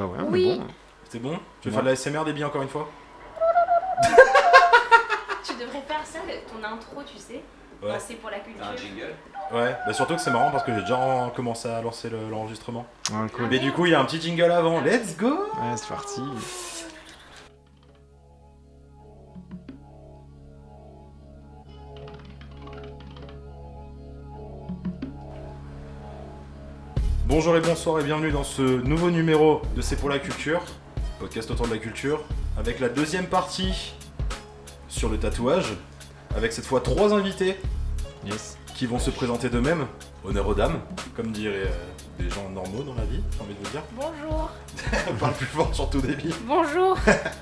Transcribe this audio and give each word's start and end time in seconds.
Bah 0.00 0.06
ouais, 0.06 0.16
on 0.22 0.28
est 0.28 0.32
Oui. 0.32 0.58
bon. 0.58 0.66
C'est 1.10 1.18
bon? 1.18 1.38
Tu 1.60 1.68
veux 1.68 1.72
Ouais. 1.72 1.74
faire 1.74 1.82
de 1.82 1.88
la 1.88 1.92
SMR 1.96 2.24
des 2.24 2.32
billes 2.32 2.46
encore 2.46 2.62
une 2.62 2.68
fois? 2.70 2.88
Tu 5.44 5.52
devrais 5.54 5.82
faire 5.82 6.00
ça, 6.04 6.20
le- 6.26 6.40
ton 6.50 6.64
intro, 6.66 7.02
tu 7.04 7.18
sais. 7.18 7.42
Ouais. 7.82 7.98
C'est 7.98 8.14
pour 8.14 8.30
la 8.30 8.38
culture. 8.38 8.64
T'as 8.64 8.72
un 8.72 8.76
jingle? 8.76 9.14
Ouais, 9.52 9.76
bah 9.86 9.92
surtout 9.92 10.14
que 10.14 10.20
c'est 10.22 10.30
marrant 10.30 10.50
parce 10.50 10.64
que 10.64 10.72
j'ai 10.74 10.80
déjà 10.80 10.96
en- 10.96 11.28
commencé 11.28 11.68
à 11.68 11.82
lancer 11.82 12.08
le- 12.08 12.30
l'enregistrement. 12.30 12.86
Ouais, 13.12 13.28
cool. 13.34 13.48
Mais 13.50 13.58
du 13.58 13.72
coup, 13.72 13.84
il 13.84 13.92
y 13.92 13.94
a 13.94 14.00
un 14.00 14.04
petit 14.06 14.20
jingle 14.22 14.50
avant. 14.52 14.80
Let's 14.80 15.16
go 15.18 15.28
Ouais, 15.28 15.76
c'est 15.76 15.88
parti. 15.88 16.22
Bonjour 27.42 27.56
et 27.56 27.60
bonsoir 27.62 27.98
et 27.98 28.04
bienvenue 28.04 28.32
dans 28.32 28.44
ce 28.44 28.60
nouveau 28.60 29.10
numéro 29.10 29.62
de 29.74 29.80
C'est 29.80 29.96
pour 29.96 30.10
la 30.10 30.18
culture, 30.18 30.60
podcast 31.18 31.50
autour 31.50 31.68
de 31.68 31.72
la 31.72 31.78
culture, 31.78 32.22
avec 32.58 32.80
la 32.80 32.90
deuxième 32.90 33.28
partie 33.28 33.94
sur 34.90 35.08
le 35.08 35.18
tatouage, 35.18 35.72
avec 36.36 36.52
cette 36.52 36.66
fois 36.66 36.82
trois 36.82 37.14
invités 37.14 37.56
Yes. 38.26 38.58
qui 38.74 38.84
vont 38.84 38.98
se 38.98 39.08
présenter 39.08 39.48
d'eux-mêmes, 39.48 39.86
honneur 40.22 40.48
aux 40.48 40.54
dames, 40.54 40.80
comme 41.16 41.32
diraient 41.32 41.64
euh, 41.64 42.22
des 42.22 42.28
gens 42.28 42.46
normaux 42.50 42.82
dans 42.82 42.92
la 42.92 43.04
vie, 43.04 43.22
j'ai 43.34 43.40
envie 43.42 43.54
de 43.54 43.64
vous 43.64 43.70
dire. 43.70 43.82
Bonjour. 43.92 44.50
Parle 45.18 45.32
plus 45.32 45.46
fort 45.46 45.74
surtout 45.74 46.02
débit. 46.02 46.34
Bonjour. 46.46 46.94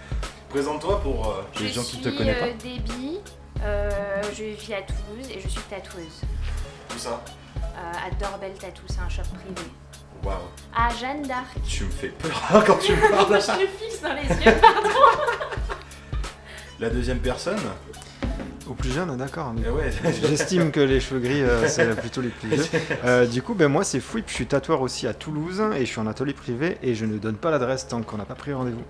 Présente-toi 0.51 1.01
pour 1.01 1.27
euh, 1.27 1.43
les 1.59 1.67
je 1.67 1.73
gens 1.73 1.83
qui 1.83 1.99
ne 1.99 2.05
te 2.05 2.17
connaissent 2.17 2.37
euh, 2.41 2.53
Déby. 2.63 3.19
Euh, 3.65 3.91
je 4.33 4.45
vis 4.45 4.75
à 4.75 4.83
Toulouse 4.83 5.29
et 5.29 5.41
je 5.41 5.49
suis 5.49 5.61
tatoueuse. 5.63 6.21
pas. 6.21 6.95
Tout 6.95 6.99
ça? 7.01 7.21
Euh, 7.79 7.93
à 8.07 8.11
Dorbel 8.11 8.53
Tattoo, 8.55 8.83
c'est 8.89 9.01
un 9.01 9.09
shop 9.09 9.23
privé. 9.35 9.69
Waouh, 10.25 10.37
À 10.75 10.89
Jeanne 10.95 11.23
d'Arc. 11.23 11.47
tu 11.67 11.85
me 11.85 11.91
fais 11.91 12.09
peur 12.09 12.65
quand 12.67 12.79
tu 12.79 12.93
me 12.93 13.11
parles. 13.11 13.41
je 13.41 13.65
te 13.65 13.69
fixe 13.85 14.01
dans 14.03 14.15
les 14.15 14.29
yeux, 14.45 14.55
pardon. 14.61 14.89
La 16.81 16.91
deuxième 16.91 17.19
personne 17.19 17.59
Au 18.69 18.75
plus 18.75 18.93
jeune, 18.93 19.17
d'accord. 19.17 19.53
Eh 19.65 19.69
ouais, 19.69 19.91
J'estime 20.23 20.71
que 20.71 20.79
les 20.81 21.01
cheveux 21.01 21.19
gris, 21.21 21.43
euh, 21.43 21.67
c'est 21.69 21.89
plutôt 21.99 22.21
les 22.21 22.29
plus 22.29 22.49
vieux. 22.51 22.65
Euh, 23.05 23.27
du 23.27 23.43
coup, 23.43 23.55
ben, 23.55 23.67
moi, 23.69 23.83
c'est 23.83 23.99
Fouip, 24.01 24.25
je 24.29 24.35
suis 24.35 24.47
tatoueur 24.47 24.81
aussi 24.83 25.07
à 25.09 25.15
Toulouse 25.15 25.61
et 25.75 25.81
je 25.81 25.91
suis 25.91 25.99
en 26.01 26.07
atelier 26.07 26.35
privé 26.35 26.79
et 26.83 26.95
je 26.95 27.05
ne 27.05 27.19
donne 27.19 27.37
pas 27.37 27.51
l'adresse 27.51 27.89
tant 27.89 28.01
qu'on 28.03 28.17
n'a 28.19 28.25
pas 28.25 28.35
pris 28.37 28.53
rendez-vous. 28.53 28.85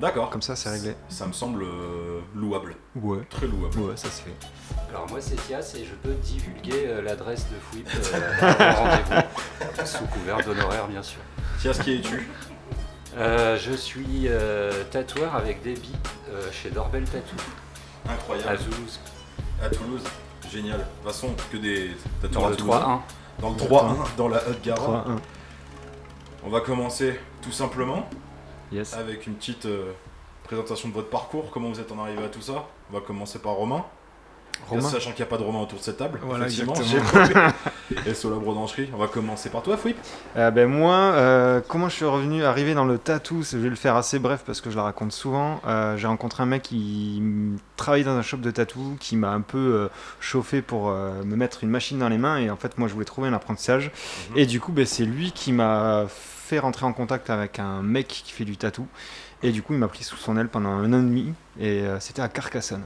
D'accord. 0.00 0.28
Comme 0.30 0.42
ça, 0.42 0.56
c'est 0.56 0.70
réglé. 0.70 0.94
Ça 1.08 1.26
me 1.26 1.32
semble 1.32 1.62
euh, 1.62 2.20
louable, 2.34 2.74
Ouais. 2.96 3.18
très 3.30 3.46
louable. 3.46 3.78
Ouais, 3.78 3.96
ça 3.96 4.08
se 4.10 4.22
fait. 4.22 4.34
Alors 4.90 5.08
moi 5.08 5.20
c'est 5.20 5.36
Thias 5.36 5.74
et 5.78 5.84
je 5.84 5.94
peux 5.94 6.14
divulguer 6.14 6.84
euh, 6.86 7.02
l'adresse 7.02 7.46
de 7.48 7.56
Fouip 7.60 7.88
euh, 7.88 8.72
rendez-vous, 8.76 9.86
sous 9.86 10.04
couvert 10.06 10.38
d'honoraires 10.44 10.88
bien 10.88 11.02
sûr. 11.02 11.20
Ce 11.60 11.80
qui 11.82 11.94
es-tu? 11.96 12.28
Euh, 13.16 13.56
je 13.58 13.72
suis 13.72 14.26
euh, 14.26 14.84
tatoueur 14.90 15.34
avec 15.36 15.62
Déby 15.62 15.92
euh, 16.30 16.50
chez 16.52 16.70
Dorbel 16.70 17.04
Tattoo 17.04 17.36
à 18.08 18.12
Incroyable. 18.12 18.58
Toulouse. 18.58 19.00
À 19.62 19.68
Toulouse. 19.68 20.02
Génial. 20.50 20.78
De 20.78 20.84
toute 20.84 21.12
façon, 21.12 21.28
que 21.52 21.56
des 21.56 21.92
tatoueurs 22.20 22.42
Dans 22.42 22.46
à 22.48 22.50
le 22.50 22.56
Toulouse. 22.56 22.74
3-1. 22.74 23.00
Dans 23.40 23.48
le 23.48 23.54
Exactement. 23.54 24.04
3-1, 24.04 24.16
dans 24.16 24.28
la 24.28 24.48
Haute-Garonne. 24.48 25.16
3-1. 25.16 25.18
On 26.44 26.50
va 26.50 26.60
commencer 26.60 27.18
tout 27.42 27.52
simplement 27.52 28.08
Yes. 28.74 28.94
avec 28.94 29.26
une 29.26 29.34
petite 29.34 29.66
euh, 29.66 29.92
présentation 30.42 30.88
de 30.88 30.94
votre 30.94 31.08
parcours, 31.10 31.50
comment 31.50 31.70
vous 31.70 31.80
êtes 31.80 31.92
en 31.92 31.98
arrivé 32.00 32.24
à 32.24 32.28
tout 32.28 32.42
ça. 32.42 32.66
On 32.90 32.94
va 32.94 33.00
commencer 33.00 33.38
par 33.38 33.52
Romain. 33.52 33.84
Romain. 34.68 34.88
Sachant 34.88 35.10
qu'il 35.10 35.18
n'y 35.18 35.28
a 35.28 35.30
pas 35.30 35.36
de 35.36 35.42
Romain 35.42 35.60
autour 35.60 35.78
de 35.78 35.84
cette 35.84 35.96
table. 35.96 36.20
Voilà, 36.22 36.46
effectivement. 36.46 36.74
Et 38.06 38.14
sur 38.14 38.30
la 38.30 38.36
brodangerie. 38.36 38.88
On 38.94 38.96
va 38.96 39.08
commencer 39.08 39.50
par 39.50 39.62
toi, 39.62 39.76
Fouip. 39.76 39.96
Euh, 40.36 40.50
ben 40.50 40.68
moi, 40.68 40.94
euh, 40.94 41.60
comment 41.66 41.88
je 41.88 41.96
suis 41.96 42.04
revenu, 42.04 42.44
arrivé 42.44 42.72
dans 42.72 42.84
le 42.84 42.96
tatou, 42.98 43.42
je 43.42 43.58
vais 43.58 43.68
le 43.68 43.74
faire 43.74 43.96
assez 43.96 44.18
bref 44.18 44.42
parce 44.46 44.60
que 44.60 44.70
je 44.70 44.76
la 44.76 44.84
raconte 44.84 45.12
souvent. 45.12 45.60
Euh, 45.66 45.96
J'ai 45.96 46.06
rencontré 46.06 46.42
un 46.42 46.46
mec 46.46 46.62
qui 46.62 47.22
travaillait 47.76 48.04
dans 48.04 48.16
un 48.16 48.22
shop 48.22 48.38
de 48.38 48.50
tatou, 48.50 48.96
qui 49.00 49.16
m'a 49.16 49.30
un 49.30 49.42
peu 49.42 49.58
euh, 49.58 49.88
chauffé 50.20 50.62
pour 50.62 50.88
euh, 50.88 51.22
me 51.24 51.36
mettre 51.36 51.64
une 51.64 51.70
machine 51.70 51.98
dans 51.98 52.08
les 52.08 52.18
mains 52.18 52.38
et 52.38 52.48
en 52.48 52.56
fait 52.56 52.78
moi 52.78 52.88
je 52.88 52.94
voulais 52.94 53.04
trouver 53.04 53.28
un 53.28 53.34
apprentissage. 53.34 53.90
Mhm. 54.30 54.38
Et 54.38 54.46
du 54.46 54.60
coup 54.60 54.72
ben, 54.72 54.86
c'est 54.86 55.04
lui 55.04 55.32
qui 55.32 55.52
m'a 55.52 56.06
fait 56.08 56.33
rentrer 56.58 56.86
en 56.86 56.92
contact 56.92 57.30
avec 57.30 57.58
un 57.58 57.82
mec 57.82 58.06
qui 58.08 58.32
fait 58.32 58.44
du 58.44 58.56
tatou. 58.56 58.86
Et 59.42 59.50
du 59.52 59.62
coup 59.62 59.72
il 59.74 59.78
m'a 59.78 59.88
pris 59.88 60.04
sous 60.04 60.16
son 60.16 60.36
aile 60.36 60.48
pendant 60.48 60.70
un 60.70 60.92
an 60.92 60.98
et 61.00 61.02
demi 61.02 61.34
et 61.60 61.80
euh, 61.82 61.98
c'était 62.00 62.22
à 62.22 62.28
Carcassonne. 62.28 62.82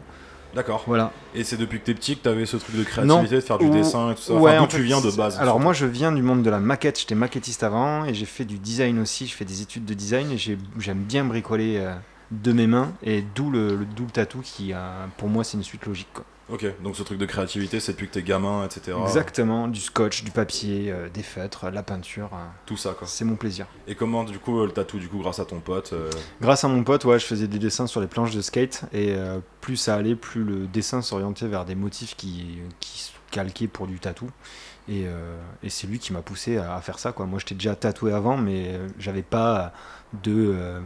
D'accord. 0.55 0.83
Voilà. 0.87 1.13
Et 1.35 1.45
c'est 1.45 1.59
depuis 1.59 1.79
que 1.79 1.85
t'es 1.85 1.95
petit 1.95 2.17
que 2.17 2.23
t'avais 2.23 2.47
ce 2.47 2.57
truc 2.57 2.75
de 2.75 2.83
créativité, 2.83 3.35
de 3.37 3.41
faire 3.43 3.59
du 3.59 3.67
Ou- 3.67 3.71
dessin 3.71 4.11
et 4.11 4.15
tout 4.15 4.23
ça. 4.23 4.33
Ouais, 4.35 4.53
Enfin, 4.53 4.63
d'où 4.63 4.67
tu 4.69 4.77
fait, 4.79 4.83
viens 4.83 5.01
de 5.01 5.11
base 5.11 5.39
Alors 5.39 5.61
moi 5.61 5.73
je 5.75 5.85
viens 5.85 6.11
du 6.11 6.23
monde 6.23 6.43
de 6.43 6.49
la 6.51 6.59
maquette, 6.59 6.99
j'étais 6.99 7.15
maquettiste 7.15 7.63
avant 7.63 8.05
et 8.07 8.15
j'ai 8.15 8.25
fait 8.25 8.47
du 8.47 8.59
design 8.59 8.99
aussi, 8.99 9.27
je 9.27 9.35
fais 9.35 9.45
des 9.45 9.61
études 9.61 9.85
de 9.85 9.93
design 9.95 10.31
et 10.33 10.39
j'ai- 10.39 10.59
j'aime 10.79 11.03
bien 11.03 11.25
bricoler 11.25 11.77
euh, 11.79 11.95
de 12.31 12.53
mes 12.53 12.67
mains 12.67 12.93
et 13.03 13.23
d'où 13.35 13.51
le, 13.51 13.79
tatou 14.13 14.41
qui 14.43 14.73
euh, 14.73 14.79
pour 15.19 15.29
moi 15.29 15.45
c'est 15.45 15.57
une 15.59 15.63
suite 15.65 15.85
logique. 15.87 16.09
Quoi. 16.15 16.25
Ok, 16.51 16.65
donc 16.83 16.97
ce 16.97 17.03
truc 17.03 17.19
de 17.19 17.27
créativité, 17.27 17.79
c'est 17.79 17.93
depuis 17.93 18.09
que 18.09 18.15
t'es 18.15 18.23
gamin, 18.23 18.65
etc. 18.65 18.97
Exactement, 19.03 19.69
du 19.69 19.81
scotch, 19.81 20.25
du 20.25 20.31
papier, 20.31 20.91
euh, 20.91 21.11
des 21.11 21.23
feutres, 21.23 21.69
la 21.71 21.83
peinture, 21.83 22.31
euh, 22.33 22.47
Tout 22.65 22.77
ça, 22.79 22.95
quoi. 22.99 23.07
c'est 23.07 23.27
mon 23.27 23.37
plaisir. 23.37 23.67
Et 23.87 23.95
comment, 23.95 24.25
du 24.25 24.39
coup, 24.39 24.59
euh, 24.61 24.65
le 24.67 24.73
tatou, 24.73 24.99
du 24.99 25.09
coup, 25.09 25.19
grâce 25.19 25.41
à 25.41 25.45
ton 25.45 25.61
pote 25.61 25.93
euh, 25.93 26.09
Grâce 26.41 26.65
à 26.65 26.69
mon 26.69 26.83
pote, 26.85 27.05
ouais, 27.05 27.19
je 27.19 27.27
faisais 27.27 27.49
des 27.49 27.59
dessins 27.59 27.87
sur 27.87 28.01
les 28.01 28.07
planches 28.07 28.35
de 28.35 28.41
skate 28.41 28.85
et 28.95 29.15
euh, 29.15 29.41
plus 29.61 29.77
ça 29.77 29.95
allait, 29.97 30.15
plus 30.17 30.43
le 30.43 30.67
dessin 30.67 31.03
s'orientait 31.03 31.49
vers 31.49 31.67
des 31.67 31.75
motifs 31.75 32.17
qui, 32.17 32.59
qui 32.81 32.99
se 33.01 33.11
calquaient 33.31 33.69
pour 33.69 33.87
du 33.87 33.99
tatou. 34.01 34.31
Et, 34.89 35.05
euh, 35.07 35.37
et 35.63 35.69
c'est 35.69 35.87
lui 35.87 35.99
qui 35.99 36.15
m'a 36.15 36.23
poussé 36.23 36.57
à, 36.57 36.75
à 36.77 36.81
faire 36.81 36.99
ça. 36.99 37.13
Quoi. 37.13 37.27
Moi, 37.27 37.39
j'étais 37.41 37.57
déjà 37.57 37.75
tatoué 37.75 38.11
avant, 38.15 38.39
mais 38.39 38.69
euh, 38.69 38.89
j'avais 38.99 39.21
pas 39.23 39.75
de 40.25 40.55
euh, 40.57 40.81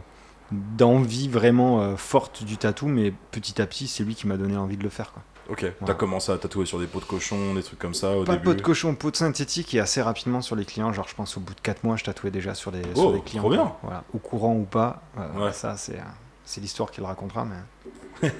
d'envie 0.51 1.29
vraiment 1.29 1.81
euh, 1.81 1.95
forte 1.95 2.43
du 2.43 2.57
tatou. 2.57 2.87
Mais 2.87 3.13
petit 3.31 3.61
à 3.61 3.65
petit, 3.65 3.87
c'est 3.87 4.03
lui 4.03 4.13
qui 4.13 4.27
m'a 4.27 4.35
donné 4.35 4.57
envie 4.57 4.75
de 4.75 4.83
le 4.83 4.89
faire. 4.89 5.13
Quoi. 5.13 5.23
Ok, 5.49 5.65
t'as 5.85 5.93
commencé 5.93 6.31
à 6.31 6.37
tatouer 6.37 6.65
sur 6.65 6.79
des 6.79 6.87
peaux 6.87 7.01
de 7.01 7.05
cochon, 7.05 7.53
des 7.53 7.63
trucs 7.63 7.77
comme 7.79 7.93
ça 7.93 8.11
au 8.15 8.23
Pas 8.23 8.33
de 8.33 8.37
début 8.37 8.51
peau 8.51 8.53
de 8.53 8.61
cochon, 8.61 8.95
peau 8.95 9.11
de 9.11 9.17
synthétique 9.17 9.73
et 9.73 9.79
assez 9.81 10.01
rapidement 10.01 10.41
sur 10.41 10.55
les 10.55 10.63
clients. 10.63 10.93
Genre, 10.93 11.07
je 11.07 11.15
pense 11.15 11.35
au 11.35 11.41
bout 11.41 11.53
de 11.53 11.59
4 11.59 11.83
mois, 11.83 11.97
je 11.97 12.05
tatouais 12.05 12.31
déjà 12.31 12.53
sur 12.53 12.71
des, 12.71 12.81
Oh, 12.95 12.99
sur 12.99 13.11
des 13.13 13.21
clients. 13.21 13.41
trop 13.43 13.49
bien. 13.51 13.63
quoi. 13.63 13.79
Voilà. 13.83 14.03
Au 14.13 14.19
courant 14.19 14.55
ou 14.55 14.63
pas, 14.63 15.01
euh, 15.17 15.45
Ouais. 15.47 15.51
ça, 15.53 15.75
c'est, 15.75 15.97
euh, 15.97 16.03
c'est 16.45 16.61
l'histoire 16.61 16.89
qui 16.91 17.01
le 17.01 17.07
racontera. 17.07 17.45
Mais... 17.45 18.29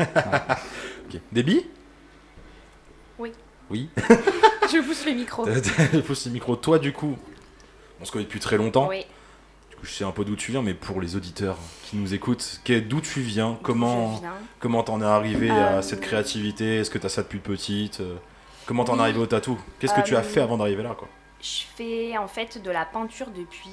Ok. 1.10 1.20
Débit 1.34 1.66
Oui. 3.20 3.34
Oui. 3.70 3.90
Je 4.72 4.82
pousse 4.86 5.06
le 5.06 5.12
micro. 5.12 5.46
Il 5.94 6.04
faut 6.04 6.16
ce 6.16 6.30
micro. 6.30 6.56
Toi, 6.56 6.80
du 6.80 6.94
coup, 6.94 7.18
on 8.02 8.06
se 8.06 8.12
connaît 8.14 8.24
depuis 8.26 8.40
très 8.40 8.56
longtemps. 8.58 8.88
Oui. 8.88 9.06
Je 9.84 9.90
sais 9.92 10.04
un 10.06 10.12
peu 10.12 10.24
d'où 10.24 10.36
tu 10.36 10.52
viens, 10.52 10.62
mais 10.62 10.74
pour 10.74 11.02
les 11.02 11.16
auditeurs 11.18 11.58
qui 11.84 11.98
nous 11.98 12.14
écoutent, 12.14 12.62
d'où 12.88 13.02
tu 13.02 13.20
viens 13.20 13.58
Comment 13.64 14.22
comment 14.60 14.82
t'en 14.84 15.02
es 15.02 15.06
arrivé 15.06 15.50
à 15.50 15.78
Euh, 15.78 15.82
cette 15.82 16.00
créativité? 16.00 16.78
Est-ce 16.78 16.90
que 16.90 16.98
t'as 16.98 17.10
ça 17.10 17.22
depuis 17.22 17.40
petite? 17.40 18.00
Euh, 18.00 18.16
Comment 18.66 18.86
t'en 18.86 18.94
es 18.94 18.98
Oui. 18.98 19.04
arrivé 19.04 19.20
au 19.20 19.26
tatou? 19.26 19.60
Qu'est-ce 19.80 19.94
que 19.94 20.02
tu 20.02 20.16
as 20.16 20.20
Euh, 20.20 20.24
fait 20.24 20.40
avant 20.40 20.58
d'arriver 20.58 20.84
là, 20.84 20.96
quoi? 20.98 21.10
Je 21.44 21.64
fais 21.76 22.18
en 22.18 22.30
fait 22.30 22.64
de 22.64 22.72
la 22.72 22.86
peinture 22.86 23.28
depuis 23.28 23.70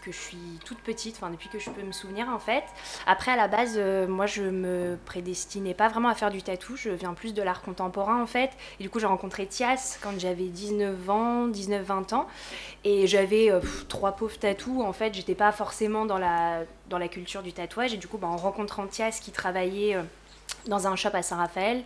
que 0.00 0.12
je 0.12 0.16
suis 0.16 0.60
toute 0.64 0.78
petite, 0.78 1.16
enfin 1.16 1.30
depuis 1.30 1.48
que 1.48 1.58
je 1.58 1.68
peux 1.68 1.82
me 1.82 1.90
souvenir 1.90 2.28
en 2.28 2.38
fait. 2.38 2.62
Après 3.04 3.32
à 3.32 3.36
la 3.36 3.48
base, 3.48 3.74
euh, 3.76 4.06
moi 4.06 4.26
je 4.26 4.44
me 4.44 4.96
prédestinais 5.06 5.74
pas 5.74 5.88
vraiment 5.88 6.08
à 6.08 6.14
faire 6.14 6.30
du 6.30 6.40
tatou, 6.40 6.76
je 6.76 6.90
viens 6.90 7.12
plus 7.14 7.34
de 7.34 7.42
l'art 7.42 7.62
contemporain 7.62 8.22
en 8.22 8.28
fait. 8.28 8.52
Et 8.78 8.84
du 8.84 8.90
coup 8.90 9.00
j'ai 9.00 9.06
rencontré 9.06 9.46
Thias 9.46 9.98
quand 10.00 10.20
j'avais 10.20 10.44
19 10.44 11.10
ans, 11.10 11.48
19-20 11.48 12.14
ans. 12.14 12.28
Et 12.84 13.08
j'avais 13.08 13.50
euh, 13.50 13.60
trois 13.88 14.12
pauvres 14.12 14.38
tatous 14.38 14.80
en 14.80 14.92
fait, 14.92 15.12
j'étais 15.12 15.34
pas 15.34 15.50
forcément 15.50 16.06
dans 16.06 16.18
la, 16.18 16.60
dans 16.88 16.98
la 16.98 17.08
culture 17.08 17.42
du 17.42 17.52
tatouage. 17.52 17.92
Et 17.92 17.96
du 17.96 18.06
coup 18.06 18.18
bah, 18.18 18.28
en 18.28 18.36
rencontrant 18.36 18.86
Thias 18.86 19.18
qui 19.20 19.32
travaillait 19.32 19.96
euh, 19.96 20.02
dans 20.66 20.86
un 20.86 20.94
shop 20.94 21.10
à 21.14 21.22
Saint-Raphaël, 21.22 21.82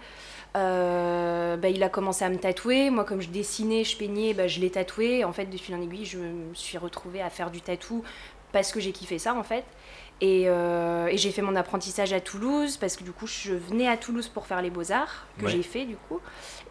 bah, 0.55 1.69
il 1.69 1.83
a 1.83 1.89
commencé 1.89 2.25
à 2.25 2.31
me 2.31 2.39
tatouer. 2.39 2.91
Moi, 2.91 3.05
comme 3.05 3.21
je 3.21 3.29
dessinais, 3.29 3.85
je 3.85 3.97
peignais, 3.97 4.35
bah, 4.35 4.47
je 4.49 4.61
l'ai 4.61 4.71
tatoué. 4.71 5.25
En 5.25 5.33
fait, 5.33 5.47
de 5.47 5.57
fil 5.57 5.75
en 5.75 5.83
aiguille, 5.83 6.05
je 6.05 6.19
me 6.19 6.55
suis 6.55 6.79
retrouvée 6.79 7.23
à 7.23 7.31
faire 7.31 7.51
du 7.51 7.61
tatou 7.61 8.05
parce 8.53 8.73
que 8.73 8.81
j'ai 8.81 8.93
kiffé 8.93 9.19
ça, 9.19 9.35
en 9.35 9.43
fait. 9.43 9.65
Et, 10.21 10.45
euh, 10.47 11.09
et 11.09 11.19
j'ai 11.19 11.33
fait 11.33 11.43
mon 11.43 11.57
apprentissage 11.57 12.13
à 12.13 12.21
Toulouse 12.21 12.77
parce 12.77 12.97
que 12.97 13.03
du 13.05 13.11
coup, 13.13 13.27
je 13.27 13.53
venais 13.53 13.89
à 13.89 13.97
Toulouse 13.97 14.29
pour 14.29 14.47
faire 14.47 14.63
les 14.63 14.71
beaux-arts, 14.71 15.27
que 15.39 15.45
Ouais. 15.47 15.51
j'ai 15.51 15.63
fait 15.63 15.85
du 15.85 15.97
coup. 15.97 16.21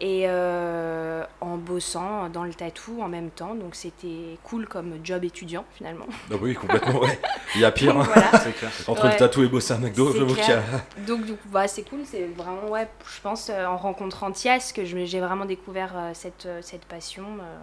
Et 0.00 0.22
euh, 0.26 1.22
en 1.40 1.56
bossant 1.56 2.28
dans 2.30 2.42
le 2.44 2.54
tatou 2.54 3.00
en 3.02 3.08
même 3.08 3.30
temps. 3.30 3.54
Donc, 3.54 3.74
c'était 3.74 4.38
cool 4.42 4.66
comme 4.66 4.94
job 5.04 5.22
étudiant 5.24 5.64
finalement. 5.74 6.06
Ah 6.32 6.34
oui, 6.40 6.54
complètement, 6.54 7.00
ouais. 7.00 7.18
Il 7.54 7.60
y 7.60 7.64
a 7.64 7.70
pire. 7.70 7.94
Donc, 7.94 8.06
hein. 8.08 8.10
voilà. 8.14 8.30
Clair. 8.52 8.70
Entre 8.88 9.04
Ouais. 9.04 9.12
le 9.12 9.16
tatou 9.18 9.44
et 9.44 9.48
bosser 9.48 9.74
à 9.74 9.78
McDo, 9.78 10.08
a. 10.10 10.34
clair. 10.34 10.62
Donc, 11.06 11.24
du 11.24 11.32
coup, 11.34 11.48
bah, 11.50 11.68
c'est 11.68 11.82
cool. 11.88 12.00
C'est 12.04 12.24
vraiment, 12.36 12.68
ouais, 12.70 12.88
je 13.14 13.20
pense, 13.20 13.50
euh, 13.50 13.66
en 13.66 13.76
rencontrant 13.76 14.32
Thias, 14.32 14.72
que 14.74 14.84
je 14.84 15.04
j'ai 15.04 15.20
vraiment 15.20 15.44
découvert 15.44 15.92
euh, 15.94 16.10
cette, 16.14 16.46
euh, 16.46 16.60
cette 16.62 16.86
passion 16.86 17.24
euh, 17.40 17.56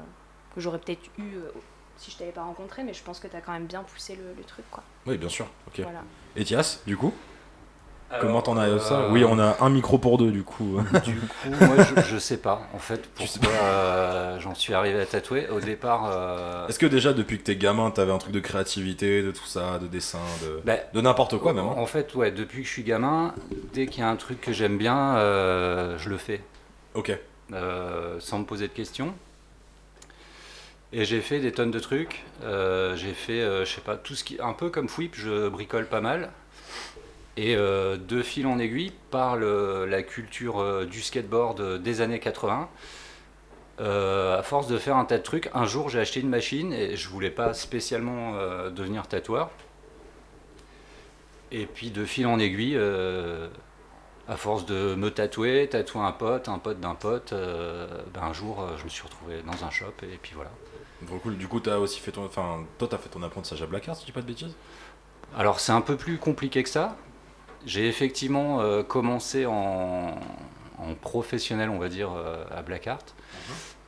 que 0.56 0.62
j'aurais 0.62 0.78
peut-être 0.80 1.10
eu 1.18 1.36
euh, 1.38 1.52
si 2.02 2.12
je 2.12 2.18
t'avais 2.18 2.32
pas 2.32 2.44
rencontré, 2.44 2.84
mais 2.84 2.94
je 2.94 3.04
pense 3.04 3.20
que 3.20 3.28
tu 3.28 3.36
as 3.36 3.42
quand 3.42 3.52
même 3.54 3.68
bien 3.68 3.84
poussé 3.84 4.16
le, 4.16 4.34
le 4.38 4.44
truc, 4.44 4.66
quoi. 4.72 4.84
Oui, 5.06 5.18
bien 5.18 5.30
sûr. 5.30 5.46
Ok. 5.68 5.82
Voilà. 5.82 6.02
Et 6.36 6.44
Thias, 6.44 6.80
du 6.88 6.98
coup? 6.98 7.14
Comment 8.20 8.42
t'en 8.42 8.58
arrives 8.58 8.76
à 8.76 8.80
ça? 8.80 9.00
euh, 9.04 9.12
Oui, 9.12 9.24
on 9.24 9.40
a 9.40 9.56
un 9.62 9.70
micro 9.70 9.98
pour 9.98 10.18
deux 10.18 10.32
du 10.32 10.44
coup. 10.44 10.82
Du 11.06 11.22
coup, 11.22 11.50
moi, 11.50 11.78
je, 11.78 12.02
je 12.02 12.18
sais 12.18 12.36
pas, 12.36 12.68
en 12.74 12.78
fait, 12.78 13.08
pourquoi 13.16 13.50
euh, 13.64 14.38
j'en 14.42 14.54
suis 14.54 14.74
arrivé 14.74 15.00
à 15.00 15.06
tatouer. 15.06 15.48
Au 15.48 15.62
départ, 15.62 16.10
euh, 16.12 16.68
Est-ce 16.68 16.78
que 16.78 16.86
déjà 16.88 17.14
depuis 17.14 17.38
que 17.38 17.44
t'es 17.44 17.56
gamin, 17.56 17.90
t'avais 17.90 18.12
un 18.12 18.18
truc 18.18 18.34
de 18.34 18.42
créativité, 18.42 19.24
de 19.24 19.32
tout 19.32 19.46
ça, 19.46 19.80
de 19.80 19.88
dessin, 19.88 20.20
de, 20.44 20.60
bah, 20.66 20.76
de 20.94 21.00
n'importe 21.00 21.38
quoi 21.38 21.54
même 21.54 21.64
hein? 21.66 21.76
En 21.78 21.86
fait, 21.86 22.14
ouais, 22.16 22.32
depuis 22.32 22.64
que 22.64 22.68
je 22.68 22.74
suis 22.74 22.84
gamin, 22.84 23.34
dès 23.74 23.88
qu'il 23.88 24.02
y 24.02 24.04
a 24.04 24.10
un 24.10 24.18
truc 24.18 24.42
que 24.42 24.52
j'aime 24.52 24.78
bien, 24.78 25.16
euh, 25.16 25.98
je 25.98 26.10
le 26.10 26.18
fais, 26.18 26.42
Ok. 26.96 27.18
euh, 27.54 28.20
sans 28.20 28.40
me 28.40 28.44
poser 28.46 28.68
de 28.68 28.74
questions. 28.74 29.14
Et 30.94 31.06
j'ai 31.06 31.22
fait 31.22 31.40
des 31.40 31.52
tonnes 31.52 31.72
de 31.72 31.80
trucs. 31.80 32.24
Euh, 32.44 32.96
j'ai 32.96 33.14
fait, 33.14 33.42
euh, 33.42 33.64
je 33.66 33.74
sais 33.76 33.82
pas, 33.82 33.96
tout 33.96 34.16
ce 34.16 34.24
qui, 34.24 34.38
un 34.42 34.54
peu 34.54 34.70
comme 34.70 34.90
Fwip, 34.90 35.12
je 35.16 35.48
bricole 35.48 35.88
pas 35.88 36.02
mal. 36.02 36.32
Et 37.38 37.56
euh, 37.56 37.98
de 37.98 38.22
fil 38.22 38.46
en 38.46 38.60
aiguille, 38.60 38.92
par 39.10 39.38
le- 39.38 39.86
la 39.86 40.04
culture 40.04 40.86
du 40.86 41.02
skateboard 41.02 41.82
des 41.82 42.02
années 42.02 42.20
80, 42.20 42.70
euh, 43.80 44.38
à 44.38 44.44
force 44.44 44.68
de 44.68 44.78
faire 44.78 44.98
un 44.98 45.06
tas 45.06 45.18
de 45.18 45.24
trucs, 45.24 45.50
un 45.54 45.66
jour 45.66 45.90
j'ai 45.90 46.00
acheté 46.00 46.20
une 46.20 46.30
machine 46.30 46.74
et 46.74 46.98
je 46.98 47.08
voulais 47.10 47.32
pas 47.32 47.54
spécialement 47.54 48.34
devenir 48.70 49.08
tatoueur. 49.08 49.50
Et 51.52 51.66
puis 51.66 51.90
de 51.92 52.06
fil 52.06 52.28
en 52.28 52.40
aiguille, 52.40 52.78
à 54.28 54.38
force 54.38 54.66
de 54.66 54.96
me 54.96 55.10
tatouer, 55.10 55.68
tatouer 55.70 56.02
un 56.02 56.12
pote, 56.12 56.48
un 56.50 56.60
pote 56.60 56.80
d'un 56.80 56.96
pote, 56.96 57.34
ben 57.34 58.22
un 58.22 58.34
jour 58.34 58.68
je 58.78 58.84
me 58.84 58.90
suis 58.90 59.04
retrouvé 59.04 59.42
dans 59.46 59.66
un 59.66 59.70
shop 59.72 59.94
et 60.04 60.18
puis 60.22 60.34
voilà. 60.36 60.52
Trop 61.06 61.18
cool. 61.18 61.38
Du 61.38 61.48
coup, 61.48 61.60
t'as 61.60 61.78
aussi 61.78 62.00
fait 62.00 62.12
ton, 62.12 62.26
enfin, 62.26 62.64
toi 62.78 62.88
t'as 62.90 62.98
fait 62.98 63.10
ton 63.10 63.24
apprentissage 63.24 63.62
à 63.62 63.66
Blackheart, 63.66 63.98
si 63.98 64.04
je 64.04 64.06
dis 64.08 64.12
pas 64.12 64.22
de 64.22 64.28
bêtises? 64.28 64.56
Alors 65.38 65.60
c'est 65.60 65.72
un 65.72 65.82
peu 65.82 65.96
plus 65.96 66.18
compliqué 66.18 66.64
que 66.64 66.70
ça. 66.70 66.96
J'ai 67.66 67.88
effectivement 67.88 68.62
euh, 68.62 68.84
commencé 68.84 69.46
en, 69.46 70.16
en 70.78 70.94
professionnel, 71.00 71.70
on 71.70 71.80
va 71.80 71.90
dire, 71.90 72.12
euh, 72.16 72.44
à 72.52 72.62
Blackheart. 72.62 73.14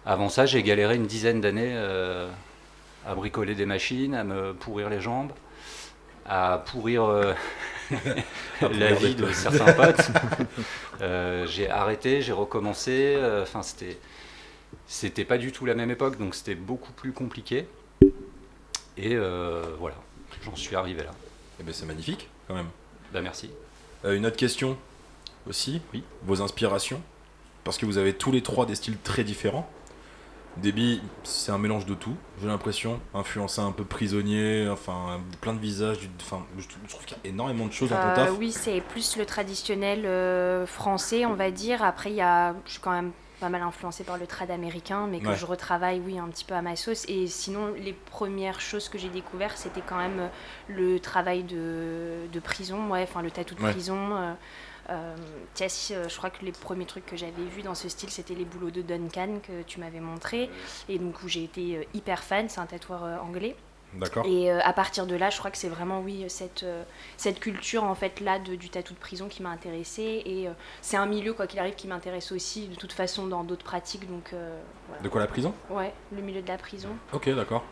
Avant 0.05 0.29
ça, 0.29 0.45
j'ai 0.45 0.63
galéré 0.63 0.95
une 0.95 1.07
dizaine 1.07 1.41
d'années 1.41 1.73
euh, 1.75 2.29
à 3.05 3.15
bricoler 3.15 3.55
des 3.55 3.65
machines, 3.65 4.13
à 4.15 4.23
me 4.23 4.53
pourrir 4.53 4.89
les 4.89 4.99
jambes, 5.01 5.31
à 6.25 6.63
pourrir 6.65 7.07
la 8.61 8.93
vie 8.93 9.15
de 9.15 9.31
certains 9.31 9.73
potes. 9.73 10.11
J'ai 11.47 11.69
arrêté, 11.69 12.21
j'ai 12.21 12.31
recommencé. 12.31 13.17
Enfin, 13.41 13.61
c'était 13.61 13.97
c'était 14.93 15.25
pas 15.25 15.39
du 15.39 15.51
tout 15.51 15.65
la 15.65 15.73
même 15.73 15.89
époque, 15.89 16.19
donc 16.19 16.35
c'était 16.35 16.53
beaucoup 16.53 16.91
plus 16.91 17.13
compliqué. 17.13 17.67
Et 18.95 19.15
euh, 19.15 19.63
voilà, 19.79 19.95
j'en 20.43 20.55
suis 20.55 20.75
arrivé 20.75 21.03
là. 21.03 21.11
Eh 21.59 21.63
ben 21.63 21.73
c'est 21.73 21.87
magnifique 21.87 22.29
quand 22.47 22.53
même. 22.53 22.69
Bah 23.11 23.21
merci. 23.21 23.49
Euh, 24.05 24.15
une 24.15 24.25
autre 24.27 24.37
question 24.37 24.77
aussi. 25.49 25.81
Oui. 25.93 26.03
Vos 26.23 26.41
inspirations, 26.43 27.01
parce 27.63 27.79
que 27.79 27.87
vous 27.87 27.97
avez 27.97 28.13
tous 28.13 28.31
les 28.31 28.43
trois 28.43 28.67
des 28.67 28.75
styles 28.75 28.97
très 29.03 29.23
différents. 29.23 29.67
Déby, 30.57 31.01
c'est 31.23 31.51
un 31.51 31.57
mélange 31.57 31.87
de 31.87 31.95
tout, 31.95 32.15
j'ai 32.39 32.45
l'impression, 32.45 32.99
influencé 33.15 33.59
un 33.61 33.71
peu 33.71 33.83
prisonnier, 33.83 34.69
enfin 34.71 35.19
plein 35.41 35.53
de 35.55 35.59
visages, 35.59 35.97
du- 35.97 36.09
enfin 36.21 36.45
je 36.59 36.65
je 36.85 36.89
trouve 36.93 37.03
qu'il 37.05 37.17
y 37.17 37.27
a 37.27 37.29
énormément 37.31 37.65
de 37.65 37.71
choses 37.73 37.89
dans 37.89 37.99
ton 37.99 38.09
Euh, 38.09 38.15
taf. 38.15 38.37
oui, 38.37 38.51
c'est 38.51 38.79
plus 38.81 39.17
le 39.17 39.25
traditionnel 39.25 40.05
euh, 40.05 40.67
français, 40.67 41.25
on 41.25 41.33
va 41.33 41.49
dire. 41.49 41.81
Après, 41.83 42.11
il 42.11 42.17
y 42.17 42.21
a, 42.21 42.53
je 42.67 42.73
suis 42.73 42.79
quand 42.79 42.91
même 42.91 43.11
pas 43.43 43.49
mal 43.49 43.61
influencée 43.61 44.05
par 44.05 44.17
le 44.17 44.25
trad 44.25 44.49
américain, 44.51 45.05
mais 45.05 45.19
que 45.19 45.27
Ouais. 45.27 45.35
je 45.35 45.45
retravaille, 45.45 45.99
oui, 45.99 46.17
un 46.17 46.29
petit 46.29 46.45
peu 46.45 46.55
à 46.55 46.61
ma 46.61 46.77
sauce. 46.77 47.03
Et 47.09 47.27
sinon, 47.27 47.73
les 47.77 47.91
premières 47.91 48.61
choses 48.61 48.87
que 48.87 48.97
j'ai 48.97 49.09
découvertes, 49.09 49.57
c'était 49.57 49.81
quand 49.81 49.97
même 49.97 50.19
euh, 50.21 50.27
le 50.69 50.97
travail 51.01 51.43
de, 51.43 52.19
de 52.31 52.39
prison, 52.39 52.89
ouais, 52.89 53.03
enfin 53.03 53.21
le 53.21 53.31
tatou 53.31 53.53
de 53.55 53.61
Ouais. 53.61 53.71
prison. 53.71 53.97
euh, 54.15 54.33
euh, 54.89 55.15
euh, 55.61 56.07
je 56.09 56.17
crois 56.17 56.29
que 56.29 56.45
les 56.45 56.53
premiers 56.53 56.85
trucs 56.85 57.05
que 57.05 57.17
j'avais 57.17 57.43
vus 57.53 57.63
dans 57.63 57.75
ce 57.75 57.89
style, 57.89 58.09
c'était 58.09 58.33
les 58.33 58.45
boulots 58.45 58.71
de 58.71 58.81
Duncan 58.81 59.39
que 59.45 59.61
tu 59.63 59.81
m'avais 59.81 59.99
montré, 59.99 60.49
et 60.87 60.97
donc 60.99 61.21
où 61.23 61.27
j'ai 61.27 61.43
été 61.43 61.85
hyper 61.93 62.23
fan. 62.23 62.47
C'est 62.47 62.61
un 62.61 62.65
tatoueur 62.65 63.03
anglais. 63.23 63.57
D'accord. 63.95 64.25
Et 64.25 64.51
euh, 64.51 64.59
à 64.63 64.73
partir 64.73 65.05
de 65.05 65.15
là, 65.15 65.29
je 65.29 65.37
crois 65.37 65.51
que 65.51 65.57
c'est 65.57 65.69
vraiment, 65.69 65.99
oui, 66.01 66.25
cette, 66.27 66.63
euh, 66.63 66.83
cette 67.17 67.39
culture, 67.39 67.83
en 67.83 67.95
fait, 67.95 68.19
là, 68.19 68.39
de- 68.39 68.55
du 68.55 68.69
tatou 68.69 68.93
de 68.93 68.99
prison 68.99 69.27
qui 69.27 69.41
m'a 69.43 69.49
intéressée. 69.49 70.21
Et 70.25 70.47
euh, 70.47 70.51
c'est 70.81 70.97
un 70.97 71.05
milieu, 71.05 71.33
quoi 71.33 71.47
qu'il 71.47 71.59
arrive, 71.59 71.75
qui 71.75 71.87
m'intéresse 71.87 72.31
aussi, 72.31 72.67
de 72.67 72.75
toute 72.75 72.93
façon, 72.93 73.27
dans 73.27 73.43
d'autres 73.43 73.63
pratiques. 73.65 74.07
Donc, 74.09 74.33
De 75.03 75.09
quoi 75.09 75.21
la 75.21 75.27
prison? 75.27 75.53
Ouais, 75.69 75.93
le 76.11 76.21
milieu 76.21 76.41
de 76.41 76.47
la 76.47 76.57
prison. 76.57 76.89
Ok, 77.13 77.29
d'accord. 77.35 77.63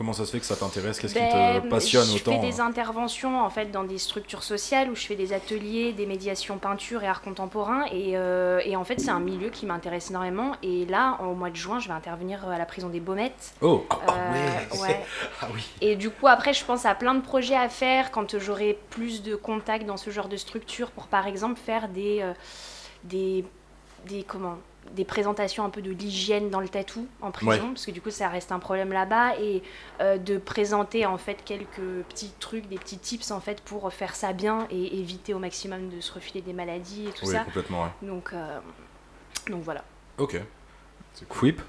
Comment 0.00 0.14
ça 0.14 0.24
se 0.24 0.30
fait 0.32 0.40
que 0.40 0.46
ça 0.46 0.56
t'intéresse? 0.56 0.98
Qu'est-ce 0.98 1.12
qui 1.12 1.20
Ben, 1.20 1.60
te 1.60 1.66
passionne 1.68 2.06
je 2.06 2.16
autant 2.16 2.40
fais 2.40 2.48
des 2.50 2.58
euh? 2.58 2.64
interventions, 2.64 3.38
en 3.44 3.50
fait, 3.50 3.66
dans 3.66 3.84
des 3.84 3.98
structures 3.98 4.42
sociales 4.42 4.88
où 4.90 4.94
je 4.96 5.04
fais 5.04 5.14
des 5.14 5.34
ateliers, 5.34 5.92
des 5.92 6.06
médiations 6.06 6.56
peinture 6.56 7.02
et 7.02 7.06
art 7.06 7.20
contemporain. 7.20 7.84
Et, 7.92 8.16
euh, 8.16 8.62
et 8.64 8.76
en 8.76 8.84
fait, 8.84 8.98
c'est 8.98 9.10
un 9.10 9.20
milieu 9.20 9.50
qui 9.50 9.66
m'intéresse 9.66 10.08
énormément. 10.08 10.52
Et 10.62 10.86
là, 10.86 11.18
au 11.22 11.34
mois 11.34 11.50
de 11.50 11.56
juin, 11.56 11.80
je 11.80 11.88
vais 11.88 11.92
intervenir 11.92 12.48
à 12.48 12.56
la 12.56 12.64
prison 12.64 12.88
des 12.88 12.98
Baumettes. 12.98 13.52
Oh 13.60 13.84
ah, 13.90 13.98
ah 14.08 14.12
Euh, 14.12 14.74
ouais. 14.76 14.80
ouais. 14.80 15.00
Ah 15.42 15.48
oui. 15.54 15.66
Et 15.82 15.96
du 15.96 16.08
coup, 16.08 16.28
après, 16.28 16.54
je 16.54 16.64
pense 16.64 16.86
à 16.86 16.94
plein 16.94 17.14
de 17.14 17.20
projets 17.20 17.54
à 17.56 17.68
faire 17.68 18.10
quand 18.10 18.38
j'aurai 18.38 18.78
plus 18.88 19.22
de 19.22 19.36
contacts 19.36 19.84
dans 19.84 19.98
ce 19.98 20.08
genre 20.08 20.28
de 20.28 20.38
structure 20.38 20.92
pour, 20.92 21.08
par 21.08 21.26
exemple, 21.26 21.60
faire 21.60 21.88
des, 21.90 22.20
euh, 22.22 22.32
des, 23.04 23.44
des, 24.06 24.22
comment, 24.22 24.56
des 24.94 25.04
présentations 25.04 25.64
un 25.64 25.70
peu 25.70 25.82
de 25.82 25.90
l'hygiène 25.90 26.50
dans 26.50 26.60
le 26.60 26.68
tatou 26.68 27.06
en 27.20 27.30
prison, 27.30 27.50
Ouais. 27.50 27.58
parce 27.60 27.86
que 27.86 27.90
du 27.92 28.00
coup, 28.00 28.10
ça 28.10 28.28
reste 28.28 28.50
un 28.50 28.58
problème 28.58 28.92
là-bas, 28.92 29.36
et 29.38 29.62
euh, 30.00 30.18
de 30.18 30.36
présenter 30.38 31.06
en 31.06 31.16
fait 31.18 31.44
quelques 31.44 31.80
petits 32.08 32.32
trucs, 32.40 32.68
des 32.68 32.78
petits 32.78 32.98
tips 32.98 33.30
en 33.30 33.40
fait 33.40 33.60
pour 33.60 33.92
faire 33.92 34.14
ça 34.16 34.32
bien 34.32 34.66
et 34.70 34.98
éviter 34.98 35.32
au 35.32 35.38
maximum 35.38 35.88
de 35.90 36.00
se 36.00 36.12
refiler 36.12 36.40
des 36.42 36.52
maladies 36.52 37.06
et 37.08 37.12
tout 37.12 37.26
Oui, 37.26 37.32
ça. 37.32 37.44
complètement, 37.44 37.84
ouais. 37.84 38.08
Donc, 38.08 38.30
euh, 38.32 38.58
donc 39.48 39.62
voilà. 39.62 39.84
Ok. 40.18 40.40
Quip 41.28 41.60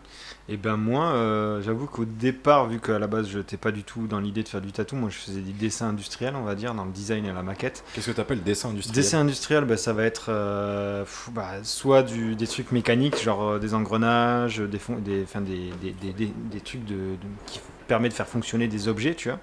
Et 0.54 0.58
ben 0.58 0.76
moi, 0.76 1.14
euh, 1.14 1.62
j'avoue 1.62 1.86
qu'au 1.88 2.04
départ, 2.04 2.68
vu 2.68 2.82
qu'à 2.82 3.00
la 3.00 3.08
base 3.08 3.30
je 3.30 3.38
n'étais 3.38 3.56
pas 3.56 3.72
du 3.72 3.84
tout 3.86 4.06
dans 4.08 4.20
l'idée 4.20 4.44
de 4.44 4.50
faire 4.50 4.60
du 4.60 4.74
tatou, 4.74 4.98
moi 4.98 5.10
je 5.10 5.16
faisais 5.16 5.40
des 5.40 5.54
dessins 5.54 5.88
industriels, 5.88 6.36
on 6.36 6.44
va 6.44 6.56
dire, 6.56 6.74
dans 6.74 6.84
le 6.84 6.92
design 6.92 7.26
et 7.26 7.32
la 7.32 7.42
maquette. 7.42 7.86
Qu'est-ce 7.94 8.08
que 8.08 8.16
t'appelles 8.18 8.44
dessin 8.44 8.68
industriel? 8.72 8.96
Dessin 9.02 9.20
industriel, 9.22 9.64
bah, 9.64 9.78
ça 9.78 9.94
va 9.94 10.04
être 10.04 10.26
euh, 10.28 11.04
pff, 11.04 11.30
bah, 11.34 11.52
soit 11.64 12.04
du, 12.04 12.36
des 12.36 12.48
trucs 12.48 12.74
mécaniques, 12.74 13.24
genre 13.24 13.44
euh, 13.44 13.60
des 13.60 13.74
engrenages, 13.74 14.58
des, 14.58 14.78
fon- 14.78 14.98
des, 15.00 15.24
des, 15.24 15.94
des, 15.94 16.14
des, 16.14 16.60
trucs 16.60 16.84
de, 16.84 16.96
de- 16.96 17.18
qui 17.46 17.62
permettent 17.88 18.12
de 18.12 18.18
faire 18.18 18.28
fonctionner 18.28 18.68
des 18.68 18.90
objets, 18.90 19.16
tu 19.16 19.30
vois. 19.30 19.40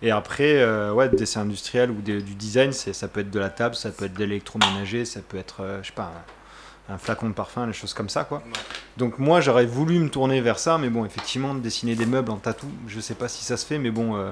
Et 0.00 0.10
après, 0.10 0.62
euh, 0.62 0.90
ouais, 0.90 1.10
dessin 1.10 1.42
industriel 1.42 1.90
ou 1.90 2.00
du 2.00 2.20
design, 2.22 2.72
ça 2.72 3.08
peut 3.08 3.20
être 3.20 3.30
de 3.30 3.38
la 3.38 3.50
table, 3.50 3.74
ça 3.74 3.90
peut 3.90 4.06
être 4.06 4.14
de 4.14 4.24
l'électroménager, 4.24 5.04
ça 5.04 5.20
peut 5.20 5.36
être, 5.36 5.60
euh, 5.60 5.82
je 5.82 5.88
sais 5.88 5.92
pas, 5.94 6.12
un, 6.88 6.98
flacon 6.98 7.28
de 7.28 7.34
parfum, 7.34 7.66
des 7.66 7.72
choses 7.72 7.94
comme 7.94 8.08
ça, 8.08 8.24
quoi. 8.24 8.42
Donc 8.96 9.18
moi, 9.18 9.40
j'aurais 9.40 9.66
voulu 9.66 9.98
me 9.98 10.08
tourner 10.08 10.40
vers 10.40 10.58
ça, 10.58 10.78
mais 10.78 10.88
bon, 10.88 11.04
effectivement, 11.04 11.54
dessiner 11.54 11.94
des 11.94 12.06
meubles 12.06 12.30
en 12.30 12.36
tatou, 12.36 12.68
je 12.88 13.00
sais 13.00 13.14
pas 13.14 13.28
si 13.28 13.44
ça 13.44 13.56
se 13.56 13.66
fait, 13.66 13.78
mais 13.78 13.90
bon, 13.90 14.16
euh, 14.16 14.30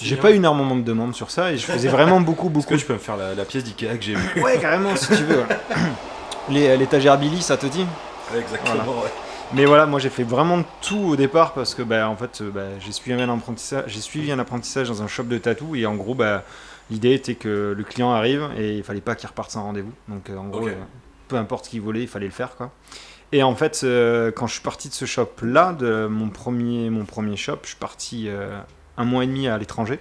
j'ai 0.00 0.16
pas 0.16 0.30
eu 0.32 0.34
énormément 0.36 0.76
de 0.76 0.82
demandes 0.82 1.14
sur 1.14 1.30
ça, 1.30 1.52
et 1.52 1.56
je 1.58 1.64
faisais 1.66 1.88
vraiment 1.88 2.20
beaucoup, 2.22 2.46
Est-ce 2.48 2.52
beaucoup 2.54 2.68
que 2.74 2.76
je 2.76 2.86
peux 2.86 2.94
me 2.94 2.98
faire 2.98 3.16
la, 3.16 3.34
la 3.34 3.44
pièce 3.44 3.64
d'Ikea 3.64 3.96
que 3.96 4.02
j'ai 4.02 4.14
vue 4.14 4.42
Ouais, 4.42 4.58
carrément, 4.58 4.94
si 4.96 5.06
tu 5.08 5.24
veux. 5.24 5.38
ouais. 5.38 5.46
Les- 6.48 6.76
L'étagère 6.76 7.16
Billy, 7.18 7.40
ça 7.40 7.56
te 7.56 7.66
dit? 7.66 7.86
Exactement, 8.36 8.84
ouais. 9.02 9.10
Mais 9.54 9.66
voilà, 9.66 9.84
moi 9.84 10.00
j'ai 10.00 10.08
fait 10.08 10.24
vraiment 10.24 10.64
tout 10.80 10.98
au 11.10 11.14
départ 11.16 11.52
parce 11.52 11.74
que 11.74 11.82
bah, 11.82 12.08
en 12.08 12.16
fait, 12.16 12.40
euh, 12.40 12.50
bah, 12.50 12.62
j'ai 12.80 12.90
suivi 12.90 13.20
un 13.20 13.28
apprentissage, 13.28 13.84
j'ai 13.86 14.00
suivi 14.00 14.32
un 14.32 14.38
apprentissage 14.38 14.88
dans 14.88 15.02
un 15.02 15.06
shop 15.08 15.24
de 15.24 15.36
tatou 15.36 15.76
et 15.76 15.84
en 15.84 15.94
gros, 15.94 16.14
bah, 16.14 16.42
l'idée 16.90 17.12
était 17.12 17.34
que 17.34 17.74
le 17.76 17.84
client 17.84 18.12
arrive 18.12 18.48
et 18.56 18.78
il 18.78 18.82
fallait 18.82 19.02
pas 19.02 19.14
qu'il 19.14 19.28
reparte 19.28 19.50
sans 19.50 19.62
rendez-vous. 19.64 19.92
Donc 20.08 20.30
euh, 20.30 20.38
en 20.38 20.44
gros, 20.44 20.62
Ok. 20.62 20.70
Peu 21.32 21.38
importe 21.38 21.64
ce 21.64 21.70
qu'il 21.70 21.80
voulait, 21.80 22.02
il 22.02 22.08
fallait 22.08 22.26
le 22.26 22.32
faire 22.32 22.56
quoi. 22.56 22.70
Et 23.32 23.42
en 23.42 23.54
fait, 23.54 23.80
euh, 23.84 24.30
quand 24.30 24.46
je 24.46 24.52
suis 24.52 24.62
parti 24.62 24.90
de 24.90 24.94
ce 24.94 25.06
shop 25.06 25.30
là, 25.40 25.72
de 25.72 26.06
mon 26.06 26.28
premier, 26.28 26.90
mon 26.90 27.06
premier 27.06 27.36
shop, 27.36 27.60
je 27.62 27.68
suis 27.68 27.76
parti 27.76 28.28
euh, 28.28 28.60
un 28.98 29.04
mois 29.04 29.24
et 29.24 29.26
demi 29.26 29.48
à 29.48 29.56
l'étranger. 29.56 29.98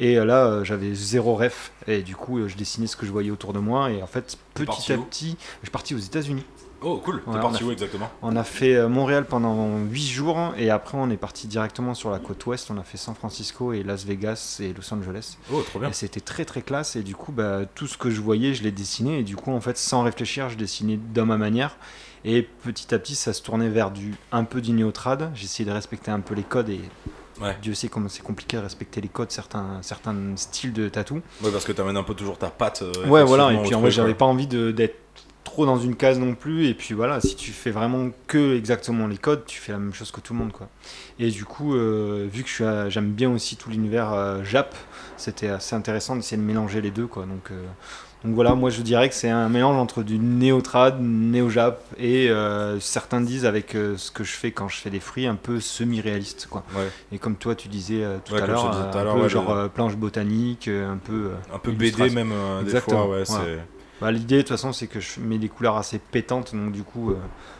Et 0.00 0.18
euh, 0.18 0.24
là, 0.24 0.46
euh, 0.46 0.64
j'avais 0.64 0.92
zéro 0.94 1.36
ref. 1.36 1.72
Et 1.86 2.02
du 2.02 2.16
coup, 2.16 2.48
je 2.48 2.56
dessinais 2.56 2.86
ce 2.86 2.96
que 2.96 3.06
je 3.06 3.12
voyais 3.12 3.30
autour 3.30 3.52
de 3.52 3.60
moi. 3.60 3.90
Et 3.90 4.02
en 4.02 4.06
fait, 4.06 4.36
petit 4.54 4.92
à 4.92 4.98
petit, 4.98 5.36
je 5.60 5.66
suis 5.66 5.70
parti 5.70 5.94
aux 5.94 5.98
États-Unis. 5.98 6.44
Oh, 6.84 7.00
cool. 7.04 7.22
T'es 7.24 7.38
parti 7.40 7.62
on 7.62 7.66
a 7.66 7.68
où 7.68 7.72
exactement? 7.72 8.10
On 8.22 8.36
a 8.36 8.44
fait 8.44 8.74
euh, 8.76 8.88
Montréal 8.88 9.24
pendant 9.26 9.78
8 9.78 10.06
jours 10.06 10.52
et 10.58 10.70
après 10.70 10.98
on 10.98 11.08
est 11.10 11.16
parti 11.16 11.46
directement 11.46 11.94
sur 11.94 12.10
la 12.10 12.18
côte 12.18 12.44
ouest. 12.46 12.70
On 12.70 12.76
a 12.78 12.82
fait 12.82 12.98
San 12.98 13.14
Francisco 13.14 13.72
et 13.72 13.82
Las 13.82 14.04
Vegas 14.04 14.58
et 14.60 14.72
Los 14.74 14.92
Angeles. 14.92 15.38
Oh, 15.52 15.62
trop 15.62 15.78
bien. 15.78 15.88
Et 15.88 15.92
c'était 15.92 16.20
très 16.20 16.44
très 16.44 16.62
classe 16.62 16.96
et 16.96 17.02
du 17.02 17.14
coup 17.14 17.32
bah, 17.32 17.60
tout 17.74 17.86
ce 17.86 17.96
que 17.96 18.10
je 18.10 18.20
voyais 18.20 18.54
je 18.54 18.62
l'ai 18.62 18.72
dessiné 18.72 19.20
et 19.20 19.22
du 19.22 19.36
coup 19.36 19.50
en 19.52 19.60
fait 19.60 19.78
sans 19.78 20.02
réfléchir 20.02 20.48
je 20.50 20.56
dessinais 20.56 20.98
de 20.98 21.22
ma 21.22 21.36
manière 21.38 21.76
et 22.24 22.42
petit 22.42 22.94
à 22.94 22.98
petit 22.98 23.14
ça 23.14 23.32
se 23.32 23.42
tournait 23.42 23.68
vers 23.68 23.90
du 23.90 24.14
un 24.32 24.44
peu 24.44 24.60
du 24.60 24.72
néotrad. 24.72 25.30
J'essayais 25.34 25.68
de 25.68 25.74
respecter 25.74 26.10
un 26.10 26.20
peu 26.20 26.34
les 26.34 26.42
codes 26.44 26.68
et 26.68 26.80
Ouais. 27.40 27.56
Dieu 27.60 27.74
sait 27.74 27.88
comment 27.88 28.08
c'est 28.08 28.22
compliqué 28.22 28.56
de 28.56 28.62
respecter 28.62 29.00
les 29.00 29.08
codes 29.08 29.32
certains, 29.32 29.78
certains 29.82 30.14
styles 30.36 30.72
de 30.72 30.88
tatou. 30.88 31.16
Ouais, 31.42 31.50
parce 31.50 31.64
que 31.64 31.72
t'amènes 31.72 31.96
un 31.96 32.04
peu 32.04 32.14
toujours 32.14 32.38
ta 32.38 32.48
patte. 32.48 32.82
euh, 32.82 33.08
Ouais, 33.08 33.24
voilà, 33.24 33.52
et 33.52 33.60
puis 33.60 33.74
en 33.74 33.80
vrai, 33.80 33.90
j'avais 33.90 34.14
pas 34.14 34.24
envie 34.24 34.46
de- 34.46 34.70
d'être 34.70 34.94
trop 35.54 35.66
dans 35.66 35.78
une 35.78 35.94
case 35.94 36.18
non 36.18 36.34
plus. 36.34 36.66
Et 36.66 36.74
puis 36.74 36.94
voilà, 36.94 37.20
si 37.20 37.36
tu 37.36 37.52
fais 37.52 37.70
vraiment 37.70 38.10
que 38.26 38.56
exactement 38.56 39.06
les 39.06 39.16
codes, 39.16 39.44
tu 39.46 39.60
fais 39.60 39.70
la 39.72 39.78
même 39.78 39.94
chose 39.94 40.10
que 40.10 40.20
tout 40.20 40.32
le 40.32 40.40
monde. 40.40 40.52
Quoi. 40.52 40.68
Et 41.20 41.30
du 41.30 41.44
coup, 41.44 41.74
euh, 41.74 42.26
vu 42.30 42.42
que 42.42 42.50
j'aime 42.88 43.12
bien 43.12 43.30
aussi 43.30 43.56
tout 43.56 43.70
l'univers 43.70 44.12
euh, 44.12 44.42
Jap, 44.42 44.74
c'était 45.16 45.48
assez 45.48 45.76
intéressant 45.76 46.16
d'essayer 46.16 46.36
de 46.36 46.46
mélanger 46.46 46.80
les 46.80 46.90
deux. 46.90 47.06
Quoi. 47.06 47.22
Donc, 47.22 47.52
euh, 47.52 47.62
donc 48.24 48.34
voilà, 48.34 48.54
moi 48.54 48.70
je 48.70 48.82
dirais 48.82 49.08
que 49.08 49.14
c'est 49.14 49.28
un 49.28 49.48
mélange 49.48 49.76
entre 49.76 50.02
du 50.02 50.18
néo-trad, 50.18 50.98
néo-jap 50.98 51.84
et 52.00 52.30
certains 52.80 53.20
disent 53.20 53.44
avec 53.44 53.72
ce 53.72 54.10
que 54.10 54.24
je 54.24 54.32
fais 54.32 54.50
quand 54.50 54.66
je 54.66 54.78
fais 54.78 54.88
des 54.88 54.98
fruits 54.98 55.26
un 55.26 55.34
peu 55.34 55.60
semi-réaliste. 55.60 56.46
Quoi. 56.50 56.64
Ouais. 56.74 56.88
Et 57.12 57.18
comme 57.18 57.36
toi 57.36 57.54
tu 57.54 57.68
disais 57.68 58.02
tout 58.24 58.32
Ouais, 58.32 58.40
à 58.40 58.46
l'heure, 58.46 58.64
un 58.64 58.90
peu 58.90 59.20
ouais, 59.20 59.28
genre 59.28 59.68
planche 59.68 59.96
botanique, 59.96 60.68
un 60.68 60.96
peu... 60.96 61.32
Un 61.52 61.58
peu 61.58 61.72
BD 61.72 62.08
même 62.08 62.32
des 62.60 62.64
Exactement, 62.64 63.04
fois, 63.04 63.16
ouais, 63.18 63.24
voilà. 63.24 63.44
c'est... 63.44 63.73
Bah, 64.04 64.12
L'idée 64.12 64.36
de 64.36 64.40
toute 64.42 64.50
façon 64.50 64.74
c'est 64.74 64.86
que 64.86 65.00
je 65.00 65.18
mets 65.18 65.38
des 65.38 65.48
couleurs 65.48 65.78
assez 65.78 65.98
pétantes, 65.98 66.54
donc 66.54 66.72
du 66.72 66.82
coup 66.82 67.12
euh, 67.12 67.16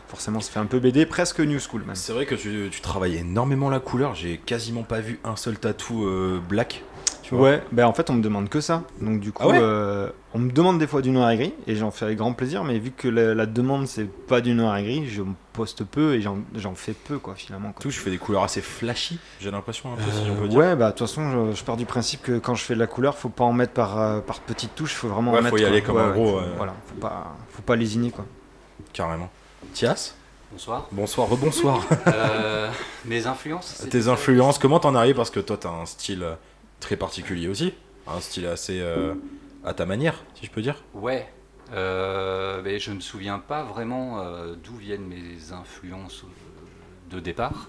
forcément 0.07 0.41
ça 0.41 0.51
fait 0.51 0.59
un 0.59 0.67
peu 0.67 0.79
BD, 0.79 1.07
presque 1.07 1.39
new 1.39 1.57
school. 1.57 1.83
C'est 1.95 2.13
vrai 2.13 2.27
que 2.27 2.35
tu, 2.35 2.67
tu 2.69 2.81
travailles 2.81 3.15
énormément 3.15 3.71
la 3.71 3.79
couleur, 3.79 4.13
j'ai 4.13 4.37
quasiment 4.37 4.83
pas 4.83 4.99
vu 4.99 5.19
un 5.23 5.37
seul 5.37 5.57
tatou 5.57 6.05
euh, 6.05 6.39
black. 6.47 6.83
Tu 7.27 7.33
vois 7.33 7.49
Ouais, 7.49 7.63
bah 7.71 7.87
en 7.87 7.93
fait 7.93 8.09
on 8.09 8.13
me 8.13 8.21
demande 8.21 8.49
que 8.49 8.61
ça. 8.61 8.83
Donc 9.01 9.19
du 9.19 9.31
coup, 9.31 9.41
Ah 9.43 9.47
ouais 9.49 9.57
euh, 9.59 10.09
on 10.35 10.39
me 10.39 10.51
demande 10.51 10.77
des 10.77 10.85
fois 10.85 11.01
du 11.01 11.09
noir 11.09 11.31
et 11.31 11.37
gris 11.37 11.53
et 11.65 11.75
j'en 11.75 11.89
fais 11.89 12.05
avec 12.05 12.17
grand 12.19 12.33
plaisir, 12.33 12.63
mais 12.63 12.77
vu 12.77 12.91
que 12.91 13.07
la, 13.07 13.33
la 13.33 13.45
demande 13.47 13.87
c'est 13.87 14.05
pas 14.05 14.41
du 14.41 14.53
noir 14.53 14.77
et 14.77 14.83
gris, 14.83 15.07
je 15.07 15.23
me 15.23 15.33
poste 15.53 15.83
peu 15.85 16.13
et 16.13 16.21
j'en 16.21 16.37
j'en 16.55 16.75
fais 16.75 16.93
peu 16.93 17.17
quoi 17.17 17.33
finalement. 17.35 17.71
Quoi. 17.71 17.81
Tout, 17.81 17.89
je 17.89 17.99
fais 17.99 18.11
des 18.11 18.17
couleurs 18.19 18.43
assez 18.43 18.61
flashy, 18.61 19.17
j'ai 19.39 19.49
l'impression 19.49 19.91
un 19.93 19.95
peu, 19.95 20.03
si 20.11 20.29
on 20.29 20.35
peut 20.35 20.43
Euh, 20.43 20.47
dire. 20.49 20.59
ouais, 20.59 20.75
bah 20.75 20.87
de 20.87 20.97
toute 20.97 21.07
façon, 21.07 21.51
je, 21.51 21.55
je 21.57 21.63
pars 21.63 21.77
du 21.77 21.85
principe 21.85 22.21
que 22.21 22.37
quand 22.37 22.53
je 22.53 22.63
fais 22.63 22.75
de 22.75 22.79
la 22.79 22.85
couleur, 22.87 23.17
faut 23.17 23.29
pas 23.29 23.43
en 23.45 23.53
mettre 23.53 23.73
par, 23.73 23.99
euh, 23.99 24.19
par 24.19 24.39
petites 24.41 24.75
touches, 24.75 24.93
faut 24.93 25.07
vraiment 25.07 25.31
Ouais, 25.31 25.39
en 25.39 25.41
faut 25.41 25.55
mettre. 25.55 25.57
y 25.57 25.61
quoi. 25.61 25.69
aller 25.69 25.81
comme 25.81 25.97
un 25.97 26.11
gros, 26.11 26.39
faut-. 26.39 26.45
Voilà, 26.57 26.73
faut 26.87 26.99
pas, 27.01 27.35
faut 27.49 27.61
pas 27.63 27.75
lésiner 27.75 28.11
quoi. 28.11 28.25
Carrément. 28.93 29.29
Tias 29.73 30.13
Bonsoir. 30.51 30.87
Bonsoir, 30.91 31.27
rebonsoir. 31.27 31.81
Euh, 32.07 32.69
mes 33.05 33.25
influences 33.27 33.83
Tes 33.89 34.07
influences, 34.07 34.59
comment 34.59 34.79
t'en 34.79 34.93
arrives 34.95 35.15
Parce 35.15 35.31
que 35.31 35.39
toi, 35.39 35.57
t'as 35.59 35.69
un 35.69 35.85
style 35.85 36.21
euh, 36.23 36.35
très 36.79 36.95
particulier 36.95 37.47
aussi. 37.47 37.73
Un 38.07 38.19
style 38.19 38.45
assez 38.47 38.79
euh, 38.81 39.15
à 39.63 39.73
ta 39.73 39.85
manière, 39.85 40.23
si 40.35 40.45
je 40.45 40.51
peux 40.51 40.61
dire. 40.61 40.83
Ouais. 40.93 41.27
Euh, 41.73 42.61
mais 42.63 42.77
je 42.77 42.91
me 42.91 42.99
souviens 42.99 43.39
pas 43.39 43.63
vraiment 43.63 44.19
euh, 44.19 44.55
d'où 44.55 44.75
viennent 44.75 45.07
mes 45.07 45.51
influences 45.51 46.23
de 47.09 47.19
départ. 47.19 47.67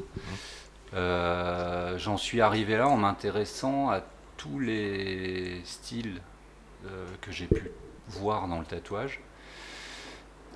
Euh, 0.94 1.96
J'en 1.98 2.18
suis 2.18 2.40
arrivé 2.40 2.76
là 2.76 2.88
en 2.88 2.96
m'intéressant 2.96 3.90
à 3.90 4.02
tous 4.36 4.58
les 4.60 5.60
styles 5.64 6.20
que 7.20 7.32
j'ai 7.32 7.46
pu 7.46 7.70
voir 8.08 8.46
dans 8.46 8.60
le 8.60 8.64
tatouage. 8.64 9.20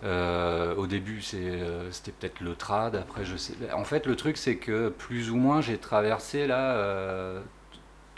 Euh, 0.03 0.75
au 0.77 0.87
début, 0.87 1.23
euh, 1.35 1.89
c'était 1.91 2.13
peut-être 2.13 2.41
le 2.41 2.55
trad. 2.55 2.97
Après, 2.97 3.25
je 3.25 3.37
sais. 3.37 3.55
En 3.73 3.85
fait, 3.85 4.07
le 4.07 4.17
truc, 4.17 4.37
c'est 4.37 4.57
que 4.57 4.89
plus 4.89 5.31
ou 5.31 5.37
moins, 5.37 5.61
j'ai 5.61 5.79
traversé 5.79 6.47
là 6.47 6.75
euh, 6.77 7.41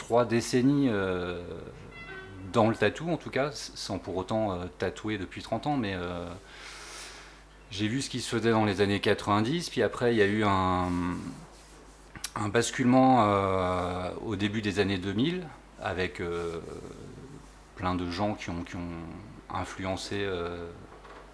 trois 0.02 0.24
décennies 0.24 0.88
euh, 0.90 1.40
dans 2.52 2.68
le 2.68 2.74
tatou, 2.74 3.08
en 3.08 3.16
tout 3.16 3.30
cas, 3.30 3.50
sans 3.52 3.98
pour 3.98 4.16
autant 4.16 4.50
euh, 4.50 4.64
tatouer 4.78 5.16
depuis 5.16 5.42
30 5.42 5.68
ans, 5.68 5.76
mais 5.76 5.94
euh, 5.94 6.26
j'ai 7.70 7.86
vu 7.86 8.02
ce 8.02 8.10
qui 8.10 8.20
se 8.20 8.28
faisait 8.28 8.50
dans 8.50 8.64
les 8.64 8.80
années 8.80 8.98
90. 8.98 9.70
Puis 9.70 9.80
après, 9.80 10.12
il 10.12 10.18
y 10.18 10.22
a 10.22 10.26
eu 10.26 10.42
un, 10.42 10.90
basculement 12.48 13.28
au 14.24 14.36
début 14.36 14.60
des 14.60 14.80
années 14.80 14.98
2000 14.98 15.46
avec 15.80 16.20
plein 17.76 17.94
de 17.94 18.10
gens 18.10 18.34
qui 18.34 18.50
ont, 18.50 18.64
influencé 19.54 20.26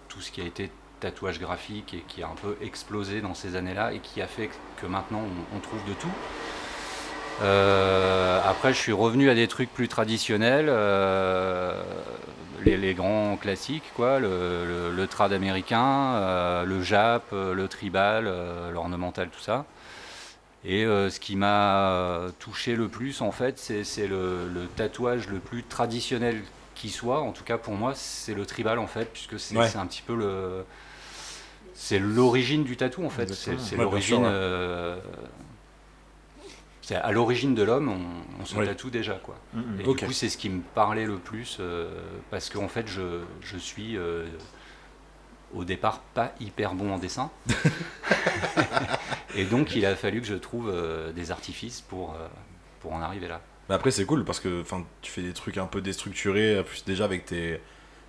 tout 0.09 0.19
ce 0.19 0.29
qui 0.29 0.41
a 0.41 0.43
été 0.45 0.69
tatouage 0.99 1.39
graphique 1.39 1.93
et 1.93 2.03
qui 2.07 2.21
a 2.21 2.27
un 2.27 2.35
peu 2.35 2.57
explosé 2.61 3.21
dans 3.21 3.33
ces 3.33 3.55
années-là 3.55 3.93
et 3.93 3.99
qui 3.99 4.21
a 4.21 4.27
fait 4.27 4.49
que 4.81 4.85
maintenant 4.85 5.23
on 5.55 5.59
trouve 5.59 5.83
de 5.87 5.93
tout. 5.93 6.11
Euh, 7.41 8.41
après, 8.45 8.73
je 8.73 8.77
suis 8.79 8.91
revenu 8.91 9.29
à 9.29 9.35
des 9.35 9.47
trucs 9.47 9.73
plus 9.73 9.87
traditionnels, 9.87 10.67
euh, 10.69 11.81
les, 12.65 12.75
les 12.77 12.93
grands 12.93 13.37
classiques, 13.37 13.91
quoi, 13.95 14.19
le, 14.19 14.65
le- 14.65 14.91
le 14.95 15.07
trad 15.07 15.31
américain, 15.31 16.15
euh, 16.15 16.63
le 16.65 16.81
jap, 16.81 17.23
le 17.31 17.67
tribal, 17.67 18.31
l'ornemental, 18.73 19.29
tout 19.29 19.39
ça. 19.39 19.65
Et 20.65 20.83
ce 20.83 21.19
qui 21.21 21.37
m'a 21.37 22.19
touché 22.39 22.75
le 22.75 22.89
plus, 22.89 23.21
en 23.21 23.31
fait, 23.31 23.57
c'est 23.57 24.07
le, 24.07 24.49
le 24.53 24.65
tatouage 24.67 25.27
le 25.29 25.39
plus 25.39 25.63
traditionnel 25.63 26.41
qui 26.75 26.89
soit. 26.89 27.21
En 27.21 27.31
tout 27.31 27.45
cas, 27.45 27.57
pour 27.57 27.75
moi, 27.75 27.93
c'est 27.95 28.33
le 28.33 28.45
tribal, 28.45 28.77
en 28.79 28.87
fait, 28.87 29.05
puisque 29.05 29.39
c'est 29.39 29.55
Ouais. 29.55 29.73
un 29.77 29.85
petit 29.85 30.01
peu 30.01 30.15
le. 30.15 30.65
C'est 31.73 31.97
l'origine 31.99 32.65
du 32.65 32.75
tatou, 32.75 33.05
en 33.05 33.09
fait. 33.09 33.33
C'est 33.33 33.51
Ouais, 33.77 33.83
l'origine. 33.83 34.25
ouais. 34.25 34.95
C'est 36.89 36.95
à 36.95 37.11
l'origine 37.11 37.53
de 37.53 37.61
l'homme, 37.61 37.87
on, 37.87 38.41
on 38.41 38.45
se 38.45 38.55
Oui. 38.55 38.65
tatoue 38.65 38.89
déjà, 38.89 39.13
quoi. 39.13 39.35
Et 39.79 39.85
Ok. 39.85 39.99
du 39.99 40.05
coup, 40.07 40.11
c'est 40.11 40.27
ce 40.27 40.37
qui 40.39 40.49
me 40.49 40.61
parlait 40.73 41.05
le 41.05 41.17
plus, 41.19 41.57
euh, 41.59 41.87
parce 42.31 42.49
qu'en 42.49 42.67
fait, 42.67 42.87
je, 42.87 43.21
je 43.41 43.57
suis 43.59 43.95
euh, 43.95 44.25
au 45.53 45.65
départ 45.65 45.99
pas 46.15 46.33
hyper 46.39 46.73
bon 46.73 46.91
en 46.91 46.97
dessin. 46.97 47.29
et 49.35 49.45
donc, 49.45 49.75
il 49.75 49.85
a 49.85 49.95
fallu 49.95 50.19
que 50.19 50.25
je 50.25 50.33
trouve 50.33 50.67
euh, 50.73 51.11
des 51.11 51.29
artifices 51.29 51.81
pour, 51.81 52.15
euh, 52.15 52.27
pour 52.79 52.93
en 52.93 53.03
arriver 53.03 53.27
là. 53.27 53.39
Mais 53.69 53.75
après, 53.75 53.91
c'est 53.91 54.05
cool 54.05 54.25
parce 54.25 54.39
que 54.39 54.63
tu 55.03 55.11
fais 55.11 55.21
des 55.21 55.33
trucs 55.33 55.57
un 55.59 55.67
peu 55.67 55.81
déstructurés, 55.81 56.63
plus 56.63 56.83
déjà 56.85 57.05
avec 57.05 57.25
tes. 57.25 57.61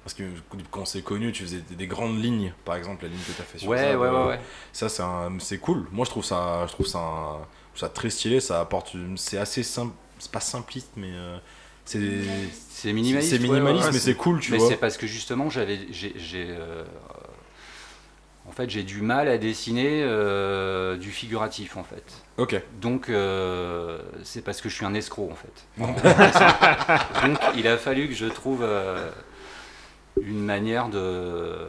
Parce 0.05 0.15
que 0.15 0.23
quand 0.71 0.81
on 0.81 0.85
s'est 0.87 1.03
connu, 1.03 1.33
tu 1.33 1.43
faisais 1.43 1.61
des, 1.69 1.77
des 1.77 1.87
grandes 1.87 2.19
lignes, 2.19 2.55
par 2.65 2.77
exemple, 2.77 3.03
la 3.05 3.11
ligne 3.11 3.21
que 3.21 3.33
tu 3.33 3.43
as 3.43 3.45
fait 3.45 3.59
sur 3.59 3.69
Ouais, 3.69 3.77
Zab, 3.93 4.01
ouais, 4.01 4.09
ouais, 4.09 4.27
ouais. 4.29 4.41
Ça, 4.73 4.89
c'est 4.89 5.03
c'est 5.41 5.59
cool. 5.59 5.87
Moi, 5.93 6.07
je 6.07 6.11
trouve 6.11 6.25
ça, 6.25 6.67
je 6.67 6.73
trouve 6.73 6.87
ça, 6.87 6.99
un- 6.99 7.47
ça 7.75 7.89
très 7.89 8.11
stylé. 8.11 8.41
Ça 8.41 8.61
apporte, 8.61 8.97
c'est 9.17 9.39
assez 9.39 9.63
simple, 9.63 9.95
c'est 10.19 10.33
pas 10.33 10.41
simpliste, 10.41 10.93
mais 10.97 11.13
euh, 11.13 11.39
c'est 11.85 11.99
minimaliste. 12.93 13.31
c'est 13.31 13.39
minimaliste, 13.39 13.87
ouais, 13.87 13.93
mais 13.93 13.99
c'est 13.99 14.15
cool, 14.15 14.41
tu 14.41 14.53
Mais 14.53 14.59
vois. 14.59 14.69
c'est 14.69 14.77
parce 14.77 14.97
que 14.97 15.07
justement, 15.07 15.51
j'avais, 15.51 15.79
j'ai, 15.91 16.15
euh, 16.37 16.85
en 18.49 18.53
fait, 18.53 18.71
j'ai 18.71 18.83
du 18.83 19.03
mal 19.03 19.29
à 19.29 19.39
dessiner 19.39 20.03
euh, 20.05 20.97
du 20.97 21.11
figuratif, 21.11 21.77
en 21.77 21.83
fait. 21.83 22.05
Ok. 22.39 22.61
Donc, 22.81 23.09
euh, 23.09 23.99
c'est 24.23 24.43
parce 24.43 24.61
que 24.61 24.69
je 24.69 24.75
suis 24.75 24.85
un 24.85 24.95
escroc, 24.95 25.31
en 25.31 25.35
fait. 25.35 25.67
Donc, 27.27 27.39
il 27.57 27.67
a 27.67 27.77
fallu 27.77 28.09
que 28.09 28.15
je 28.15 28.27
trouve 28.27 28.65
une 30.23 30.45
manière 30.45 30.89
de, 30.89 31.67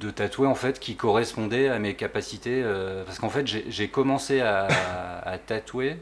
de 0.00 0.10
tatouer, 0.10 0.46
en 0.46 0.54
fait, 0.54 0.78
qui 0.80 0.96
correspondait 0.96 1.68
à 1.68 1.78
mes 1.78 1.94
capacités. 1.94 2.62
euh, 2.64 3.04
parce 3.04 3.18
qu'en 3.18 3.30
fait, 3.30 3.46
j'ai 3.46 3.88
commencé 3.88 4.40
à, 4.40 4.66
à 5.24 5.38
tatouer, 5.38 5.96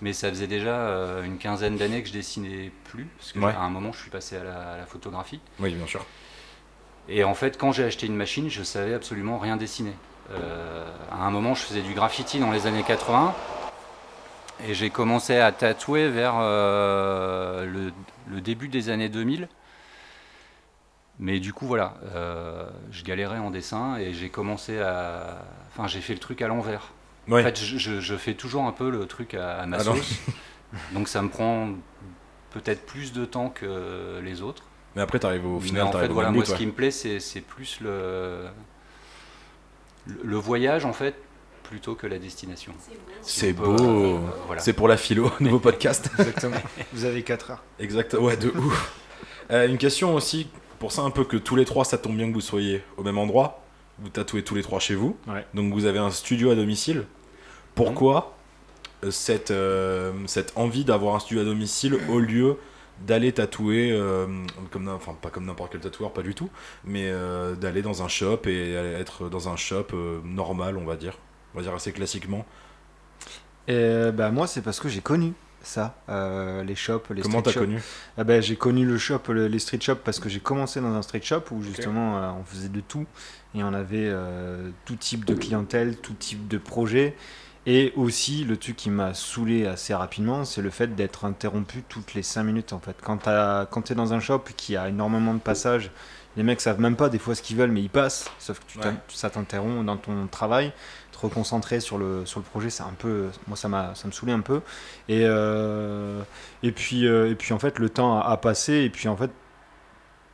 mais 0.00 0.12
ça 0.12 0.28
faisait 0.28 0.46
déjà 0.48 0.74
euh, 0.74 1.22
une 1.22 1.38
quinzaine 1.38 1.76
d'années 1.76 2.02
que 2.02 2.08
je 2.08 2.12
dessinais 2.12 2.72
plus. 2.84 3.06
Parce 3.18 3.34
Ouais. 3.34 3.52
qu'à 3.52 3.60
un 3.60 3.70
moment, 3.70 3.92
je 3.92 4.00
suis 4.00 4.10
passé 4.10 4.36
à 4.36 4.44
la, 4.44 4.72
à 4.72 4.76
la 4.78 4.86
photographie. 4.86 5.40
Oui, 5.60 5.72
bien 5.74 5.86
sûr. 5.86 6.04
Et 7.08 7.24
en 7.24 7.34
fait, 7.34 7.58
quand 7.58 7.72
j'ai 7.72 7.84
acheté 7.84 8.06
une 8.06 8.16
machine, 8.16 8.48
je 8.50 8.62
savais 8.62 8.94
absolument 8.94 9.38
rien 9.38 9.56
dessiner. 9.56 9.92
Euh, 10.32 10.86
à 11.10 11.24
un 11.26 11.30
moment, 11.30 11.54
je 11.54 11.62
faisais 11.62 11.82
du 11.82 11.94
graffiti 11.94 12.38
dans 12.38 12.50
les 12.52 12.66
années 12.66 12.84
80. 12.84 13.34
Et 14.68 14.74
j'ai 14.74 14.90
commencé 14.90 15.36
à 15.38 15.50
tatouer 15.50 16.08
vers 16.08 16.38
le, 16.38 17.90
le 18.30 18.40
début 18.40 18.68
des 18.68 18.88
années 18.90 19.08
2000. 19.08 19.48
Mais 21.24 21.38
du 21.38 21.52
coup, 21.52 21.66
voilà, 21.68 21.94
euh, 22.16 22.66
je 22.90 23.04
galérais 23.04 23.38
en 23.38 23.50
dessin 23.52 23.96
et 23.96 24.12
j'ai 24.12 24.28
commencé 24.28 24.80
à. 24.80 25.44
Enfin, 25.70 25.86
j'ai 25.86 26.00
fait 26.00 26.14
le 26.14 26.18
truc 26.18 26.42
à 26.42 26.48
l'envers. 26.48 26.90
Ouais. 27.28 27.40
En 27.42 27.44
fait, 27.44 27.58
je, 27.64 27.78
je- 27.78 28.00
je 28.00 28.16
fais 28.16 28.34
toujours 28.34 28.64
un 28.64 28.72
peu 28.72 28.90
le 28.90 29.06
truc 29.06 29.34
à, 29.34 29.58
à 29.60 29.66
ma 29.66 29.76
Ah 29.76 29.84
sauce. 29.84 30.14
Donc, 30.94 31.06
ça 31.06 31.22
me 31.22 31.28
prend 31.28 31.68
peut-être 32.50 32.84
plus 32.86 33.12
de 33.12 33.24
temps 33.24 33.50
que 33.50 34.18
les 34.24 34.42
autres. 34.42 34.64
Mais 34.96 35.02
après, 35.02 35.20
t'arrives 35.20 35.46
au 35.46 35.60
Mais 35.60 35.66
final, 35.68 35.84
en 35.84 35.90
t'arrives 35.90 36.06
fait, 36.08 36.10
au 36.10 36.14
voilà, 36.14 36.30
moi, 36.32 36.42
but, 36.42 36.50
ce 36.50 36.56
qui 36.56 36.66
me 36.66 36.72
plaît, 36.72 36.90
c'est 36.90 37.20
c'est 37.20 37.40
plus 37.40 37.78
le, 37.80 38.46
le 40.06 40.16
le 40.24 40.36
voyage, 40.36 40.84
en 40.84 40.92
fait, 40.92 41.14
plutôt 41.62 41.94
que 41.94 42.06
la 42.08 42.18
destination. 42.18 42.72
Si 43.22 43.38
C'est 43.40 43.52
beau. 43.52 43.76
euh, 43.80 44.18
voilà. 44.46 44.60
C'est 44.60 44.72
pour 44.72 44.88
la 44.88 44.96
philo, 44.96 45.30
nouveau 45.40 45.60
podcast. 45.60 46.10
Exactement. 46.18 46.56
Vous 46.92 47.04
avez 47.04 47.22
4 47.22 47.52
heures. 47.52 47.62
Exact, 47.78 48.14
ouais, 48.14 48.36
de 48.36 48.48
ouf. 48.50 48.98
Euh, 49.50 49.68
une 49.68 49.78
question 49.78 50.14
aussi, 50.14 50.48
pour 50.82 50.90
ça 50.90 51.02
un 51.02 51.10
peu 51.10 51.22
que 51.22 51.36
tous 51.36 51.54
les 51.54 51.64
trois, 51.64 51.84
ça 51.84 51.96
tombe 51.96 52.16
bien 52.16 52.26
que 52.26 52.34
vous 52.34 52.40
soyez 52.40 52.82
au 52.96 53.04
même 53.04 53.16
endroit. 53.16 53.62
Vous 54.00 54.08
tatouez 54.08 54.42
tous 54.42 54.56
les 54.56 54.62
trois 54.62 54.80
chez 54.80 54.96
vous. 54.96 55.16
Ouais. 55.28 55.46
Donc 55.54 55.72
vous 55.72 55.84
avez 55.84 56.00
un 56.00 56.10
studio 56.10 56.50
à 56.50 56.56
domicile. 56.56 57.04
Pourquoi 57.76 58.36
euh, 59.04 59.12
cette, 59.12 59.52
euh, 59.52 60.12
cette 60.26 60.52
envie 60.56 60.84
d'avoir 60.84 61.14
un 61.14 61.20
studio 61.20 61.42
à 61.42 61.44
domicile 61.44 61.96
au 62.08 62.18
lieu 62.18 62.56
d'aller 63.06 63.30
tatouer, 63.30 63.92
euh, 63.92 64.26
comme, 64.72 64.88
enfin 64.88 65.14
pas 65.22 65.30
comme 65.30 65.46
n'importe 65.46 65.70
quel 65.70 65.82
tatoueur, 65.82 66.12
pas 66.12 66.22
du 66.22 66.34
tout, 66.34 66.50
mais 66.84 67.04
euh, 67.04 67.54
d'aller 67.54 67.82
dans 67.82 68.02
un 68.02 68.08
shop 68.08 68.40
et 68.46 68.72
être 68.72 69.28
dans 69.28 69.48
un 69.48 69.54
shop 69.54 69.86
normal, 70.24 70.76
on 70.76 70.84
va 70.84 70.96
dire. 70.96 71.16
On 71.54 71.58
va 71.58 71.62
dire 71.62 71.74
assez 71.74 71.92
classiquement. 71.92 72.44
Et 73.68 74.10
bah 74.12 74.32
moi 74.32 74.48
c'est 74.48 74.62
parce 74.62 74.80
que 74.80 74.88
j'ai 74.88 75.00
connu. 75.00 75.32
Ça, 75.62 75.96
euh, 76.08 76.62
les 76.64 76.74
shops, 76.74 77.02
les 77.14 77.22
Comment 77.22 77.40
street 77.40 77.42
t'as 77.44 77.50
shops. 77.52 77.60
connu 77.60 77.82
Ah 78.18 78.24
ben, 78.24 78.42
j'ai 78.42 78.56
connu 78.56 78.84
le 78.84 78.98
shop, 78.98 79.20
le- 79.28 79.46
les 79.48 79.58
street 79.58 79.80
shops 79.80 80.00
parce 80.04 80.18
que 80.20 80.28
j'ai 80.28 80.40
commencé 80.40 80.80
dans 80.80 80.94
un 80.94 81.02
street 81.02 81.22
shop 81.22 81.42
où 81.52 81.62
justement 81.62 82.18
euh, 82.18 82.30
on 82.40 82.44
faisait 82.44 82.68
de 82.68 82.80
tout 82.80 83.06
et 83.54 83.62
on 83.62 83.72
avait 83.74 84.08
euh, 84.08 84.70
tout 84.84 84.96
type 84.96 85.24
de 85.24 85.34
clientèle, 85.34 85.96
tout 85.96 86.14
type 86.14 86.48
de 86.48 86.58
projet. 86.58 87.14
Et 87.64 87.92
aussi, 87.94 88.42
le 88.44 88.56
truc 88.56 88.74
qui 88.74 88.90
m'a 88.90 89.14
saoulé 89.14 89.66
assez 89.66 89.94
rapidement, 89.94 90.44
c'est 90.44 90.62
le 90.62 90.70
fait 90.70 90.96
d'être 90.96 91.24
interrompu 91.24 91.84
toutes 91.88 92.14
les 92.14 92.22
5 92.24 92.42
minutes 92.42 92.72
en 92.72 92.80
fait. 92.80 92.96
Quand 93.00 93.18
tu 93.82 93.92
es 93.92 93.94
dans 93.94 94.12
un 94.12 94.18
shop 94.20 94.40
qui 94.56 94.76
a 94.76 94.88
énormément 94.88 95.32
de 95.32 95.38
passages, 95.38 95.90
les 96.36 96.42
mecs 96.42 96.60
savent 96.60 96.80
même 96.80 96.96
pas 96.96 97.08
des 97.08 97.18
fois 97.18 97.34
ce 97.36 97.42
qu'ils 97.42 97.56
veulent, 97.56 97.70
mais 97.70 97.82
ils 97.82 97.90
passent, 97.90 98.28
sauf 98.40 98.58
que 98.58 98.64
tu 98.66 98.78
Ouais. 98.78 98.92
ça 99.08 99.30
t'interrompt 99.30 99.84
dans 99.86 99.96
ton 99.98 100.26
travail. 100.26 100.72
Reconcentrer 101.22 101.80
sur 101.80 101.98
le, 101.98 102.26
sur 102.26 102.40
le 102.40 102.44
projet, 102.44 102.68
c'est 102.68 102.82
un 102.82 102.94
peu. 102.98 103.28
Moi, 103.46 103.56
ça, 103.56 103.68
m'a, 103.68 103.94
ça 103.94 104.08
me 104.08 104.12
saoulait 104.12 104.32
un 104.32 104.40
peu. 104.40 104.60
Et, 105.08 105.22
euh, 105.24 106.22
et, 106.62 106.72
puis, 106.72 107.06
euh, 107.06 107.30
et 107.30 107.34
puis, 107.34 107.52
en 107.52 107.58
fait, 107.58 107.78
le 107.78 107.88
temps 107.88 108.18
a, 108.18 108.36
passé. 108.36 108.82
Et 108.82 108.90
puis, 108.90 109.08
en 109.08 109.16
fait, 109.16 109.30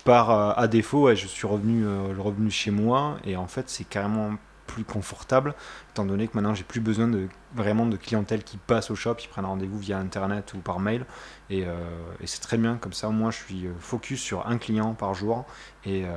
par 0.05 0.31
euh, 0.31 0.53
à 0.57 0.67
défaut, 0.67 1.15
je 1.15 1.27
suis 1.27 1.47
revenu, 1.47 1.87
revenu 2.19 2.51
chez 2.51 2.71
moi. 2.71 3.19
Et 3.25 3.37
en 3.37 3.47
fait, 3.47 3.69
c'est 3.69 3.85
carrément 3.85 4.33
plus 4.67 4.85
confortable, 4.85 5.55
étant 5.91 6.05
donné 6.05 6.29
que 6.29 6.33
maintenant, 6.35 6.55
j'ai 6.55 6.65
plus 6.65 6.81
besoin 6.81 7.09
de 7.09 7.27
vraiment 7.55 7.87
de 7.87 7.97
clientèle 7.97 8.43
qui 8.45 8.57
passe 8.57 8.91
au 8.91 8.95
shop, 8.95 9.17
ils 9.25 9.29
prennent 9.29 9.45
rendez-vous 9.47 9.79
via 9.79 9.99
internet 9.99 10.53
ou 10.55 10.59
par 10.59 10.81
mail. 10.81 11.05
Et, 11.51 11.65
euh, 11.65 11.73
et 12.21 12.27
c'est 12.27 12.41
très 12.41 12.59
bien, 12.59 12.77
comme 12.77 12.93
ça, 12.93 13.09
au 13.09 13.13
moins, 13.13 13.31
je 13.31 13.39
suis 13.39 13.67
euh, 13.67 13.73
focus 13.81 14.21
sur 14.21 14.47
un 14.47 14.59
client 14.59 14.93
par 14.95 15.15
jour. 15.15 15.47
Et, 15.87 16.05
euh, 16.05 16.09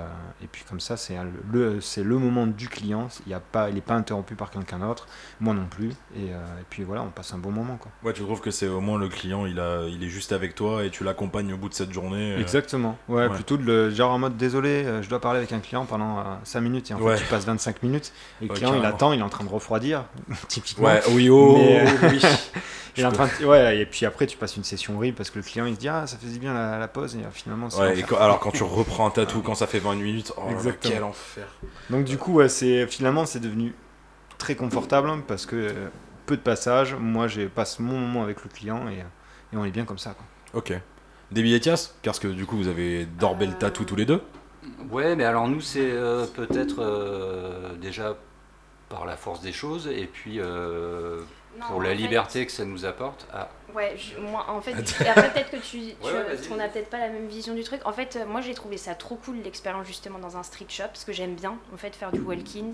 et 0.44 0.48
puis, 0.48 0.66
comme 0.70 0.82
ça, 0.82 0.98
c'est 0.98 1.16
le, 1.50 1.80
c'est 1.80 2.04
le 2.04 2.18
moment 2.18 2.48
du 2.48 2.68
client. 2.68 3.08
Il 3.26 3.32
y 3.32 3.34
a 3.34 3.40
pas, 3.40 3.70
il 3.70 3.76
n'est 3.76 3.82
pas 3.82 3.94
interrompu 3.94 4.36
par 4.36 4.52
quelqu'un 4.52 4.80
d'autre, 4.80 5.08
moi 5.40 5.54
non 5.54 5.68
plus. 5.68 5.92
Et, 6.18 6.34
euh, 6.34 6.60
et 6.60 6.66
puis, 6.70 6.84
voilà, 6.84 7.04
on 7.04 7.10
passe 7.12 7.34
un 7.34 7.38
bon 7.38 7.52
moment. 7.52 7.78
Quoi. 7.78 7.92
Ouais, 8.04 8.12
tu 8.12 8.24
trouves 8.24 8.42
que 8.42 8.52
c'est 8.52 8.68
au 8.68 8.82
moins 8.82 9.00
le 9.00 9.08
client, 9.08 9.46
il, 9.46 9.58
a, 9.62 9.84
il 9.88 10.04
est 10.04 10.10
juste 10.10 10.34
avec 10.34 10.54
toi 10.54 10.84
et 10.84 10.90
tu 10.90 11.06
l'accompagnes 11.06 11.54
au 11.54 11.58
bout 11.58 11.70
de 11.70 11.74
cette 11.76 11.94
journée. 11.94 12.36
Exactement. 12.38 12.98
Ouais, 13.08 13.28
ouais. 13.28 13.30
plutôt 13.34 13.56
de 13.56 13.64
le 13.64 13.90
genre 13.90 14.12
en 14.12 14.20
mode 14.20 14.36
désolé, 14.36 14.86
je 15.02 15.08
dois 15.08 15.22
parler 15.22 15.38
avec 15.38 15.54
un 15.54 15.60
client 15.60 15.86
pendant 15.86 16.26
5 16.44 16.60
minutes 16.60 16.92
et 16.92 16.94
en 16.94 17.00
Ouais. 17.00 17.16
fait 17.16 17.24
tu 17.24 17.30
passes 17.30 17.46
25 17.46 17.84
minutes 17.84 18.12
et 18.42 18.46
le 18.46 18.52
Ouais, 18.52 18.58
client 18.58 18.72
il 18.74 18.82
carrément. 18.82 18.96
attend, 18.96 19.14
il 19.14 19.20
est 19.20 19.24
en 19.24 19.30
train 19.30 19.46
de 19.46 19.50
refroidir 19.50 20.06
typiquement. 20.50 20.88
Ouais, 20.88 21.02
oui, 21.12 21.21
oh, 21.30 21.56
Mais, 21.58 21.82
euh, 21.82 22.10
oui. 22.12 22.22
Il 22.98 23.04
est 23.04 23.06
en 23.06 23.12
train 23.13 23.28
de- 23.40 23.46
ouais, 23.46 23.78
et 23.80 23.86
puis 23.86 24.06
après 24.06 24.28
tu 24.28 24.36
passes 24.38 24.58
une 24.58 24.66
session 24.66 24.98
horrible 24.98 25.16
parce 25.16 25.30
que 25.30 25.40
le 25.40 25.44
client 25.46 25.66
il 25.66 25.75
se 25.75 25.80
dit 25.80 25.88
ah 25.88 26.06
ça 26.08 26.18
faisait 26.18 26.40
bien 26.40 26.54
la, 26.54 26.78
la 26.78 26.88
pause 26.90 27.16
et 27.16 27.20
euh, 27.20 27.32
finalement 27.32 27.70
c'est 27.70 27.80
Ouais, 27.80 28.00
et 28.00 28.04
quand- 28.04 28.18
alors 28.18 28.40
quand 28.42 28.51
tu 28.51 28.63
reprends 28.63 29.08
un 29.08 29.12
tatou 29.12 29.42
quand 29.42 29.56
ça 29.56 29.66
fait 29.66 29.80
20 29.80 29.96
minutes, 29.96 30.34
oh 30.38 30.50
Exactement. 30.50 30.94
quel 30.94 31.04
enfer. 31.04 31.48
Donc 31.90 32.04
du 32.04 32.18
coup 32.18 32.34
ouais, 32.34 32.50
c'est 32.50 32.86
finalement 32.88 33.25
c'est 33.25 33.40
devenu 33.40 33.74
très 34.38 34.56
confortable 34.56 35.10
parce 35.25 35.46
que 35.46 35.56
euh, 35.56 35.88
peu 36.25 36.36
de 36.36 36.42
passages, 36.42 36.94
moi 37.00 37.30
je 37.30 37.44
passe 37.44 37.80
mon 37.80 37.98
moment 37.98 38.24
avec 38.24 38.44
le 38.44 38.50
client 38.50 38.90
et, 38.90 38.96
et 39.54 39.58
on 39.58 39.63
est 39.63 39.72
bien 39.72 39.86
comme 39.86 39.98
ça 40.00 40.13
quoi. 40.13 40.25
Ok. 40.60 40.74
Déby 41.32 41.54
Etias, 41.56 41.94
parce 42.04 42.20
que 42.20 42.28
du 42.28 42.46
coup 42.46 42.58
vous 42.58 42.68
avez 42.68 43.06
dorbé 43.06 43.46
le 43.46 43.54
Euh, 43.54 43.56
tatou 43.56 43.86
tous 43.86 43.96
les 43.96 44.06
deux. 44.06 44.22
Ouais, 44.90 45.16
mais 45.16 45.24
alors 45.24 45.48
nous, 45.48 45.62
c'est 45.62 45.80
euh, 45.92 46.25
peut-être 46.25 46.75
euh, 46.80 47.74
déjà 47.78 48.18
par 48.92 49.06
la 49.06 49.16
force 49.16 49.42
des 49.42 49.54
choses 49.54 49.88
et 49.88 50.06
puis 50.06 50.40
euh, 50.40 51.22
Non, 51.60 51.66
pour 51.68 51.82
la 51.82 51.90
fait- 51.90 51.96
liberté 51.96 52.46
que 52.46 52.52
ça 52.52 52.66
nous 52.66 52.86
apporte. 52.86 53.26
Ah, 53.34 53.48
Ouais, 53.74 53.96
je- 53.96 54.20
moi 54.20 54.46
en 54.50 54.60
fait, 54.60 54.74
peut-être 54.74 55.50
que 55.50 55.56
tu, 55.56 55.80
tu 55.80 56.06
Ouais, 56.06 56.12
ouais, 56.12 56.36
vas-y, 56.36 56.52
on 56.52 56.58
n'a 56.58 56.68
peut-être 56.68 56.90
pas 56.90 56.98
la 56.98 57.08
même 57.08 57.28
vision 57.28 57.54
du 57.54 57.64
truc. 57.64 57.80
En 57.86 57.94
fait, 57.94 58.18
euh, 58.18 58.26
moi 58.26 58.42
j'ai 58.42 58.54
trouvé 58.54 58.76
ça 58.76 58.96
trop 58.96 59.16
cool 59.16 59.38
l'expérience 59.46 59.88
justement 59.88 60.20
dans 60.20 60.36
un 60.36 60.44
street 60.44 60.66
shop 60.68 60.84
parce 60.88 61.06
que 61.06 61.14
j'aime 61.14 61.36
bien 61.36 61.56
en 61.74 61.78
fait 61.78 61.96
faire 61.96 62.12
du 62.12 62.20
walk-in 62.20 62.66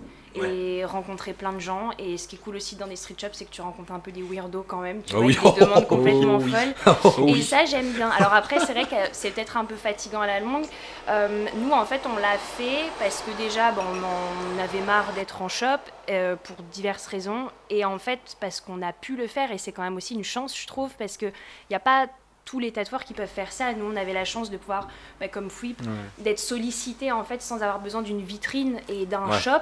et 0.44 0.84
rencontrer 0.86 1.34
plein 1.34 1.54
de 1.54 1.60
gens. 1.60 1.92
Et 2.00 2.18
ce 2.18 2.28
qui 2.28 2.36
est 2.38 2.40
cool 2.40 2.56
aussi 2.56 2.76
dans 2.78 2.88
des 2.88 2.96
street 2.96 3.14
shops, 3.20 3.34
c'est 3.34 3.46
que 3.46 3.52
tu 3.52 3.62
rencontres 3.62 3.92
un 3.92 4.00
peu 4.00 4.12
des 4.12 4.24
weirdos 4.24 4.64
quand 4.68 4.82
même, 4.82 5.04
tu 5.04 5.14
Ah 5.16 5.18
vois, 5.20 5.28
oui. 5.28 5.38
des 5.56 5.60
demandes 5.62 5.84
Oh, 5.90 5.96
complètement 5.96 6.38
oui. 6.38 6.52
folles. 6.52 7.28
Et 7.38 7.42
ça, 7.44 7.66
j'aime 7.66 7.92
bien. 7.94 8.10
Alors 8.10 8.34
après, 8.34 8.60
c'est 8.60 8.74
vrai 8.74 8.86
que 8.86 8.96
c'est 9.12 9.30
peut-être 9.30 9.56
un 9.58 9.66
peu 9.66 9.76
fatigant 9.76 10.22
à 10.22 10.28
la 10.28 10.40
longue. 10.40 10.66
Euh, 11.10 11.46
nous, 11.58 11.72
en 11.74 11.86
fait, 11.86 12.02
on 12.12 12.18
l'a 12.20 12.38
fait 12.40 12.86
parce 13.00 13.22
que 13.22 13.30
déjà, 13.38 13.72
bon, 13.72 13.84
on 13.94 14.60
en 14.60 14.64
avait 14.64 14.82
marre 14.82 15.14
d'être 15.14 15.44
en 15.44 15.48
shop 15.48 15.78
euh, 16.10 16.36
pour 16.36 16.56
diverses 16.72 17.08
raisons. 17.08 17.50
Et 17.70 17.86
en 17.86 18.00
fait, 18.00 18.38
parce 18.40 18.62
qu'on 18.62 18.82
a 18.82 18.94
pu 18.94 19.16
le 19.16 19.28
faire, 19.28 19.52
et 19.52 19.58
c'est 19.58 19.72
quand 19.72 19.84
même 19.84 19.96
aussi 19.98 20.14
une 20.16 20.24
chance, 20.24 20.58
je 20.58 20.68
trouve, 20.68 20.94
parce 20.98 21.18
qu'il 21.18 21.34
n'y 21.70 21.76
a 21.76 21.80
pas 21.80 22.08
tous 22.46 22.60
les 22.60 22.72
tatoueurs 22.72 23.04
qui 23.04 23.14
peuvent 23.14 23.28
faire 23.28 23.52
ça. 23.52 23.74
Nous, 23.74 23.84
on 23.84 23.98
avait 23.98 24.14
la 24.14 24.24
chance 24.24 24.50
de 24.50 24.56
pouvoir, 24.56 24.88
bah, 25.20 25.28
comme 25.28 25.50
Fouip, 25.50 25.82
d'être 26.20 26.40
sollicité 26.40 27.12
en 27.12 27.26
fait 27.26 27.42
sans 27.42 27.56
avoir 27.62 27.80
besoin 27.82 28.02
d'une 28.02 28.22
vitrine 28.22 28.80
et 28.88 29.06
d'un 29.06 29.28
Ouais. 29.30 29.38
shop. 29.38 29.60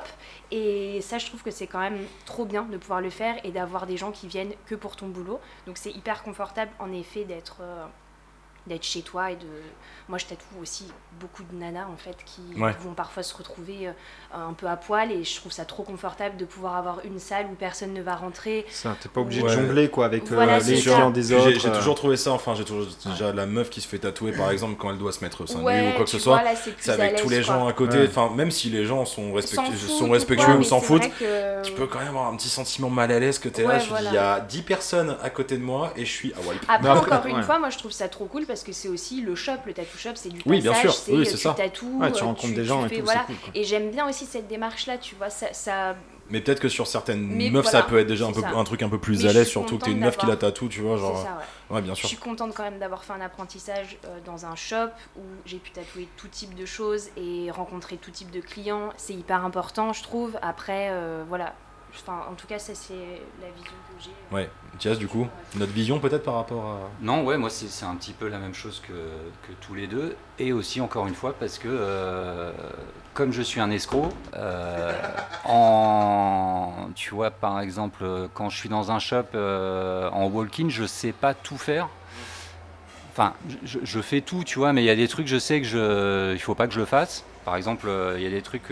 Et 0.52 1.02
ça, 1.02 1.18
je 1.18 1.26
trouve 1.26 1.42
que 1.42 1.50
c'est 1.50 1.66
quand 1.66 1.80
même 1.80 2.06
trop 2.28 2.46
bien 2.46 2.62
de 2.62 2.78
pouvoir 2.78 3.02
le 3.02 3.10
faire 3.10 3.44
et 3.44 3.50
d'avoir 3.50 3.88
des 3.88 3.98
gens 3.98 4.12
qui 4.12 4.28
viennent 4.28 4.54
que 4.68 4.76
pour 4.76 4.96
ton 4.96 5.08
boulot. 5.08 5.40
Donc 5.66 5.80
c'est 5.80 5.90
hyper 5.90 6.22
confortable 6.22 6.70
en 6.78 6.92
effet 6.94 7.24
d'être 7.24 7.58
euh, 7.62 7.86
d'être 8.68 8.84
chez 8.84 9.02
toi 9.02 9.32
et 9.32 9.36
de 9.36 9.46
moi 10.10 10.18
je 10.20 10.26
tatoue 10.26 10.60
aussi 10.62 10.86
beaucoup 11.20 11.44
de 11.44 11.56
nanas 11.58 11.86
en 11.92 11.98
fait 11.98 12.16
qui 12.26 12.42
Ouais. 12.62 12.76
vont 12.82 12.94
parfois 12.94 13.24
se 13.24 13.36
retrouver 13.36 13.88
euh, 13.88 13.92
un 14.34 14.54
peu 14.54 14.68
à 14.68 14.76
poil 14.76 15.12
et 15.12 15.24
je 15.24 15.36
trouve 15.38 15.52
ça 15.52 15.66
trop 15.66 15.84
confortable 15.84 16.38
de 16.38 16.46
pouvoir 16.46 16.76
avoir 16.76 17.00
une 17.06 17.18
salle 17.20 17.46
où 17.52 17.56
personne 17.56 17.94
ne 17.94 18.02
va 18.02 18.16
rentrer 18.16 18.66
Ça, 18.70 18.96
t'es 19.00 19.10
pas 19.10 19.22
obligé 19.22 19.42
Ouais. 19.42 19.50
de 19.50 19.54
jongler 19.62 19.90
quoi 19.90 20.06
avec 20.06 20.24
euh, 20.32 20.36
Voilà, 20.36 20.60
les 20.60 20.80
clients 20.80 21.10
des 21.10 21.32
autres. 21.34 21.50
J'ai 21.50 21.60
j'ai 21.60 21.70
euh, 21.70 21.76
toujours 21.78 21.96
trouvé 21.96 22.18
ça, 22.18 22.32
enfin 22.32 22.54
j'ai 22.56 22.66
toujours 22.66 22.86
déjà 23.06 23.32
la 23.34 23.46
meuf 23.46 23.70
qui 23.70 23.82
se 23.82 23.88
fait 23.88 24.00
tatouer 24.00 24.32
par 24.32 24.52
exemple 24.52 24.76
quand 24.78 24.90
elle 24.92 24.98
doit 24.98 25.12
se 25.12 25.24
mettre 25.24 25.42
au 25.42 25.48
sein 25.48 25.56
de 25.56 25.60
lui 25.60 25.66
ouais 25.68 25.90
ou 25.90 25.96
quoi 25.96 26.06
que 26.06 26.10
tu 26.10 26.18
ce 26.18 26.24
soit. 26.24 26.42
là, 26.44 26.52
c'est 26.56 26.90
avec 26.92 27.16
tous 27.16 27.30
les 27.30 27.38
quoi. 27.38 27.56
gens 27.56 27.68
à 27.68 27.74
côté, 27.74 27.98
Ouais. 28.00 28.08
enfin 28.08 28.30
même 28.36 28.52
si 28.52 28.70
les 28.70 28.86
gens 28.86 29.06
sont, 29.06 29.34
sont 29.42 30.08
ou 30.08 30.12
respectueux 30.12 30.46
quoi, 30.46 30.56
ou 30.58 30.64
s'en 30.64 30.82
foutent, 30.82 31.10
que- 31.20 31.62
tu 31.64 31.72
peux 31.74 31.88
quand 31.88 32.00
même 32.00 32.10
avoir 32.10 32.28
un 32.28 32.36
petit 32.36 32.50
sentiment 32.50 32.90
mal 32.90 33.12
à 33.12 33.20
l'aise 33.20 33.40
que 33.40 33.50
t'es 33.50 33.64
là, 33.64 33.80
voilà. 33.90 34.10
dis 34.10 34.10
il 34.12 34.16
y 34.16 34.18
a 34.18 34.40
10 34.40 34.62
personnes 34.62 35.18
à 35.24 35.30
côté 35.30 35.58
de 35.58 35.64
moi 35.64 35.92
et 35.96 36.06
je 36.06 36.12
suis 36.12 36.34
à 36.34 36.40
wipe. 36.50 36.62
Après, 36.68 36.90
encore 36.90 37.26
une 37.26 37.42
fois, 37.44 37.58
moi 37.60 37.70
je 37.70 37.78
trouve 37.78 37.92
ça 37.92 38.08
trop 38.08 38.26
cool 38.26 38.46
parce 38.56 38.64
que 38.64 38.72
c'est 38.72 38.88
aussi 38.88 39.20
le 39.20 39.36
shop, 39.36 39.52
le 39.66 39.74
tattoo 39.74 39.98
shop, 39.98 40.12
c'est 40.16 40.30
du 40.30 40.42
Oui, 40.46 40.62
bien 40.62 40.72
passage, 40.72 40.92
sûr. 40.92 40.94
c'est 40.94 41.12
Oui, 41.12 41.28
euh, 41.28 41.32
tu 41.32 41.38
ça. 41.38 41.54
tatoues, 41.56 42.00
Ouais, 42.00 42.10
tu 42.14 42.24
euh, 42.24 42.26
rencontres 42.28 42.54
des 42.56 42.64
gens 42.64 42.88
tu 42.88 42.94
et 42.94 43.00
tout, 43.00 43.04
voilà. 43.04 43.20
cool. 43.26 43.36
Et 43.54 43.66
j'aime 43.66 43.92
bien 43.92 44.08
aussi 44.08 44.26
cette 44.26 44.48
démarche-là, 44.48 44.98
tu 44.98 45.16
vois, 45.16 45.30
ça, 45.30 45.52
ça- 45.52 45.98
Mais 46.30 46.40
peut-être 46.40 46.62
que 46.62 46.70
sur 46.70 46.88
certaines 46.88 47.20
Mais 47.28 47.50
meufs 47.50 47.64
voilà, 47.64 47.80
ça 47.82 47.84
peut 47.84 48.00
être 48.00 48.08
déjà 48.08 48.26
un, 48.28 48.32
peu, 48.32 48.42
truc 48.64 48.82
un 48.82 48.88
peu 48.88 48.98
plus 48.98 49.24
Mais 49.24 49.30
à 49.30 49.34
je 49.34 49.38
l'aise, 49.40 49.48
surtout 49.50 49.78
que 49.78 49.84
t'es 49.84 49.92
une 49.92 50.00
meuf 50.00 50.16
qui 50.18 50.26
la 50.26 50.38
tatoue, 50.38 50.70
tu 50.70 50.80
vois, 50.80 50.96
genre. 50.96 51.22
ça, 51.22 51.38
ouais. 51.70 51.76
Ouais, 51.76 51.82
bien 51.82 51.94
Je 51.96 52.00
sûr. 52.00 52.08
suis 52.08 52.18
contente 52.18 52.54
quand 52.56 52.64
même 52.64 52.80
d'avoir 52.80 53.04
fait 53.04 53.12
un 53.14 53.20
apprentissage 53.22 53.98
euh, 54.06 54.20
dans 54.26 54.46
un 54.46 54.56
shop 54.56 54.88
où 55.18 55.22
j'ai 55.46 55.58
pu 55.58 55.72
tatouer 55.72 56.08
tout 56.16 56.30
type 56.30 56.56
de 56.56 56.66
choses 56.66 57.10
et 57.18 57.52
rencontrer 57.52 57.98
tout 57.98 58.12
type 58.12 58.32
de 58.32 58.40
clients. 58.40 58.90
C'est 58.96 59.14
hyper 59.14 59.44
important, 59.44 59.92
je 59.92 60.02
trouve. 60.02 60.40
Après, 60.42 60.88
euh, 60.92 61.26
voilà. 61.28 61.54
Enfin, 62.02 62.26
en 62.30 62.36
tout 62.36 62.48
cas, 62.48 62.60
ça 62.60 62.74
c'est 62.76 62.94
la 63.42 63.48
vision 63.56 63.72
que 63.72 64.04
j'ai. 64.04 64.36
Ouais, 64.36 64.50
Thias, 64.80 64.96
du 64.96 65.08
coup, 65.08 65.28
notre 65.56 65.72
vision 65.72 66.00
peut-être 66.00 66.24
par 66.24 66.36
rapport 66.36 66.66
à. 66.66 66.78
Non, 67.02 67.24
ouais, 67.24 67.38
moi 67.38 67.50
c'est 67.50 67.68
c'est 67.68 67.86
un 67.86 67.96
petit 67.96 68.14
peu 68.14 68.28
la 68.28 68.38
même 68.38 68.54
chose 68.54 68.82
que, 68.86 68.94
que 68.94 69.54
tous 69.62 69.74
les 69.74 69.88
deux. 69.88 70.16
Et 70.38 70.54
aussi, 70.54 70.82
encore 70.82 71.08
une 71.08 71.16
fois, 71.16 71.34
parce 71.34 71.58
que 71.58 71.68
euh, 71.70 72.52
comme 73.14 73.32
je 73.32 73.42
suis 73.42 73.60
un 73.62 73.72
escroc, 73.72 74.10
euh, 74.36 74.92
en, 75.46 76.90
tu 76.96 77.14
vois, 77.16 77.32
par 77.32 77.60
exemple, 77.62 78.04
euh, 78.04 78.28
quand 78.34 78.50
je 78.50 78.58
suis 78.58 78.70
dans 78.70 78.92
un 78.92 79.00
shop 79.00 79.24
euh, 79.34 80.10
en 80.12 80.26
walk-in, 80.28 80.70
je 80.70 80.86
sais 80.86 81.14
pas 81.14 81.34
tout 81.34 81.58
faire. 81.58 81.88
Enfin, 83.12 83.34
je, 83.64 83.80
je 83.82 84.02
fais 84.02 84.20
tout, 84.20 84.44
tu 84.44 84.60
vois, 84.60 84.74
mais 84.74 84.82
il 84.84 84.86
y 84.86 84.90
a 84.90 84.96
des 84.96 85.08
trucs, 85.08 85.28
je 85.28 85.40
sais 85.40 85.62
que 85.62 85.68
je, 85.68 86.34
il 86.34 86.40
faut 86.40 86.56
pas 86.56 86.68
que 86.68 86.74
je 86.74 86.80
le 86.82 86.86
fasse. 86.86 87.24
Par 87.46 87.56
exemple, 87.56 87.88
euh, 87.88 88.16
il 88.18 88.24
y 88.24 88.28
a 88.28 88.30
des 88.30 88.42
trucs. 88.42 88.72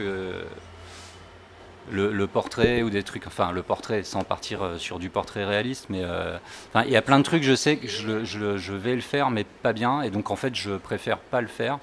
Le, 1.91 2.11
le 2.11 2.27
portrait 2.27 2.81
ou 2.81 2.89
des 2.89 3.03
trucs, 3.03 3.27
enfin 3.27 3.51
le 3.51 3.61
portrait 3.61 4.03
sans 4.03 4.23
partir 4.23 4.63
euh, 4.63 4.77
sur 4.77 4.99
du 4.99 5.09
portrait 5.09 5.45
réaliste, 5.45 5.87
mais 5.89 6.01
euh, 6.03 6.37
enfin, 6.69 6.85
il 6.85 6.91
y 6.91 6.97
a 6.97 7.01
plein 7.01 7.19
de 7.19 7.23
trucs, 7.23 7.43
je 7.43 7.55
sais 7.55 7.77
que 7.77 7.87
je, 7.87 8.23
je 8.23 8.73
vais 8.73 8.95
le 8.95 9.01
faire, 9.01 9.29
mais 9.31 9.43
pas 9.43 9.73
bien, 9.73 10.01
et 10.01 10.09
donc 10.09 10.31
en 10.31 10.35
fait 10.35 10.55
je 10.55 10.71
préfère 10.71 11.17
pas 11.17 11.41
le 11.41 11.47
faire, 11.47 11.79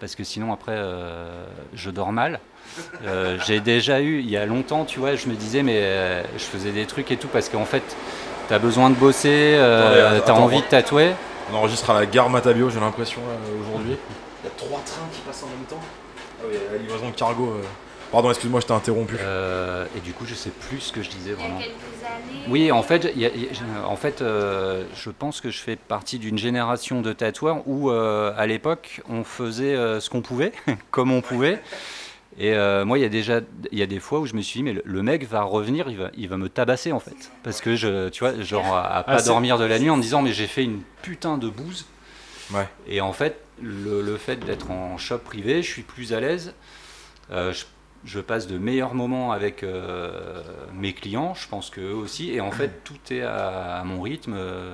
parce 0.00 0.14
que 0.14 0.24
sinon 0.24 0.52
après 0.52 0.74
euh, 0.74 1.46
je 1.74 1.90
dors 1.90 2.12
mal. 2.12 2.40
Euh, 3.04 3.38
J'ai 3.46 3.60
déjà 3.60 4.00
eu, 4.00 4.18
il 4.18 4.28
y 4.28 4.36
a 4.36 4.44
longtemps, 4.44 4.84
tu 4.84 4.98
vois, 4.98 5.14
je 5.14 5.28
me 5.28 5.34
disais, 5.34 5.62
mais 5.62 5.78
euh, 5.82 6.22
je 6.36 6.44
faisais 6.44 6.72
des 6.72 6.84
trucs 6.84 7.10
et 7.12 7.16
tout, 7.16 7.28
parce 7.28 7.48
qu'en 7.48 7.64
fait 7.64 7.96
tu 8.48 8.54
as 8.54 8.58
besoin 8.58 8.90
de 8.90 8.96
bosser, 8.96 9.54
euh, 9.56 9.80
Attendez, 9.80 10.20
tu 10.24 10.30
as 10.30 10.34
attends, 10.34 10.44
envie 10.44 10.60
de 10.60 10.66
tatouer. 10.66 11.12
On 11.52 11.56
enregistre 11.56 11.90
à 11.90 11.94
la 11.94 12.06
gare 12.06 12.28
Matabio, 12.28 12.68
j'ai 12.68 12.80
l'impression, 12.80 13.20
aujourd'hui. 13.60 13.96
Il 14.42 14.46
y 14.46 14.48
a 14.48 14.54
trois 14.56 14.80
trains 14.84 15.06
qui 15.12 15.20
passent 15.20 15.44
en 15.44 15.46
même 15.46 15.64
temps. 15.68 15.80
Ah 16.40 16.44
oui, 16.50 16.56
la 16.72 16.78
livraison 16.78 17.08
de 17.08 17.14
cargo. 17.14 17.60
Euh. 18.08 18.12
Pardon, 18.12 18.30
excuse-moi, 18.30 18.60
je 18.60 18.66
t'ai 18.66 18.72
interrompu. 18.72 19.16
Euh, 19.20 19.86
et 19.96 20.00
du 20.00 20.12
coup, 20.12 20.24
je 20.26 20.34
sais 20.34 20.50
plus 20.50 20.80
ce 20.80 20.92
que 20.92 21.02
je 21.02 21.10
disais 21.10 21.30
Il 21.30 21.30
y 21.30 21.32
a 21.32 21.36
vraiment. 21.36 21.58
quelques 21.58 21.70
années. 22.04 22.44
Oui, 22.48 22.70
en 22.72 22.82
fait, 22.82 23.10
y 23.16 23.24
a- 23.26 23.28
y 23.34 23.46
a- 23.46 23.86
en 23.88 23.96
fait 23.96 24.22
euh, 24.22 24.84
je 24.94 25.10
pense 25.10 25.40
que 25.40 25.50
je 25.50 25.58
fais 25.60 25.76
partie 25.76 26.18
d'une 26.18 26.38
génération 26.38 27.02
de 27.02 27.12
tatoueurs 27.12 27.66
où, 27.66 27.90
euh, 27.90 28.32
à 28.36 28.46
l'époque, 28.46 29.00
on 29.08 29.24
faisait 29.24 29.74
euh, 29.74 30.00
ce 30.00 30.10
qu'on 30.10 30.22
pouvait, 30.22 30.52
comme 30.90 31.12
on 31.12 31.20
pouvait. 31.20 31.60
Et 32.38 32.52
euh, 32.52 32.84
moi, 32.84 32.98
il 32.98 33.02
y 33.02 33.04
a 33.04 33.08
déjà, 33.08 33.40
il 33.72 33.78
y 33.78 33.82
a 33.82 33.86
des 33.86 33.98
fois 33.98 34.20
où 34.20 34.26
je 34.26 34.34
me 34.34 34.42
suis 34.42 34.58
dit, 34.58 34.62
mais 34.64 34.74
le, 34.74 34.82
le 34.84 35.02
mec 35.02 35.26
va 35.26 35.40
revenir, 35.42 35.88
il 35.88 35.96
va, 35.96 36.10
il 36.18 36.28
va 36.28 36.36
me 36.36 36.50
tabasser 36.50 36.92
en 36.92 37.00
fait, 37.00 37.30
parce 37.42 37.62
que 37.62 37.76
je, 37.76 38.10
tu 38.10 38.20
vois, 38.24 38.38
genre 38.42 38.76
à, 38.76 38.96
à 38.98 39.02
pas 39.04 39.18
c'est- 39.20 39.28
dormir 39.28 39.56
de 39.56 39.64
la 39.64 39.78
nuit 39.78 39.88
en 39.88 39.96
me 39.96 40.02
disant, 40.02 40.20
mais 40.20 40.32
j'ai 40.34 40.46
fait 40.46 40.62
une 40.64 40.82
putain 41.00 41.38
de 41.38 41.48
bouse. 41.48 41.86
Ouais. 42.52 42.68
Et 42.88 43.00
en 43.00 43.14
fait, 43.14 43.40
le, 43.62 44.02
le 44.02 44.16
fait 44.18 44.36
d'être 44.36 44.70
en 44.70 44.98
shop 44.98 45.18
privé, 45.18 45.62
je 45.62 45.68
suis 45.70 45.80
plus 45.82 46.12
à 46.12 46.20
l'aise. 46.20 46.52
Euh, 47.32 47.52
je, 47.54 47.64
je 48.06 48.20
passe 48.20 48.46
de 48.46 48.56
meilleurs 48.56 48.94
moments 48.94 49.32
avec 49.32 49.62
euh, 49.62 50.40
mes 50.72 50.94
clients, 50.94 51.34
je 51.34 51.46
pense 51.48 51.68
qu'eux 51.70 51.92
aussi, 51.92 52.32
et 52.32 52.40
en 52.40 52.50
fait 52.52 52.80
tout 52.84 52.94
est 53.12 53.20
à, 53.22 53.76
à 53.80 53.84
mon 53.84 54.00
rythme. 54.00 54.32
euh, 54.34 54.72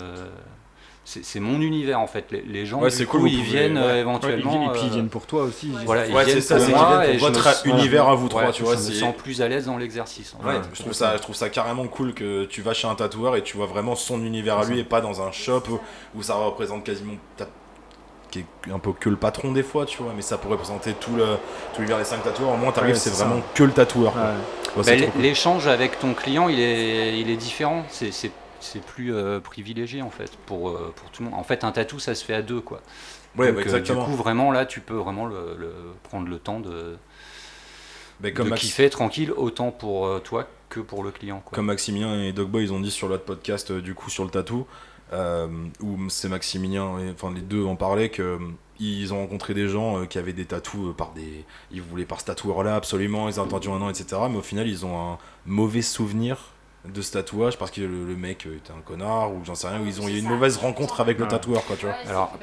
c'est 1.04 1.24
c'est 1.24 1.40
mon 1.40 1.60
univers 1.60 1.98
en 1.98 2.06
fait. 2.06 2.26
Les, 2.30 2.42
les 2.42 2.64
gens, 2.64 2.80
Ouais, 2.80 2.88
du 2.90 2.94
c'est 2.94 3.06
coup, 3.06 3.12
cool, 3.18 3.20
vous 3.22 3.26
ils 3.26 3.38
pouvez- 3.38 3.48
viennent 3.48 3.76
ouais. 3.76 3.82
euh, 3.82 3.92
Ouais, 3.94 3.98
éventuellement. 4.02 4.68
et 4.72 4.78
puis 4.78 4.82
ils 4.84 4.90
viennent 4.92 5.08
pour 5.08 5.26
toi 5.26 5.42
aussi. 5.42 5.72
voilà, 5.84 6.06
ils 6.06 6.14
viennent 6.26 6.40
ça, 6.40 6.56
pour 6.58 6.68
moi 6.68 7.00
viennent 7.04 7.18
pour 7.18 7.26
votre 7.28 7.42
sens- 7.42 7.64
univers 7.64 8.08
à 8.08 8.14
vous 8.14 8.28
trois, 8.28 8.44
Ouais, 8.44 8.52
tu 8.52 8.62
vois. 8.62 8.76
Je 8.76 8.82
me 8.88 8.92
sens 8.92 9.14
plus 9.16 9.42
à 9.42 9.48
l'aise 9.48 9.66
dans 9.66 9.78
l'exercice. 9.78 10.36
en 10.40 10.46
Ouais, 10.46 10.54
fait. 10.54 10.68
je 10.74 10.80
trouve 10.82 10.92
ça, 10.92 11.16
je 11.16 11.22
trouve 11.22 11.34
ça 11.34 11.48
carrément 11.48 11.88
cool 11.88 12.14
que 12.14 12.44
tu 12.44 12.62
vas 12.62 12.72
chez 12.72 12.86
un 12.86 12.94
tatoueur 12.94 13.34
et 13.34 13.42
tu 13.42 13.56
vois 13.56 13.66
vraiment 13.66 13.96
son 13.96 14.24
univers 14.24 14.58
à 14.58 14.64
lui 14.64 14.78
et 14.78 14.84
pas 14.84 15.00
dans 15.00 15.20
un 15.22 15.32
shop 15.32 15.62
où, 15.70 15.80
où 16.18 16.22
ça 16.22 16.34
représente 16.36 16.84
quasiment 16.84 17.14
ta- 17.36 17.48
qui 18.32 18.40
est 18.68 18.72
un 18.72 18.78
peu 18.80 18.92
que 18.92 19.08
le 19.08 19.16
patron 19.16 19.52
des 19.52 19.62
fois, 19.62 19.86
tu 19.86 20.02
vois, 20.02 20.12
mais 20.16 20.22
ça 20.22 20.38
pourrait 20.38 20.54
représenter 20.54 20.94
tout 20.94 21.14
le 21.14 21.24
tout 21.72 21.78
l'univers 21.80 21.98
des 21.98 22.04
cinq 22.04 22.22
tatoueurs. 22.24 22.50
Au 22.50 22.56
moins, 22.56 22.72
t'arrives, 22.72 22.94
Ouais, 22.94 22.98
c'est 22.98 23.10
ça. 23.10 23.26
vraiment 23.26 23.42
que 23.54 23.62
le 23.62 23.70
tatoueur. 23.72 24.14
Ouais. 24.16 24.82
Bah, 24.84 24.96
cool. 24.96 25.22
L'échange 25.22 25.66
avec 25.68 25.98
ton 26.00 26.14
client, 26.14 26.48
il 26.48 26.58
est, 26.58 27.20
il 27.20 27.30
est 27.30 27.36
différent. 27.36 27.84
C'est, 27.90 28.10
c'est, 28.10 28.32
c'est 28.58 28.80
plus 28.82 29.14
euh, 29.14 29.38
privilégié 29.38 30.02
en 30.02 30.10
fait 30.10 30.30
pour, 30.46 30.70
euh, 30.70 30.92
pour 30.96 31.10
tout 31.10 31.22
le 31.22 31.28
monde. 31.30 31.38
En 31.38 31.42
fait, 31.44 31.62
un 31.62 31.72
tatou, 31.72 31.98
ça 31.98 32.14
se 32.14 32.24
fait 32.24 32.34
à 32.34 32.42
deux 32.42 32.60
quoi. 32.60 32.80
Ouais, 33.36 33.46
Donc, 33.46 33.54
bah, 33.56 33.60
euh, 33.60 33.64
exactement. 33.64 34.04
du 34.04 34.10
coup, 34.10 34.16
vraiment 34.16 34.50
là, 34.50 34.66
tu 34.66 34.80
peux 34.80 34.94
vraiment 34.96 35.26
le, 35.26 35.54
le- 35.58 35.74
prendre 36.02 36.28
le 36.28 36.38
temps 36.38 36.58
de, 36.60 36.96
Mais 38.20 38.32
comme, 38.32 38.46
de 38.46 38.50
Max- 38.50 38.62
kiffer 38.62 38.88
tranquille, 38.90 39.32
autant 39.36 39.70
pour 39.70 40.06
euh, 40.06 40.20
toi 40.20 40.46
que 40.68 40.80
pour 40.80 41.02
le 41.04 41.10
client. 41.10 41.42
Quoi. 41.44 41.54
comme 41.56 41.66
Maximilien 41.66 42.22
et 42.22 42.32
Dogboy, 42.32 42.64
ils 42.64 42.72
ont 42.72 42.80
dit 42.80 42.90
sur 42.90 43.08
l'autre 43.08 43.24
podcast, 43.24 43.70
euh, 43.72 43.80
du 43.82 43.94
coup, 43.94 44.08
sur 44.10 44.24
le 44.24 44.30
tatou, 44.30 44.66
où 45.80 46.08
c'est 46.08 46.28
Maximilien, 46.28 46.98
et, 46.98 47.10
enfin 47.10 47.32
les 47.34 47.40
deux 47.42 47.64
en 47.64 47.76
parlaient, 47.76 48.08
que 48.08 48.22
euh, 48.22 48.38
ils 48.80 49.12
ont 49.14 49.18
rencontré 49.18 49.54
des 49.54 49.68
gens 49.68 49.98
euh, 50.00 50.06
qui 50.06 50.18
avaient 50.18 50.32
des 50.32 50.44
tatous 50.46 50.88
euh, 50.88 50.92
par 50.92 51.12
des. 51.12 51.44
Ils 51.70 51.82
voulaient 51.82 52.04
par 52.06 52.20
ce 52.20 52.26
tatoueur-là 52.26 52.74
absolument, 52.76 53.28
ils 53.28 53.38
ont 53.40 53.44
attendu 53.44 53.68
un 53.68 53.80
an, 53.82 53.88
etc. 53.90 54.22
Mais 54.30 54.36
au 54.38 54.42
final, 54.42 54.66
ils 54.68 54.84
ont 54.86 54.98
un 55.12 55.18
mauvais 55.46 55.82
souvenir 55.82 56.38
de 56.84 57.00
ce 57.00 57.12
tatouage 57.12 57.58
parce 57.58 57.70
que 57.70 57.80
le, 57.80 58.04
le 58.04 58.16
mec 58.16 58.44
euh, 58.44 58.56
était 58.56 58.72
un 58.72 58.80
connard 58.80 59.32
ou 59.32 59.44
j'en 59.44 59.54
sais 59.54 59.68
rien, 59.68 59.80
ou 59.80 59.86
ils 59.86 60.00
ont 60.00 60.08
eu 60.08 60.18
une 60.18 60.26
mauvaise 60.28 60.56
rencontre 60.56 61.00
avec 61.00 61.18
le 61.20 61.28
tatoueur, 61.28 61.64
quoi, 61.64 61.76
tu 61.76 61.86
vois. 61.86 61.94
Alors, 62.08 62.36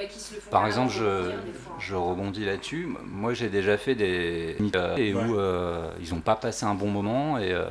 Par 0.50 0.66
exemple, 0.66 0.94
je, 0.94 1.32
je 1.80 1.94
rebondis 1.96 2.46
là-dessus. 2.46 2.88
Moi, 3.06 3.34
j'ai 3.34 3.50
déjà 3.50 3.78
fait 3.78 3.96
des 3.96 4.56
euh, 4.76 4.96
et 4.96 5.14
Ouais. 5.14 5.24
où 5.26 5.38
euh, 5.38 5.92
ils 6.02 6.14
n'ont 6.14 6.22
pas 6.22 6.38
passé 6.38 6.66
un 6.66 6.74
bon 6.76 6.88
moment 6.90 7.38
et 7.38 7.52
euh, 7.52 7.66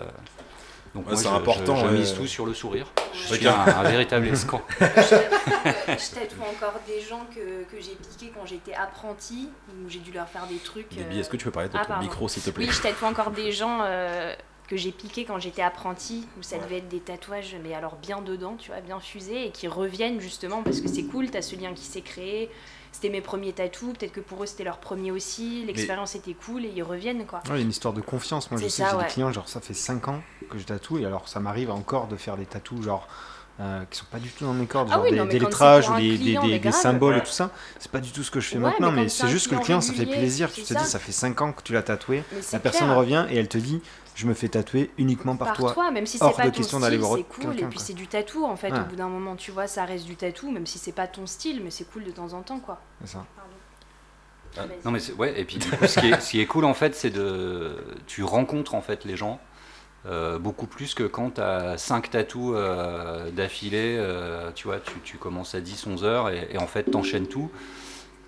donc 0.99 1.07
Ouais, 1.07 1.13
moi, 1.13 1.23
c'est 1.23 1.29
important, 1.29 1.77
je- 1.77 1.87
je 1.87 1.93
mise 1.93 2.15
tout 2.15 2.27
sur 2.27 2.45
le 2.45 2.55
sourire. 2.55 2.87
Je 3.13 3.35
suis 3.35 3.47
un, 3.47 3.55
un 3.55 3.83
véritable 3.85 4.27
escroc. 4.27 4.63
je 4.81 6.15
tatoue 6.15 6.43
encore 6.43 6.81
des 6.87 7.01
gens 7.01 7.25
que, 7.33 7.63
que 7.71 7.81
j'ai 7.81 7.95
piqués 7.95 8.33
quand 8.35 8.45
j'étais 8.47 8.75
apprenti, 8.75 9.49
où 9.71 9.89
j'ai 9.89 10.01
dû 10.01 10.11
leur 10.13 10.29
faire 10.29 10.47
des 10.49 10.57
trucs. 10.57 10.89
Euh, 10.99 11.19
est-ce 11.21 11.31
que 11.31 11.37
tu 11.37 11.45
peux 11.45 11.51
parler 11.53 11.69
de 11.69 11.77
ah, 11.77 11.83
ton 11.83 11.89
pardon. 11.89 12.03
micro, 12.03 12.29
s'il 12.29 12.43
te 12.43 12.51
plaît? 12.51 12.67
Oui, 12.67 12.73
je 12.73 12.83
tatoue 12.83 13.05
encore 13.07 13.31
des 13.31 13.53
gens 13.53 13.79
euh, 13.83 14.35
que 14.69 14.77
j'ai 14.77 14.91
piqués 14.91 15.25
quand 15.25 15.39
j'étais 15.39 15.63
apprenti, 15.63 16.27
où 16.39 16.43
ça 16.43 16.59
devait 16.59 16.79
être 16.79 16.89
des 16.89 17.01
tatouages, 17.01 17.57
mais 17.63 17.75
alors 17.75 17.95
bien 17.97 18.21
dedans, 18.21 18.57
tu 18.59 18.73
vois, 18.73 18.81
bien 18.81 18.99
fusés, 18.99 19.47
et 19.47 19.51
qui 19.51 19.69
reviennent 19.69 20.21
justement 20.21 20.63
parce 20.65 20.81
que 20.81 20.89
c'est 20.89 21.05
cool, 21.05 21.31
t'as 21.31 21.43
ce 21.43 21.55
lien 21.55 21.73
qui 21.75 21.85
s'est 21.85 22.01
créé. 22.03 22.51
C'était 22.93 23.11
mes 23.11 23.21
premiers 23.21 23.53
tatous, 23.53 23.93
peut-être 23.97 24.13
que 24.13 24.21
pour 24.21 24.43
eux 24.43 24.47
c'était 24.47 24.65
leur 24.65 24.79
premier 24.79 25.11
aussi, 25.13 25.65
l'expérience 25.67 26.15
était 26.15 26.35
cool 26.35 26.65
et 26.65 26.73
ils 26.75 26.83
reviennent 26.83 27.25
quoi. 27.27 27.39
Ouais, 27.47 27.51
il 27.51 27.57
y 27.57 27.59
a 27.59 27.63
une 27.63 27.71
histoire 27.71 27.95
de 27.95 28.01
confiance. 28.01 28.51
Moi, 28.51 28.61
je 28.61 28.69
sais 28.69 28.83
ça, 28.83 28.85
que 28.85 28.91
j'ai 28.91 28.97
ouais. 28.97 29.05
des 29.05 29.11
clients, 29.11 29.33
genre, 29.33 29.49
ça 29.49 29.61
fait 29.61 29.75
5 29.75 30.09
ans 30.09 30.21
que 30.51 30.59
je 30.59 30.65
tatoue, 30.65 30.99
et 30.99 31.05
alors 31.07 31.29
ça 31.29 31.41
m'arrive 31.41 31.71
encore 31.71 32.09
de 32.09 32.17
faire 32.17 32.37
des 32.37 32.47
tatous, 32.47 32.83
genre, 32.83 33.07
euh, 33.61 33.85
qui 33.91 33.99
sont 33.99 34.07
pas 34.11 34.19
du 34.19 34.29
tout 34.31 34.45
dans 34.45 34.53
mes 34.55 34.67
cordes, 34.67 34.89
Ah 34.91 34.95
genre 34.95 35.03
oui, 35.05 35.11
des, 35.11 35.17
non, 35.17 35.25
lettrages 35.27 35.89
ou 35.91 35.97
des, 35.97 36.17
client, 36.17 36.73
symboles 36.73 37.15
Ouais. 37.15 37.19
et 37.21 37.25
tout 37.25 37.31
ça. 37.31 37.51
C'est 37.79 37.91
pas 37.91 37.99
du 38.01 38.11
tout 38.13 38.23
ce 38.23 38.31
que 38.31 38.41
je 38.41 38.49
fais 38.49 38.57
Ouais, 38.57 38.63
maintenant, 38.63 38.93
mais 38.93 39.09
c'est 39.09 39.29
juste 39.29 39.49
que 39.49 39.55
le 39.57 39.61
client 39.61 39.81
ça 39.81 39.93
fait 39.93 40.07
plaisir. 40.07 40.51
Tu 40.53 40.63
te 40.63 40.75
dis, 40.75 40.85
ça. 40.85 40.99
fait 40.99 41.13
5 41.13 41.41
ans 41.43 41.53
que 41.53 41.63
tu 41.63 41.73
l'as 41.73 41.83
tatoué, 41.83 42.23
Mais 42.33 42.39
la 42.53 42.59
personne 42.61 42.87
clair. 42.87 42.97
revient 42.99 43.27
et 43.31 43.37
elle 43.37 43.49
te 43.49 43.59
dit, 43.59 43.81
je 44.19 44.27
me 44.27 44.35
fais 44.35 44.49
tatouer 44.49 44.91
uniquement 44.99 45.37
par, 45.37 45.55
par 45.55 45.75
toi. 45.75 45.91
même 45.93 46.05
si 46.07 46.19
c'est 46.19 46.25
pas 46.37 46.45
de 46.45 46.51
ton 46.51 46.57
question 46.57 46.79
style, 46.79 46.81
d'aller 46.81 46.97
voir 46.99 47.17
c'est 47.17 47.23
cool. 47.25 47.59
Et 47.59 47.65
puis 47.67 47.79
c'est 47.79 47.93
du 47.93 48.07
tatou 48.09 48.45
en 48.45 48.57
fait. 48.57 48.71
Ouais. 48.73 48.81
Au 48.81 48.85
bout 48.85 48.97
d'un 48.97 49.09
moment, 49.09 49.37
tu 49.37 49.53
vois, 49.53 49.67
ça 49.69 49.85
reste 49.85 50.05
du 50.07 50.17
tatou, 50.17 50.51
même 50.51 50.67
si 50.67 50.79
c'est 50.79 50.93
pas 50.93 51.07
ton 51.07 51.27
style, 51.27 51.63
mais 51.63 51.71
c'est 51.71 51.85
cool 51.85 52.03
de 52.05 52.11
temps 52.11 52.33
en 52.33 52.43
temps, 52.43 52.59
quoi. 52.59 52.81
C'est 53.05 53.13
ça. 53.13 53.25
Pardon. 53.37 53.51
Ah, 54.57 54.75
non 54.85 54.91
mais 54.91 54.99
c'est- 54.99 55.13
ouais 55.13 55.39
et 55.39 55.45
puis 55.45 55.59
du 55.59 55.71
coup, 55.71 55.87
ce, 55.87 56.01
qui 56.01 56.09
est, 56.09 56.21
ce 56.21 56.31
qui 56.31 56.41
est 56.41 56.47
cool 56.47 56.65
en 56.65 56.73
fait 56.75 56.95
c'est 56.97 57.11
de 57.11 57.77
tu 58.07 58.25
rencontres 58.25 58.75
en 58.75 58.81
fait 58.81 59.05
les 59.05 59.15
gens 59.17 59.39
euh, 60.07 60.39
beaucoup 60.39 60.67
plus 60.67 60.95
que 60.95 61.03
quand 61.05 61.33
tu 61.35 61.41
as 61.43 61.77
5 61.77 62.11
tatous 62.11 62.55
euh, 62.57 63.31
d'affilée 63.31 63.97
euh, 63.99 64.51
tu 64.55 64.67
vois 64.67 64.81
tu, 64.81 64.95
tu 65.05 65.17
commences 65.19 65.55
à 65.55 65.61
10 65.61 65.87
11 65.87 66.03
heures 66.05 66.31
et, 66.31 66.49
et 66.51 66.59
en 66.59 66.67
fait 66.67 66.85
t'enchaînes 66.85 67.27
tout 67.29 67.51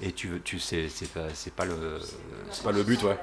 et 0.03 0.13
tu 0.13 0.29
veux 0.29 0.41
tu 0.41 0.59
sais 0.61 0.89
c'est 0.91 1.09
pas 1.11 1.25
c'est 1.33 1.55
pas 1.55 1.65
le 1.65 1.99
C'est 2.51 2.65
pas 2.65 2.73
le 2.73 2.83
but, 2.83 3.03
ouais. 3.03 3.19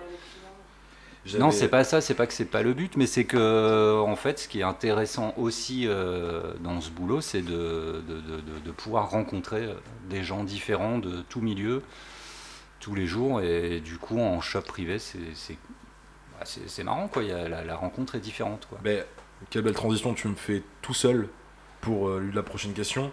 Non, 1.40 1.52
c'est 1.52 1.68
pas 1.68 1.84
ça, 1.84 2.02
c'est 2.02 2.14
pas 2.14 2.28
que 2.28 2.34
c'est 2.34 2.46
pas 2.46 2.62
le 2.64 2.74
but, 2.74 2.96
mais 2.98 3.08
c'est 3.08 3.26
que 3.26 4.00
en 4.02 4.16
fait, 4.16 4.40
ce 4.40 4.48
qui 4.48 4.60
est 4.60 4.64
intéressant 4.64 5.34
aussi 5.38 5.88
euh, 5.88 6.54
dans 6.62 6.80
ce 6.82 6.90
boulot, 6.90 7.22
c'est 7.22 7.42
de, 7.42 8.04
de, 8.08 8.16
de- 8.22 8.42
de- 8.42 8.60
de 8.66 8.72
pouvoir 8.72 9.10
rencontrer 9.10 9.66
euh, 9.66 9.74
des 10.10 10.24
gens 10.24 10.44
différents 10.44 11.00
de 11.00 11.22
tout 11.30 11.42
milieu 11.42 11.82
tous 12.80 12.94
les 12.96 13.08
jours, 13.08 13.42
et 13.42 13.80
du 13.80 13.98
coup, 13.98 14.20
en 14.20 14.40
shop 14.40 14.62
privé, 14.62 15.00
c'est 15.00 15.20
bah, 16.40 16.46
marrant, 16.84 17.08
quoi. 17.08 17.24
Il 17.24 17.30
y 17.30 17.34
a, 17.34 17.50
la, 17.50 17.64
la 17.64 17.76
rencontre 17.76 18.16
est 18.16 18.20
différente, 18.20 18.68
quoi. 18.70 18.78
Ben, 18.84 19.04
quelle 19.50 19.64
belle 19.64 19.74
transition 19.74 20.14
tu 20.14 20.28
me 20.28 20.36
fais 20.36 20.64
tout 20.82 20.94
seul 20.94 21.28
pour 21.82 22.10
euh, 22.10 22.32
la 22.34 22.44
prochaine 22.44 22.74
question. 22.74 23.12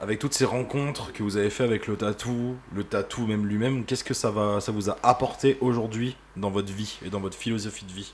Avec 0.00 0.20
toutes 0.20 0.34
ces 0.34 0.44
rencontres 0.44 1.12
que 1.12 1.22
vous 1.24 1.36
avez 1.36 1.50
fait 1.50 1.64
avec 1.64 1.88
le 1.88 1.96
tatou, 1.96 2.56
le 2.74 2.84
tatou 2.84 3.26
même 3.26 3.46
lui-même, 3.46 3.84
qu'est-ce 3.84 4.04
que 4.04 4.14
ça 4.14 4.30
va, 4.30 4.60
ça 4.60 4.70
vous 4.70 4.90
a 4.90 4.96
apporté 5.02 5.58
aujourd'hui 5.60 6.16
dans 6.36 6.50
votre 6.50 6.72
vie 6.72 6.98
et 7.04 7.10
dans 7.10 7.18
votre 7.20 7.36
philosophie 7.36 7.84
de 7.84 7.92
vie? 7.92 8.12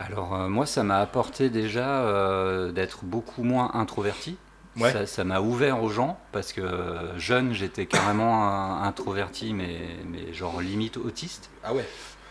Alors 0.00 0.34
euh, 0.34 0.48
moi, 0.48 0.66
ça 0.66 0.82
m'a 0.82 0.98
apporté 0.98 1.48
déjà 1.48 2.02
euh, 2.02 2.72
d'être 2.72 3.04
beaucoup 3.04 3.44
moins 3.44 3.70
introverti. 3.74 4.36
Ouais. 4.76 5.06
Ça- 5.06 5.22
m'a 5.22 5.40
ouvert 5.40 5.82
aux 5.82 5.90
gens 5.90 6.18
parce 6.32 6.52
que 6.52 6.60
euh, 6.62 7.16
jeune, 7.18 7.52
j'étais 7.52 7.86
carrément 7.86 8.82
introverti, 8.82 9.52
mais, 9.54 9.80
mais 10.06 10.32
genre 10.32 10.60
limite 10.60 10.96
autiste. 10.96 11.50
Ah 11.62 11.72
ouais. 11.74 11.86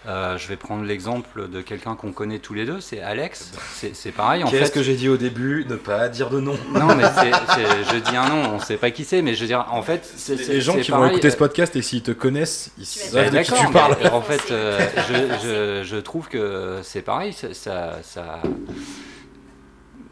Euh, 0.08 0.36
je 0.40 0.48
vais 0.48 0.56
prendre 0.56 0.84
l'exemple 0.84 1.48
de 1.48 1.62
quelqu'un 1.62 1.96
qu'on 1.96 2.12
connaît 2.12 2.40
tous 2.40 2.56
les 2.56 2.66
deux, 2.66 2.82
c'est 2.82 3.02
Alex. 3.02 3.52
C'est 3.76 3.96
c'est 3.96 4.12
pareil 4.12 4.44
en 4.44 4.48
Qu'est-ce 4.50 4.66
fait. 4.66 4.72
que 4.72 4.82
j'ai 4.82 4.96
dit 4.96 5.08
au 5.10 5.16
début 5.18 5.64
Ne 5.70 5.76
pas 5.76 6.10
dire 6.10 6.32
de 6.32 6.40
nom. 6.40 6.58
Non, 6.74 6.96
mais 6.96 7.04
c'est- 7.04 7.32
c'est- 7.54 7.94
je 7.96 8.00
dis 8.10 8.16
un 8.18 8.28
nom, 8.28 8.56
on 8.56 8.60
sait 8.60 8.78
pas 8.78 8.90
qui 8.90 9.06
c'est, 9.06 9.22
mais 9.22 9.36
je 9.36 9.42
veux 9.42 9.48
dire, 9.48 9.68
en 9.70 9.84
fait, 9.84 10.04
c'est 10.18 10.38
c'est- 10.38 10.54
Les 10.54 10.60
gens 10.62 10.74
c'est 10.74 10.82
qui 10.82 10.90
vont 10.92 11.06
écouter 11.06 11.30
ce 11.30 11.38
podcast 11.38 11.76
et 11.76 11.84
s'ils 11.84 12.02
te 12.02 12.10
connaissent, 12.12 12.72
ils 12.80 12.86
savent 12.88 13.30
de 13.30 13.40
qui 13.44 13.52
tu 13.54 13.68
parles. 13.72 13.96
mais 14.02 14.10
En 14.10 14.22
fait, 14.22 14.42
euh, 14.52 14.80
je, 15.08 15.14
je- 15.84 15.88
je 15.88 15.98
trouve 15.98 16.28
que 16.30 16.80
c'est 16.82 17.04
pareil. 17.04 17.32
Ça, 17.34 17.54
ça- 17.54 18.00
ça- 18.02 18.42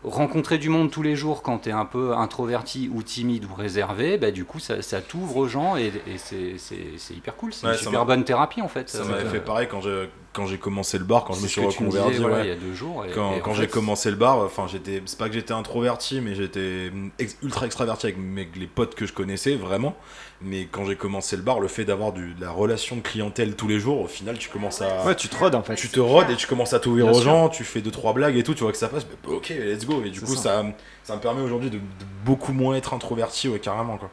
Rencontrer 0.04 0.58
du 0.58 0.70
monde 0.70 0.90
tous 0.92 1.02
les 1.02 1.16
jours 1.18 1.42
quand 1.42 1.60
tu 1.60 1.70
es 1.70 1.72
un 1.74 1.84
peu 1.86 2.14
introverti 2.16 2.90
ou 2.94 3.04
timide 3.04 3.46
ou 3.46 3.54
réservé, 3.54 4.18
bah, 4.18 4.32
du 4.32 4.46
coup, 4.46 4.60
ça, 4.60 4.82
ça 4.82 5.02
t'ouvre 5.02 5.36
aux 5.36 5.48
gens 5.48 5.76
et, 5.76 5.92
et 6.08 6.18
c'est 6.18 7.14
hyper 7.14 7.36
cool. 7.36 7.52
C'est 7.52 7.68
Ouais, 7.68 7.74
une 7.74 7.80
super 7.80 8.06
bonne 8.06 8.24
thérapie 8.24 8.62
en 8.62 8.70
fait. 8.70 8.88
Ça 8.90 9.00
Donc, 9.00 9.10
m'avait 9.10 9.26
euh, 9.26 9.30
fait 9.30 9.42
pareil 9.42 9.68
quand 9.70 9.82
je- 9.82 10.08
quand 10.32 10.46
j'ai 10.46 10.58
commencé 10.60 10.98
le 11.00 11.04
bar, 11.06 11.24
quand 11.26 11.34
je 11.34 11.42
me 11.42 11.48
suis 11.48 11.60
reconverti. 11.60 12.10
disais, 12.12 12.22
voilà, 12.22 12.38
ouais. 12.38 12.46
il 12.46 12.50
y 12.50 12.52
a 12.52 12.56
deux 12.56 12.74
jours. 12.74 13.04
et- 13.06 13.10
Quand, 13.12 13.54
j'ai 13.54 13.68
commencé 13.68 14.10
le 14.12 14.16
bar, 14.16 14.38
enfin 14.40 14.68
j'étais, 14.68 15.02
c'est 15.06 15.18
pas 15.18 15.28
que 15.28 15.34
j'étais 15.34 15.54
introverti, 15.54 16.22
mais 16.22 16.36
j'étais 16.36 16.92
ex- 17.18 17.36
ultra 17.42 17.66
extraverti 17.66 18.06
avec 18.06 18.18
mes, 18.20 18.48
les 18.56 18.68
potes 18.68 18.94
que 18.96 19.06
je 19.08 19.14
connaissais 19.14 19.56
vraiment. 19.56 19.96
Mais 20.42 20.68
quand 20.72 20.86
j'ai 20.86 20.96
commencé 20.96 21.36
le 21.36 21.42
bar, 21.42 21.60
le 21.60 21.68
fait 21.68 21.84
d'avoir 21.84 22.14
de 22.14 22.22
la 22.40 22.52
relation 22.52 22.96
de 22.96 23.02
clientèle 23.02 23.56
tous 23.56 23.68
les 23.68 23.80
jours, 23.80 24.00
au 24.02 24.08
final 24.08 24.38
tu 24.38 24.50
commences 24.50 24.82
à, 24.82 25.04
Ouais, 25.06 25.16
tu 25.16 25.28
te 25.28 25.36
rodes 25.36 25.56
en 25.56 25.64
fait. 25.64 25.76
tu 25.76 25.90
te 25.90 26.00
rodes 26.00 26.30
et 26.30 26.36
tu 26.36 26.48
commences 26.48 26.74
à 26.74 26.80
t'ouvrir 26.80 27.08
aux 27.08 27.20
gens, 27.22 27.50
tu 27.50 27.64
fais 27.64 27.82
deux 27.82 27.92
trois 27.92 28.14
blagues 28.14 28.38
et 28.38 28.44
tout, 28.44 28.54
tu 28.54 28.64
vois 28.64 28.72
que 28.72 28.78
ça 28.78 28.88
passe, 28.88 29.06
bah, 29.06 29.16
ok 29.34 29.50
let's 29.50 29.86
go. 29.86 30.02
Et 30.06 30.12
du 30.12 30.22
coup 30.22 30.36
ça. 30.36 30.44
ça. 30.44 30.66
Ça, 31.04 31.16
me 31.16 31.22
permet 31.22 31.42
aujourd'hui 31.42 31.72
de, 31.72 31.78
de 31.78 31.82
beaucoup 32.24 32.54
moins 32.54 32.76
être 32.76 32.94
introverti, 32.94 33.50
ouais 33.50 33.60
carrément 33.60 33.98
quoi. 33.98 34.10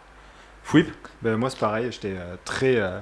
Fouip? 0.65 0.89
Ben, 1.23 1.37
moi, 1.37 1.49
c'est 1.51 1.59
pareil, 1.61 1.93
j'étais 1.93 2.15
euh, 2.17 2.35
très, 2.45 2.75
euh, 2.77 2.99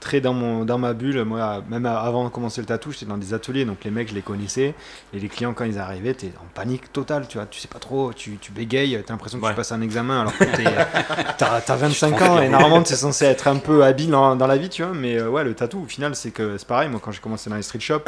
très 0.00 0.20
dans, 0.20 0.32
mon, 0.34 0.64
dans 0.64 0.78
ma 0.78 0.92
bulle. 0.92 1.24
Moi, 1.24 1.62
même 1.68 1.86
avant 1.86 2.24
de 2.24 2.28
commencer 2.30 2.60
le 2.60 2.66
tatou, 2.66 2.92
j'étais 2.92 3.06
dans 3.06 3.16
des 3.16 3.34
ateliers, 3.34 3.64
donc 3.64 3.84
les 3.84 3.90
mecs, 3.90 4.08
je 4.08 4.14
les 4.14 4.22
connaissais. 4.22 4.74
Et 5.12 5.18
les 5.18 5.28
clients, 5.28 5.52
quand 5.54 5.64
ils 5.64 5.78
arrivaient, 5.78 6.14
t'es 6.14 6.32
en 6.40 6.46
panique 6.54 6.92
totale, 6.92 7.26
tu 7.28 7.38
vois. 7.38 7.46
Tu 7.46 7.60
sais 7.60 7.68
pas 7.68 7.78
trop, 7.78 8.12
tu, 8.12 8.36
tu 8.40 8.52
bégayes, 8.52 9.02
t'as 9.06 9.12
l'impression 9.14 9.38
que 9.38 9.44
Ouais. 9.44 9.50
tu 9.50 9.56
passes 9.56 9.72
un 9.72 9.80
examen 9.80 10.20
alors 10.20 10.36
que 10.36 10.44
t'es, 10.44 10.64
t'as, 11.38 11.60
t'as 11.60 11.76
25 11.76 12.22
ans 12.22 12.40
et 12.42 12.48
normalement, 12.48 12.82
t'es 12.82 12.94
censé 12.96 13.24
être 13.24 13.48
un 13.48 13.56
peu 13.56 13.84
habile 13.84 14.10
dans, 14.10 14.36
dans 14.36 14.46
la 14.46 14.56
vie, 14.56 14.68
tu 14.68 14.82
vois. 14.82 14.92
Mais 14.94 15.16
euh, 15.16 15.28
ouais, 15.28 15.44
le 15.44 15.54
tatou, 15.54 15.82
au 15.82 15.86
final, 15.88 16.14
c'est 16.14 16.30
que 16.30 16.58
c'est 16.58 16.66
pareil. 16.68 16.88
Moi, 16.88 17.00
quand 17.02 17.12
j'ai 17.12 17.20
commencé 17.20 17.50
dans 17.50 17.56
les 17.56 17.62
street 17.62 17.80
shops, 17.80 18.04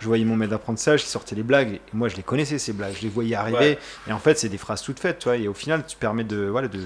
je 0.00 0.06
voyais 0.06 0.24
mon 0.24 0.36
maître 0.36 0.50
d'apprentissage 0.52 1.02
qui 1.04 1.10
sortait 1.10 1.34
les 1.34 1.42
blagues. 1.42 1.74
Et 1.74 1.80
moi, 1.92 2.08
je 2.08 2.16
les 2.16 2.22
connaissais, 2.22 2.58
ces 2.58 2.72
blagues. 2.72 2.94
Je 2.96 3.02
les 3.02 3.08
voyais 3.08 3.34
arriver. 3.34 3.58
Ouais. 3.58 3.78
Et 4.08 4.12
en 4.12 4.18
fait, 4.18 4.38
c'est 4.38 4.48
des 4.48 4.58
phrases 4.58 4.82
toutes 4.82 5.00
faites, 5.00 5.18
tu 5.18 5.24
vois. 5.28 5.36
Et 5.36 5.48
au 5.48 5.54
final, 5.54 5.84
tu 5.86 5.96
permets 5.96 6.24
de, 6.24 6.46
voilà, 6.46 6.68
de, 6.68 6.78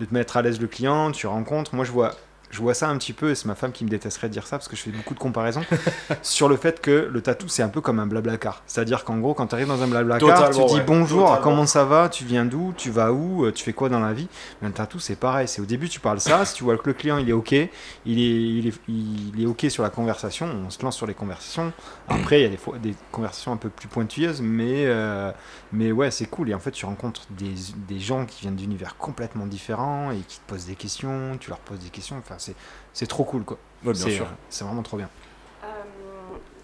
de 0.00 0.04
te 0.04 0.12
mettre 0.14 0.36
à 0.36 0.42
l'aise 0.42 0.60
le 0.60 0.66
client, 0.66 1.10
tu 1.12 1.26
rencontres. 1.26 1.74
Moi, 1.74 1.84
je 1.84 1.92
vois 1.92 2.14
je 2.52 2.58
vois 2.60 2.74
ça 2.74 2.88
un 2.88 2.96
petit 2.98 3.14
peu, 3.14 3.30
et 3.30 3.34
c'est 3.34 3.46
ma 3.46 3.54
femme 3.54 3.72
qui 3.72 3.84
me 3.84 3.88
détesterait 3.88 4.28
de 4.28 4.32
dire 4.32 4.46
ça 4.46 4.58
parce 4.58 4.68
que 4.68 4.76
je 4.76 4.82
fais 4.82 4.90
beaucoup 4.90 5.14
de 5.14 5.18
comparaisons, 5.18 5.64
sur 6.22 6.48
le 6.48 6.56
fait 6.56 6.80
que 6.80 7.08
le 7.10 7.22
tatou 7.22 7.48
c'est 7.48 7.62
un 7.62 7.68
peu 7.68 7.80
comme 7.80 7.98
un 7.98 8.06
blablacar. 8.06 8.62
C'est-à-dire 8.66 9.04
qu'en 9.04 9.18
gros, 9.18 9.32
quand 9.32 9.46
tu 9.48 9.54
arrives 9.54 9.68
dans 9.68 9.82
un 9.82 9.88
blablacar, 9.88 10.50
Totalement, 10.50 10.66
tu 10.66 10.72
dis 10.74 10.78
ouais. 10.80 10.84
bonjour, 10.86 11.22
Totalement. 11.22 11.42
comment 11.42 11.66
ça 11.66 11.84
va, 11.84 12.10
tu 12.10 12.24
viens 12.24 12.44
d'où, 12.44 12.74
tu 12.76 12.90
vas 12.90 13.10
où, 13.12 13.46
euh, 13.46 13.52
tu 13.52 13.64
fais 13.64 13.72
quoi 13.72 13.88
dans 13.88 14.00
la 14.00 14.12
vie. 14.12 14.28
Mais 14.60 14.68
un 14.68 14.70
tatou 14.70 14.98
c'est 14.98 15.16
pareil, 15.16 15.48
c'est 15.48 15.62
au 15.62 15.64
début 15.64 15.88
tu 15.88 15.98
parles 15.98 16.20
ça, 16.20 16.44
si 16.44 16.54
tu 16.54 16.64
vois 16.64 16.76
que 16.76 16.86
le 16.86 16.92
client 16.92 17.16
il 17.16 17.28
est 17.28 17.32
ok, 17.32 17.52
il 17.52 17.62
est, 17.62 17.70
il 18.06 18.66
est, 18.68 18.74
il 18.86 19.42
est 19.42 19.46
ok 19.46 19.66
sur 19.70 19.82
la 19.82 19.90
conversation, 19.90 20.46
on 20.66 20.70
se 20.70 20.82
lance 20.82 20.96
sur 20.96 21.06
les 21.06 21.14
conversations. 21.14 21.72
Après, 22.08 22.40
il 22.40 22.42
y 22.42 22.46
a 22.46 22.50
des, 22.50 22.56
fois, 22.56 22.78
des 22.78 22.94
conversations 23.10 23.52
un 23.52 23.56
peu 23.56 23.70
plus 23.70 23.88
pointilleuses, 23.88 24.42
mais, 24.42 24.84
euh, 24.86 25.30
mais 25.72 25.92
ouais, 25.92 26.10
c'est 26.10 26.26
cool. 26.26 26.50
Et 26.50 26.54
en 26.54 26.58
fait, 26.58 26.72
tu 26.72 26.84
rencontres 26.84 27.22
des, 27.30 27.54
des 27.88 27.98
gens 27.98 28.26
qui 28.26 28.42
viennent 28.42 28.56
d'univers 28.56 28.96
complètement 28.96 29.46
différents 29.46 30.10
et 30.10 30.18
qui 30.18 30.38
te 30.38 30.46
posent 30.46 30.66
des 30.66 30.74
questions, 30.74 31.36
tu 31.40 31.48
leur 31.48 31.58
poses 31.60 31.78
des 31.78 31.88
questions. 31.88 32.16
Enfin, 32.18 32.34
c'est, 32.42 32.54
c'est 32.92 33.06
trop 33.06 33.24
cool, 33.24 33.44
quoi. 33.44 33.56
Ouais, 33.84 33.92
bien 33.92 34.02
c'est, 34.04 34.10
sûr. 34.12 34.24
euh, 34.24 34.28
c'est 34.50 34.64
vraiment 34.64 34.82
trop 34.82 34.96
bien. 34.96 35.08
Euh, 35.64 35.66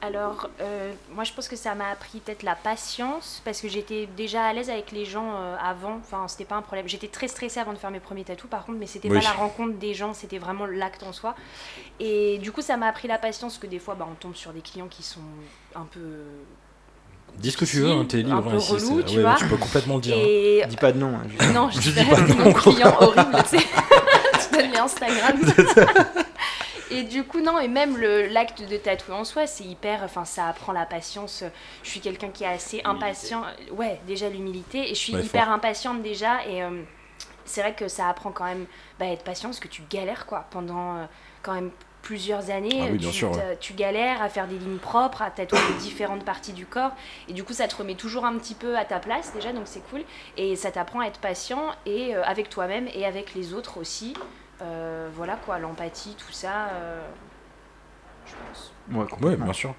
alors, 0.00 0.48
euh, 0.60 0.92
moi 1.12 1.24
je 1.24 1.32
pense 1.32 1.48
que 1.48 1.56
ça 1.56 1.74
m'a 1.74 1.88
appris 1.90 2.20
peut-être 2.20 2.44
la 2.44 2.54
patience 2.54 3.42
parce 3.44 3.60
que 3.60 3.66
j'étais 3.68 4.08
déjà 4.16 4.44
à 4.44 4.52
l'aise 4.52 4.70
avec 4.70 4.92
les 4.92 5.04
gens 5.04 5.32
euh, 5.36 5.56
avant. 5.60 5.96
Enfin, 6.00 6.28
c'était 6.28 6.44
pas 6.44 6.54
un 6.54 6.62
problème. 6.62 6.88
J'étais 6.88 7.08
très 7.08 7.26
stressée 7.26 7.58
avant 7.58 7.72
de 7.72 7.78
faire 7.78 7.90
mes 7.90 7.98
premiers 7.98 8.22
tatous 8.24 8.48
par 8.48 8.64
contre, 8.64 8.78
mais 8.78 8.86
c'était 8.86 9.08
Oui. 9.10 9.16
pas 9.18 9.24
la 9.24 9.32
rencontre 9.32 9.74
des 9.78 9.94
gens, 9.94 10.14
c'était 10.14 10.38
vraiment 10.38 10.66
l'acte 10.66 11.02
en 11.02 11.12
soi. 11.12 11.34
Et 11.98 12.38
du 12.38 12.52
coup, 12.52 12.60
ça 12.62 12.76
m'a 12.76 12.86
appris 12.86 13.08
la 13.08 13.18
patience 13.18 13.54
parce 13.54 13.62
que 13.62 13.66
des 13.66 13.80
fois, 13.80 13.94
bah, 13.96 14.06
on 14.10 14.14
tombe 14.14 14.36
sur 14.36 14.52
des 14.52 14.60
clients 14.60 14.86
qui 14.88 15.02
sont 15.02 15.20
un 15.74 15.84
peu. 15.90 16.00
Dis 17.36 17.50
ce 17.50 17.56
que 17.56 17.64
tu 17.64 17.80
veux, 17.80 17.90
hein, 17.90 18.04
t'es 18.08 18.18
Un 18.18 18.22
libre. 18.22 18.42
peu 18.42 18.50
hein, 18.50 18.56
ici, 18.58 18.72
relou, 18.74 19.02
tu 19.02 19.16
ouais, 19.16 19.22
vois. 19.22 19.34
tu 19.34 19.46
peux 19.48 19.56
complètement 19.56 19.96
le 19.96 20.00
dire. 20.00 20.16
hein. 20.16 20.20
Et 20.24 20.62
Dis 20.68 20.76
pas 20.76 20.92
de 20.92 20.98
nom. 20.98 21.14
hein, 21.16 21.52
non, 21.52 21.70
je, 21.70 21.80
Je 21.80 21.90
dis 21.90 21.92
dis 22.04 22.04
pas 22.08 22.20
de 22.20 22.32
nom. 22.34 22.52
client 22.52 22.96
horrible, 23.00 23.36
les 24.59 24.77
Instagram. 24.79 25.37
et 26.90 27.03
du 27.03 27.25
coup, 27.25 27.40
non, 27.40 27.59
et 27.59 27.68
même 27.68 27.97
le- 27.97 28.27
l'acte 28.27 28.62
de 28.68 28.77
tatouer 28.77 29.14
en 29.14 29.25
soi, 29.25 29.47
c'est 29.47 29.64
hyper. 29.64 30.03
Enfin, 30.05 30.25
ça 30.25 30.47
apprend 30.49 30.73
la 30.73 30.87
patience. 30.87 31.44
Je 31.83 31.90
suis 31.90 32.01
quelqu'un 32.01 32.29
qui 32.29 32.44
est 32.44 32.49
assez 32.49 32.81
impatient. 32.85 33.42
Ouais, 33.73 34.01
déjà 34.07 34.29
l'humilité. 34.29 34.85
Et 34.90 34.94
je 34.94 35.01
suis 35.01 35.14
Ouais, 35.14 35.23
hyper 35.25 35.44
fort. 35.47 35.55
impatiente 35.55 36.03
déjà. 36.03 36.44
Et 36.47 36.62
euh, 36.62 36.83
c'est 37.44 37.61
vrai 37.62 37.75
que 37.75 37.88
ça 37.88 38.09
apprend 38.09 38.31
quand 38.31 38.44
même 38.44 38.66
bah, 38.99 39.07
à 39.07 39.09
être 39.09 39.25
patient 39.25 39.49
parce 39.49 39.61
que 39.61 39.68
tu 39.68 39.83
galères, 39.90 40.27
quoi, 40.27 40.47
pendant 40.51 40.97
euh, 40.97 41.05
quand 41.42 41.53
même 41.55 41.71
plusieurs 42.01 42.49
années. 42.51 42.79
Ah 42.81 42.87
oui, 42.90 42.97
bien 42.99 43.11
tu, 43.11 43.16
sûr, 43.16 43.31
ouais. 43.33 43.59
tu 43.61 43.75
galères 43.75 44.23
à 44.23 44.29
faire 44.31 44.47
des 44.47 44.57
lignes 44.57 44.79
propres, 44.79 45.21
à 45.21 45.31
tatouer 45.31 45.59
différentes 45.81 46.25
parties 46.25 46.53
du 46.53 46.64
corps. 46.64 46.92
Et 47.29 47.33
du 47.35 47.44
coup, 47.44 47.53
ça 47.53 47.68
te 47.68 47.77
remet 47.77 47.97
toujours 47.97 48.25
un 48.25 48.38
petit 48.38 48.55
peu 48.55 48.79
à 48.79 48.85
ta 48.87 48.99
place 48.99 49.33
déjà, 49.35 49.53
donc 49.53 49.64
c'est 49.66 49.83
cool. 49.90 50.03
Et 50.38 50.57
ça 50.57 50.71
t'apprend 50.71 51.01
à 51.01 51.07
être 51.07 51.18
patient 51.21 51.64
et 51.87 52.14
euh, 52.14 52.23
avec 52.25 52.49
toi-même 52.49 52.88
et 52.94 53.05
avec 53.05 53.35
les 53.35 53.53
autres 53.53 53.79
aussi. 53.79 54.14
Euh, 54.62 55.09
voilà 55.14 55.37
quoi, 55.37 55.59
l'empathie, 55.59 56.14
tout 56.18 56.33
ça. 56.33 56.68
euh, 56.73 57.01
je 58.27 58.33
pense. 58.47 58.73
Ouais, 59.23 59.37
bien 59.37 59.53
sûr. 59.53 59.75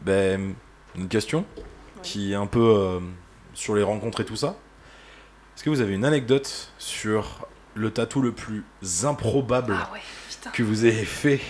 Ben, 0.00 0.54
une 0.96 1.08
question 1.08 1.44
qui 2.02 2.32
est 2.32 2.36
un 2.36 2.46
peu 2.46 2.60
euh, 2.60 3.00
sur 3.54 3.74
les 3.74 3.82
rencontres 3.82 4.20
et 4.20 4.24
tout 4.24 4.36
ça. 4.36 4.56
Est-ce 5.56 5.64
que 5.64 5.70
vous 5.70 5.80
avez 5.80 5.94
une 5.94 6.04
anecdote 6.04 6.70
sur 6.78 7.48
le 7.74 7.90
tatou 7.90 8.20
le 8.22 8.32
plus 8.32 8.64
improbable 9.04 9.76
Ah 9.78 9.90
ouais, 9.92 10.00
que 10.52 10.62
vous 10.62 10.86
ayez 10.86 11.04
fait? 11.04 11.40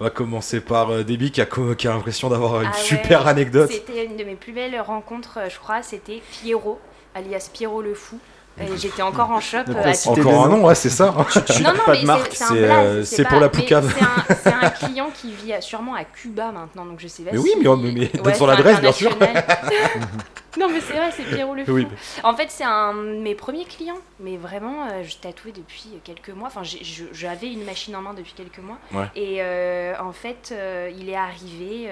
On 0.00 0.04
va 0.04 0.10
commencer 0.10 0.60
par 0.60 1.04
Déby 1.04 1.30
qui 1.30 1.40
a, 1.40 1.46
co- 1.46 1.74
qui 1.74 1.86
a 1.86 1.92
l'impression 1.92 2.28
d'avoir 2.28 2.62
une 2.62 2.68
Ah 2.72 2.76
ouais. 2.76 2.82
super 2.82 3.26
anecdote. 3.26 3.70
C'était 3.70 4.04
une 4.06 4.16
de 4.16 4.24
mes 4.24 4.34
plus 4.34 4.52
belles 4.52 4.78
rencontres, 4.80 5.38
je 5.50 5.58
crois. 5.58 5.82
C'était 5.82 6.22
Pierrot, 6.30 6.80
alias 7.14 7.48
Pierrot 7.52 7.82
le 7.82 7.94
Fou. 7.94 8.18
Et 8.60 8.76
j'étais 8.76 9.02
encore 9.02 9.30
en 9.30 9.40
shop. 9.40 9.58
Ne 9.66 9.74
euh, 9.74 9.92
Encore 10.06 10.44
un 10.44 10.48
nom, 10.48 10.64
ouais, 10.64 10.74
c'est 10.76 10.88
ça. 10.90 11.12
hein. 11.18 11.26
Non, 11.62 11.72
non, 11.72 11.78
pas 11.84 11.92
mais 11.92 12.00
de 12.02 12.06
marque, 12.06 12.32
c'est- 12.34 12.44
euh, 12.52 13.04
c'est 13.04 13.24
pour 13.24 13.40
la 13.40 13.48
poucave. 13.48 13.92
C'est 14.42 14.52
un, 14.52 14.70
client 14.70 15.10
qui 15.12 15.32
vit 15.32 15.52
à- 15.52 15.60
sûrement 15.60 15.94
à 15.94 16.04
Cuba 16.04 16.52
maintenant, 16.52 16.84
donc 16.86 17.00
je 17.00 17.08
sais 17.08 17.24
pas 17.24 17.32
Mais 17.32 17.38
si... 17.38 17.42
oui, 17.44 17.50
mais 17.60 17.68
on- 17.68 17.76
mais- 17.76 18.06
donne 18.22 18.34
son 18.34 18.48
adresse, 18.48 18.80
bien 18.80 18.92
sûr. 18.92 19.10
non, 20.58 20.68
mais 20.70 20.80
c'est 20.80 20.92
vrai, 20.92 21.10
c'est 21.16 21.24
Pierrot 21.24 21.54
le 21.54 21.64
Fou. 21.64 21.72
Oui. 21.72 21.88
En 22.22 22.34
fait, 22.36 22.46
c'est 22.48 22.62
un 22.64 22.94
de 22.94 23.18
mes 23.20 23.34
premiers 23.34 23.64
clients, 23.64 23.98
mais 24.20 24.36
vraiment, 24.36 24.84
euh, 24.84 25.02
je 25.02 25.16
tatouais 25.16 25.52
depuis 25.52 25.88
quelques 26.04 26.30
mois. 26.30 26.46
Enfin, 26.46 26.62
j'avais 27.12 27.52
une 27.52 27.64
machine 27.64 27.96
en 27.96 28.02
main 28.02 28.14
depuis 28.14 28.34
quelques 28.36 28.60
mois. 28.60 28.78
Ouais. 28.92 29.06
Et 29.16 29.38
euh, 29.40 29.94
en 30.00 30.12
fait, 30.12 30.50
euh, 30.52 30.90
il 30.96 31.08
est 31.08 31.16
arrivé 31.16 31.88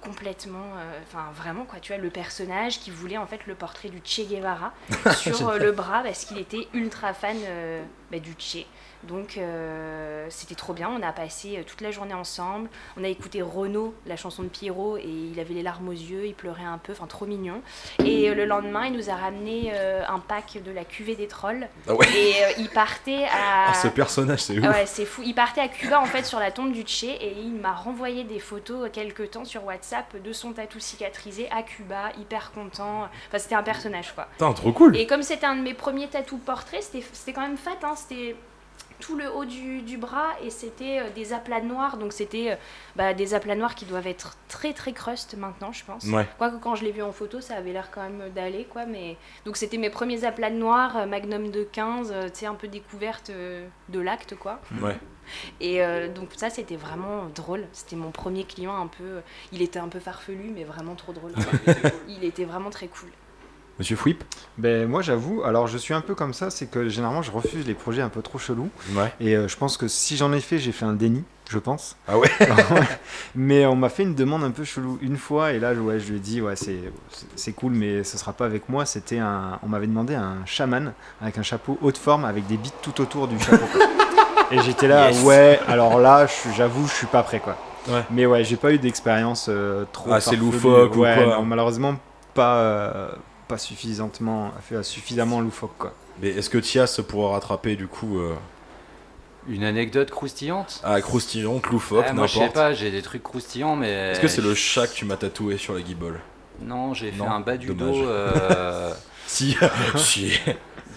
complètement, 0.00 0.76
euh, 0.76 0.98
enfin 1.06 1.30
vraiment 1.34 1.64
quoi, 1.64 1.80
tu 1.80 1.92
vois, 1.92 2.00
le 2.00 2.10
personnage 2.10 2.80
qui 2.80 2.90
voulait 2.90 3.18
en 3.18 3.26
fait 3.26 3.46
le 3.46 3.54
portrait 3.54 3.88
du 3.88 4.00
Che 4.04 4.22
Guevara 4.28 4.72
sur 5.16 5.48
euh, 5.48 5.58
le 5.58 5.72
bras 5.72 6.02
parce 6.02 6.24
qu'il 6.24 6.38
était 6.38 6.68
ultra 6.74 7.14
fan 7.14 7.36
euh, 7.44 7.82
bah, 8.10 8.18
du 8.18 8.34
Che. 8.38 8.66
Donc 9.04 9.38
euh, 9.38 10.26
c'était 10.28 10.54
trop 10.54 10.72
bien, 10.74 10.90
on 10.90 11.02
a 11.02 11.12
passé 11.12 11.56
euh, 11.58 11.62
toute 11.66 11.80
la 11.80 11.90
journée 11.90 12.12
ensemble, 12.14 12.68
on 12.98 13.04
a 13.04 13.08
écouté 13.08 13.40
Renaud, 13.40 13.94
la 14.06 14.16
chanson 14.16 14.42
de 14.42 14.48
Pierrot, 14.48 14.98
et 14.98 15.04
il 15.32 15.40
avait 15.40 15.54
les 15.54 15.62
larmes 15.62 15.88
aux 15.88 15.92
yeux, 15.92 16.26
il 16.26 16.34
pleurait 16.34 16.64
un 16.64 16.76
peu, 16.78 16.92
enfin 16.92 17.06
trop 17.06 17.24
mignon. 17.24 17.62
Et 18.04 18.28
euh, 18.28 18.34
le 18.34 18.44
lendemain, 18.44 18.86
il 18.86 18.92
nous 18.92 19.08
a 19.08 19.14
ramené 19.14 19.70
euh, 19.74 20.02
un 20.06 20.18
pack 20.18 20.58
de 20.62 20.70
la 20.70 20.84
cuvée 20.84 21.16
des 21.16 21.28
trolls, 21.28 21.66
Ah 21.88 21.94
ouais. 21.94 22.06
et 22.14 22.44
euh, 22.44 22.48
il 22.58 22.68
partait 22.68 23.24
à... 23.24 23.68
Ah, 23.70 23.74
ce 23.74 23.88
personnage, 23.88 24.40
c'est 24.40 24.58
ouais, 24.58 24.86
c'est 24.86 25.04
fou. 25.04 25.22
Il 25.24 25.34
partait 25.34 25.60
à 25.60 25.68
Cuba 25.68 26.00
en 26.00 26.04
fait 26.06 26.24
sur 26.24 26.38
la 26.38 26.50
tombe 26.50 26.72
du 26.72 26.82
Che 26.86 27.04
et 27.04 27.34
il 27.38 27.54
m'a 27.54 27.72
renvoyé 27.72 28.24
des 28.24 28.38
photos 28.38 28.88
quelques 28.92 29.30
temps 29.30 29.44
sur 29.44 29.64
WhatsApp 29.64 30.20
de 30.22 30.32
son 30.32 30.52
tatou 30.52 30.78
cicatrisé 30.80 31.48
à 31.50 31.62
Cuba, 31.62 32.10
hyper 32.18 32.52
content. 32.52 33.08
Enfin, 33.28 33.38
c'était 33.38 33.54
un 33.54 33.62
personnage 33.62 34.12
quoi. 34.14 34.26
Putain, 34.32 34.52
trop 34.52 34.72
cool. 34.72 34.96
Et 34.96 35.06
comme 35.06 35.22
c'était 35.22 35.46
un 35.46 35.56
de 35.56 35.62
mes 35.62 35.74
premiers 35.74 36.08
tatous 36.08 36.40
portraits, 36.44 36.82
c'était 36.82 37.04
c'était 37.12 37.32
quand 37.32 37.42
même 37.42 37.56
fat. 37.56 37.70
Hein, 37.82 37.94
c'était 37.96 38.34
tout 39.00 39.16
le 39.16 39.30
haut 39.30 39.44
du, 39.44 39.82
du 39.82 39.96
bras 39.96 40.30
et 40.42 40.50
c'était 40.50 41.00
euh, 41.00 41.10
des 41.14 41.32
aplats 41.32 41.60
noirs. 41.60 41.96
Donc 41.96 42.12
c'était 42.12 42.52
euh, 42.52 42.56
bah, 42.96 43.14
des 43.14 43.34
aplats 43.34 43.56
noirs 43.56 43.74
qui 43.74 43.84
doivent 43.84 44.06
être 44.06 44.36
très 44.48 44.72
très 44.72 44.92
crust 44.92 45.36
maintenant, 45.36 45.72
je 45.72 45.84
pense. 45.84 46.04
Ouais. 46.04 46.28
Quoique 46.38 46.56
quand 46.56 46.74
je 46.74 46.84
l'ai 46.84 46.92
vu 46.92 47.02
en 47.02 47.12
photo, 47.12 47.40
ça 47.40 47.56
avait 47.56 47.72
l'air 47.72 47.90
quand 47.90 48.02
même 48.02 48.30
d'aller, 48.30 48.64
quoi. 48.64 48.86
Mais 48.86 49.16
donc 49.44 49.56
c'était 49.56 49.78
mes 49.78 49.90
premiers 49.90 50.24
aplats 50.24 50.50
noirs, 50.50 50.96
euh, 50.96 51.06
Magnum 51.06 51.50
de 51.50 51.64
15, 51.64 52.12
euh, 52.12 52.24
tu 52.24 52.40
sais, 52.40 52.46
un 52.46 52.54
peu 52.54 52.68
découverte 52.68 53.30
de 53.30 54.00
l'acte, 54.00 54.36
quoi. 54.36 54.60
Ouais. 54.80 54.96
Et 55.60 55.82
euh, 55.82 56.08
donc 56.08 56.30
ça, 56.36 56.50
c'était 56.50 56.76
vraiment 56.76 57.26
drôle. 57.34 57.66
C'était 57.72 57.96
mon 57.96 58.10
premier 58.10 58.44
client 58.44 58.76
un 58.76 58.86
peu. 58.86 59.20
Il 59.52 59.62
était 59.62 59.78
un 59.78 59.88
peu 59.88 60.00
farfelu, 60.00 60.50
mais 60.54 60.64
vraiment 60.64 60.94
trop 60.94 61.12
drôle. 61.12 61.32
il 62.08 62.24
était 62.24 62.44
vraiment 62.44 62.70
très 62.70 62.88
cool. 62.88 63.10
Monsieur 63.80 63.96
Fouip 63.96 64.22
Ben, 64.58 64.86
moi, 64.86 65.00
j'avoue, 65.00 65.42
alors 65.42 65.66
je 65.66 65.78
suis 65.78 65.94
un 65.94 66.02
peu 66.02 66.14
comme 66.14 66.34
ça, 66.34 66.50
c'est 66.50 66.66
que 66.70 66.90
généralement, 66.90 67.22
je 67.22 67.30
refuse 67.30 67.66
les 67.66 67.72
projets 67.72 68.02
un 68.02 68.10
peu 68.10 68.20
trop 68.20 68.38
chelous. 68.38 68.68
Ouais. 68.94 69.10
Et 69.20 69.34
euh, 69.34 69.48
je 69.48 69.56
pense 69.56 69.78
que 69.78 69.88
si 69.88 70.18
j'en 70.18 70.34
ai 70.34 70.40
fait, 70.40 70.58
j'ai 70.58 70.70
fait 70.72 70.84
un 70.84 70.92
déni, 70.92 71.24
je 71.48 71.58
pense. 71.58 71.96
Ah 72.06 72.18
ouais 72.18 72.28
mais 73.34 73.64
on 73.64 73.76
m'a 73.76 73.88
fait 73.88 74.02
une 74.02 74.14
demande 74.14 74.44
un 74.44 74.50
peu 74.50 74.64
chelou 74.64 74.98
une 75.00 75.16
fois, 75.16 75.52
et 75.52 75.58
là, 75.58 75.74
je- 75.74 75.80
ouais, 75.80 75.98
je 75.98 76.10
lui 76.10 76.16
ai 76.18 76.20
dit, 76.20 76.42
ouais, 76.42 76.56
c'est 77.36 77.52
cool, 77.52 77.72
mais 77.72 78.04
ce 78.04 78.18
sera 78.18 78.34
pas 78.34 78.44
avec 78.44 78.68
moi. 78.68 78.84
C'était 78.84 79.18
un. 79.18 79.58
On 79.62 79.68
m'avait 79.68 79.86
demandé 79.86 80.14
un 80.14 80.36
chaman 80.44 80.92
avec 81.22 81.38
un 81.38 81.42
chapeau 81.42 81.78
haute 81.80 81.96
forme 81.96 82.26
avec 82.26 82.46
des 82.46 82.58
bites 82.58 82.74
tout 82.82 83.00
autour 83.00 83.28
du 83.28 83.38
chapeau. 83.40 83.64
et 84.50 84.60
j'étais 84.60 84.88
là, 84.88 85.10
Yes. 85.10 85.22
ouais, 85.24 85.58
alors 85.66 85.98
là, 85.98 86.26
j'avoue, 86.54 86.86
je 86.86 86.92
suis 86.92 87.06
pas 87.06 87.22
prêt, 87.22 87.40
quoi. 87.40 87.56
Ouais. 87.88 88.02
Mais 88.10 88.26
ouais, 88.26 88.44
j'ai 88.44 88.56
pas 88.56 88.72
eu 88.72 88.78
d'expérience 88.78 89.46
euh, 89.48 89.84
trop. 89.90 90.12
Ah, 90.12 90.20
c'est 90.20 90.36
loufoque 90.36 90.94
ou 90.96 91.00
ouais, 91.00 91.14
quoi 91.14 91.36
non, 91.36 91.44
malheureusement, 91.44 91.94
pas, 92.34 92.56
euh, 92.56 93.08
pas 93.50 93.58
suffisamment, 93.58 94.52
fait 94.62 94.82
suffisamment 94.82 95.40
loufoque, 95.40 95.76
quoi. 95.78 95.94
Mais 96.22 96.28
est-ce 96.30 96.50
que 96.50 96.58
Thias 96.58 97.00
pourra 97.08 97.32
rattraper 97.32 97.76
du 97.76 97.86
coup 97.86 98.18
euh, 98.18 98.34
Une 99.48 99.64
anecdote 99.64 100.10
croustillante? 100.10 100.80
À 100.84 101.00
croustillon, 101.00 101.60
loufoque, 101.70 102.04
Ah, 102.08 102.12
Moi, 102.12 102.26
je 102.26 102.38
sais 102.38 102.48
pas, 102.50 102.72
j'ai 102.72 102.90
des 102.90 103.02
trucs 103.02 103.22
croustillants, 103.22 103.76
mais. 103.76 103.90
Est-ce 104.12 104.20
que 104.20 104.28
c'est 104.28 104.42
le 104.42 104.54
chat 104.54 104.86
que 104.86 104.94
tu 104.94 105.04
m'as 105.04 105.16
tatoué 105.16 105.56
sur 105.56 105.74
la 105.74 105.80
guibole 105.80 106.20
Non, 106.62 106.94
j'ai 106.94 107.10
fait 107.12 107.22
un 107.22 107.40
bas 107.40 107.56
du 107.56 107.68
dommage. 107.74 107.96
dos. 107.96 108.08
euh, 108.08 108.92
Si, 109.26 109.56
si. 109.96 110.40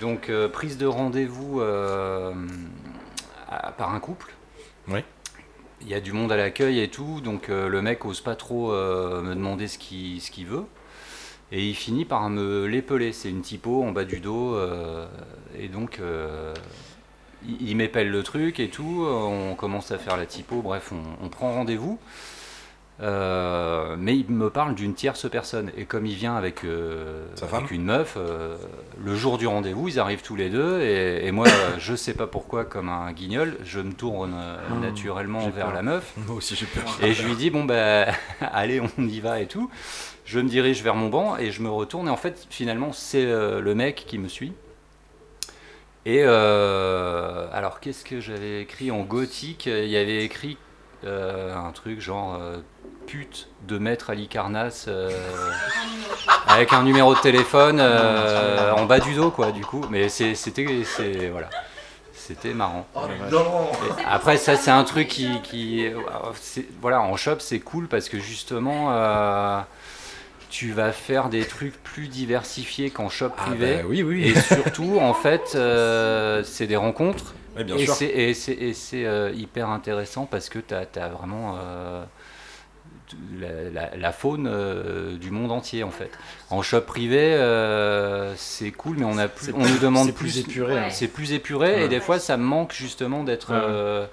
donc, 0.01 0.29
euh, 0.29 0.49
prise 0.49 0.77
de 0.79 0.87
rendez-vous 0.87 1.61
euh, 1.61 2.33
par 3.77 3.93
un 3.93 3.99
couple. 3.99 4.33
Oui. 4.87 5.03
Il 5.81 5.87
y 5.87 5.93
a 5.93 5.99
du 5.99 6.13
monde 6.13 6.31
à 6.31 6.37
l'accueil 6.37 6.79
et 6.79 6.87
tout, 6.89 7.21
donc 7.21 7.49
euh, 7.49 7.67
le 7.67 7.81
mec 7.81 8.05
ose 8.05 8.21
pas 8.21 8.35
trop 8.35 8.71
euh, 8.71 9.21
me 9.21 9.35
demander 9.35 9.67
ce 9.67 9.77
qu'il 9.77 10.21
ce 10.21 10.31
qu'il 10.31 10.47
veut. 10.47 10.63
Et 11.53 11.67
il 11.67 11.75
finit 11.75 12.03
par 12.03 12.29
me 12.29 12.65
l'épeler. 12.65 13.13
C'est 13.13 13.29
une 13.29 13.41
typo 13.41 13.83
en 13.83 13.91
bas 13.91 14.05
du 14.05 14.19
dos. 14.19 14.55
euh, 14.55 15.05
et 15.57 15.67
donc, 15.67 15.99
euh, 15.99 16.53
il, 17.47 17.77
m'épelle 17.77 18.09
le 18.09 18.23
truc 18.23 18.59
et 18.59 18.69
tout. 18.69 19.05
On 19.07 19.53
commence 19.55 19.91
à 19.91 19.99
faire 19.99 20.17
la 20.17 20.25
typo. 20.25 20.61
Bref, 20.63 20.91
on 21.21 21.29
prend 21.29 21.53
rendez-vous. 21.53 21.99
Euh, 23.01 23.95
mais 23.97 24.15
il 24.15 24.29
me 24.29 24.49
parle 24.49 24.75
d'une 24.75 24.93
tierce 24.93 25.29
personne. 25.29 25.71
Et 25.77 25.85
comme 25.85 26.05
il 26.05 26.15
vient 26.15 26.35
avec, 26.35 26.63
euh, 26.63 27.25
Sa 27.35 27.45
avec 27.45 27.55
femme 27.55 27.67
une 27.71 27.83
meuf, 27.85 28.15
euh, 28.17 28.55
le 29.03 29.15
jour 29.15 29.37
du 29.37 29.47
rendez-vous, 29.47 29.87
ils 29.87 29.99
arrivent 29.99 30.21
tous 30.21 30.35
les 30.35 30.49
deux. 30.49 30.79
Et, 30.81 31.25
et 31.25 31.31
moi, 31.31 31.47
je 31.79 31.95
sais 31.95 32.13
pas 32.13 32.27
pourquoi, 32.27 32.65
comme 32.65 32.89
un 32.89 33.11
guignol, 33.11 33.57
je 33.63 33.79
me 33.79 33.93
tourne 33.93 34.35
euh, 34.35 34.79
naturellement 34.79 35.49
vers 35.49 35.65
peur. 35.65 35.73
la 35.73 35.81
meuf. 35.81 36.13
Moi 36.27 36.35
aussi 36.35 36.55
j'ai 36.55 36.67
peur. 36.67 36.83
Et 37.01 37.13
je 37.13 37.25
lui 37.25 37.35
dis, 37.35 37.49
bon, 37.49 37.65
ben, 37.65 38.07
allez, 38.41 38.79
on 38.79 39.03
y 39.03 39.19
va 39.19 39.39
et 39.39 39.47
tout. 39.47 39.69
Je 40.25 40.39
me 40.39 40.47
dirige 40.47 40.83
vers 40.83 40.95
mon 40.95 41.09
banc 41.09 41.35
et 41.37 41.51
je 41.51 41.61
me 41.61 41.69
retourne. 41.69 42.07
Et 42.07 42.11
en 42.11 42.17
fait, 42.17 42.47
finalement, 42.49 42.93
c'est 42.93 43.25
euh, 43.25 43.59
le 43.59 43.75
mec 43.75 44.05
qui 44.07 44.17
me 44.19 44.27
suit. 44.27 44.53
Et 46.05 46.21
euh, 46.23 47.47
alors, 47.53 47.79
qu'est-ce 47.79 48.03
que 48.05 48.19
j'avais 48.19 48.61
écrit 48.61 48.91
en 48.91 49.01
gothique? 49.03 49.65
Il 49.67 49.87
y 49.87 49.97
avait 49.97 50.23
écrit 50.23 50.57
euh, 51.05 51.55
un 51.55 51.71
truc 51.71 51.99
genre 51.99 52.35
euh, 52.35 52.57
pute 53.05 53.47
de 53.67 53.77
maître 53.77 54.09
Ali 54.09 54.27
Carnasse 54.27 54.85
euh, 54.87 55.09
avec 56.47 56.73
un 56.73 56.83
numéro 56.83 57.13
de 57.15 57.19
téléphone 57.19 57.77
euh, 57.79 58.71
en 58.73 58.85
bas 58.85 58.99
du 58.99 59.13
dos, 59.13 59.31
quoi, 59.31 59.51
du 59.51 59.65
coup. 59.65 59.85
Mais 59.89 60.09
c'était. 60.09 61.29
Voilà. 61.31 61.49
C'était 62.13 62.53
marrant. 62.53 62.85
Et 63.99 64.03
après, 64.05 64.37
ça, 64.37 64.55
c'est 64.55 64.71
un 64.71 64.83
truc 64.83 65.07
qui. 65.09 65.89
voilà, 66.81 67.01
en 67.01 67.15
shop, 67.17 67.37
c'est 67.39 67.59
cool 67.59 67.87
parce 67.87 68.09
que 68.09 68.19
justement. 68.19 68.87
euh, 68.91 69.59
tu 70.49 70.71
vas 70.71 70.91
faire 70.91 71.29
des 71.29 71.45
trucs 71.47 71.81
plus 71.81 72.07
diversifiés 72.07 72.91
qu'en 72.91 73.09
shop 73.09 73.31
Ah 73.39 73.45
privé. 73.47 73.77
bah 73.77 73.81
oui, 73.87 74.03
oui. 74.03 74.23
Et 74.27 74.39
surtout, 74.39 74.99
en 75.01 75.15
fait, 75.15 75.53
euh, 75.55 76.43
c'est 76.45 76.67
des 76.67 76.75
rencontres. 76.75 77.33
Bien 77.55 77.75
et 77.75 78.33
c'est- 78.35 79.05
euh, 79.05 79.31
hyper 79.33 79.69
intéressant 79.69 80.27
parce 80.29 80.49
que 80.49 80.59
tu 80.59 80.75
as, 80.75 81.07
vraiment 81.09 81.55
euh, 81.59 82.03
la, 83.39 83.69
la- 83.71 83.95
la 83.97 84.11
faune 84.11 84.47
euh, 84.47 85.17
du 85.17 85.29
monde 85.31 85.51
entier, 85.51 85.83
en 85.83 85.91
fait. 85.91 86.11
En 86.49 86.61
shop 86.61 86.81
privé, 86.81 87.35
euh, 87.35 88.33
c'est 88.35 88.71
cool, 88.71 88.97
mais 88.97 89.05
on, 89.05 89.17
a 89.17 89.27
plus, 89.27 89.53
on 89.53 89.59
nous 89.67 89.77
demande 89.79 90.07
c'est 90.07 90.13
plus 90.13 90.31
plus. 90.33 90.39
épuré, 90.39 90.77
hein. 90.79 90.89
C'est 90.89 91.07
plus 91.07 91.33
épuré 91.33 91.73
Ouais. 91.75 91.85
et 91.85 91.87
des 91.89 91.99
fois, 91.99 92.19
ça 92.19 92.37
manque 92.37 92.73
justement 92.73 93.23
d'être 93.23 93.51
Ouais. 93.53 93.59
euh, 93.61 94.05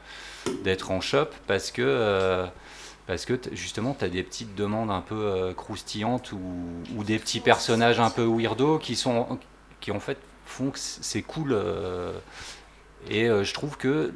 d'être 0.65 0.91
en 0.91 1.01
shop 1.01 1.27
parce 1.47 1.71
que. 1.71 1.83
euh, 1.83 2.47
parce 3.07 3.25
que 3.25 3.41
justement, 3.53 3.97
tu 3.99 4.05
as 4.05 4.09
des 4.09 4.23
petites 4.23 4.55
demandes 4.55 4.91
un 4.91 5.01
peu 5.01 5.17
euh, 5.17 5.53
croustillantes 5.53 6.31
ou, 6.31 6.39
ou 6.97 7.03
des 7.03 7.19
petits 7.19 7.41
personnages 7.41 7.99
un 7.99 8.11
peu 8.11 8.23
weirdo 8.25 8.79
qui 8.79 8.95
sont 8.95 9.39
qui 9.81 9.91
en 9.91 9.99
fait 9.99 10.19
font 10.47 10.71
que 10.71 10.79
c'est 10.79 11.23
cool. 11.23 11.51
euh, 11.53 12.13
et 13.09 13.29
euh, 13.29 13.43
je 13.43 13.53
trouve 13.53 13.77
que 13.77 14.13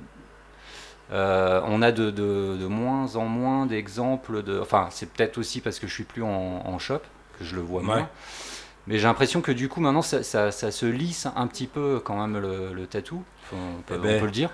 euh, 1.15 1.61
on 1.67 1.81
a 1.81 1.93
de, 1.93 2.11
de- 2.11 2.57
de 2.61 2.67
moins 2.67 3.17
en 3.17 3.25
moins 3.27 3.67
d'exemples 3.67 4.43
de. 4.43 4.59
Enfin, 4.61 4.89
c'est 4.91 5.11
peut-être 5.11 5.39
aussi 5.39 5.61
parce 5.61 5.79
que 5.79 5.87
je 5.87 5.93
suis 5.95 6.05
plus 6.05 6.23
en, 6.23 6.63
en 6.65 6.79
shop 6.79 7.01
que 7.39 7.45
je 7.45 7.55
le 7.55 7.63
vois 7.63 7.81
Ouais. 7.81 7.87
moins. 7.87 8.09
Mais 8.87 8.99
j'ai 8.99 9.05
l'impression 9.07 9.41
que 9.41 9.51
du 9.53 9.69
coup 9.71 9.81
maintenant 9.81 10.03
ça, 10.03 10.23
ça- 10.23 10.51
ça 10.51 10.71
se 10.71 10.85
lisse 10.85 11.27
un 11.37 11.47
petit 11.47 11.67
peu 11.67 12.03
quand 12.05 12.17
même 12.27 12.39
le, 12.43 12.75
le 12.75 12.87
tatou. 12.87 13.23
Enfin, 13.47 13.57
on, 13.79 13.83
peut, 13.83 13.95
Eh 13.97 13.99
ben, 14.03 14.17
on 14.17 14.21
peut 14.21 14.27
le 14.27 14.31
dire. 14.33 14.51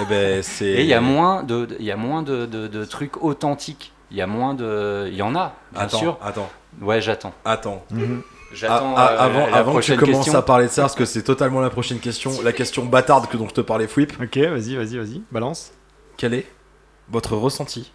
Eh 0.00 0.04
ben, 0.08 0.42
c'est. 0.42 0.64
Et 0.66 0.80
il 0.82 0.86
y 0.86 0.94
a 0.94 1.00
moins 1.02 1.42
de, 1.42 1.68
il 1.78 1.84
y 1.84 1.90
a 1.90 1.96
moins 1.96 2.22
de, 2.22 2.46
de- 2.46 2.66
de 2.68 2.84
trucs 2.86 3.22
authentiques. 3.22 3.92
Il 4.10 4.16
y 4.16 4.22
a 4.22 4.26
moins 4.26 4.54
de, 4.54 5.06
il 5.08 5.16
y 5.16 5.22
en 5.22 5.34
a 5.34 5.54
bien 5.72 5.82
Attends, 5.82 5.98
sûr. 5.98 6.18
attends, 6.22 6.48
Ouais, 6.80 7.00
j'attends. 7.00 7.32
attends. 7.44 7.84
Mhm. 7.90 8.22
J'attends. 8.52 8.94
Ah, 8.96 9.06
ah, 9.08 9.12
euh, 9.12 9.18
avant 9.26 9.46
la 9.48 9.56
avant 9.56 9.74
que 9.74 9.80
tu 9.80 9.96
commences 9.96 10.16
question. 10.24 10.38
à 10.38 10.42
parler 10.42 10.66
de 10.66 10.70
ça, 10.70 10.82
parce 10.82 10.94
que 10.94 11.04
c'est 11.04 11.22
totalement 11.24 11.60
la 11.60 11.70
prochaine 11.70 11.98
question, 11.98 12.30
la 12.44 12.52
question 12.52 12.84
bâtarde 12.84 13.26
que 13.26 13.36
dont 13.36 13.48
je 13.48 13.54
te 13.54 13.60
parlais, 13.60 13.88
Flip. 13.88 14.12
Ok, 14.22 14.36
vas-y, 14.36 14.76
vas-y, 14.76 14.96
vas-y, 14.98 15.22
balance. 15.32 15.72
Quel 16.16 16.34
est 16.34 16.46
votre 17.08 17.36
ressenti 17.36 17.92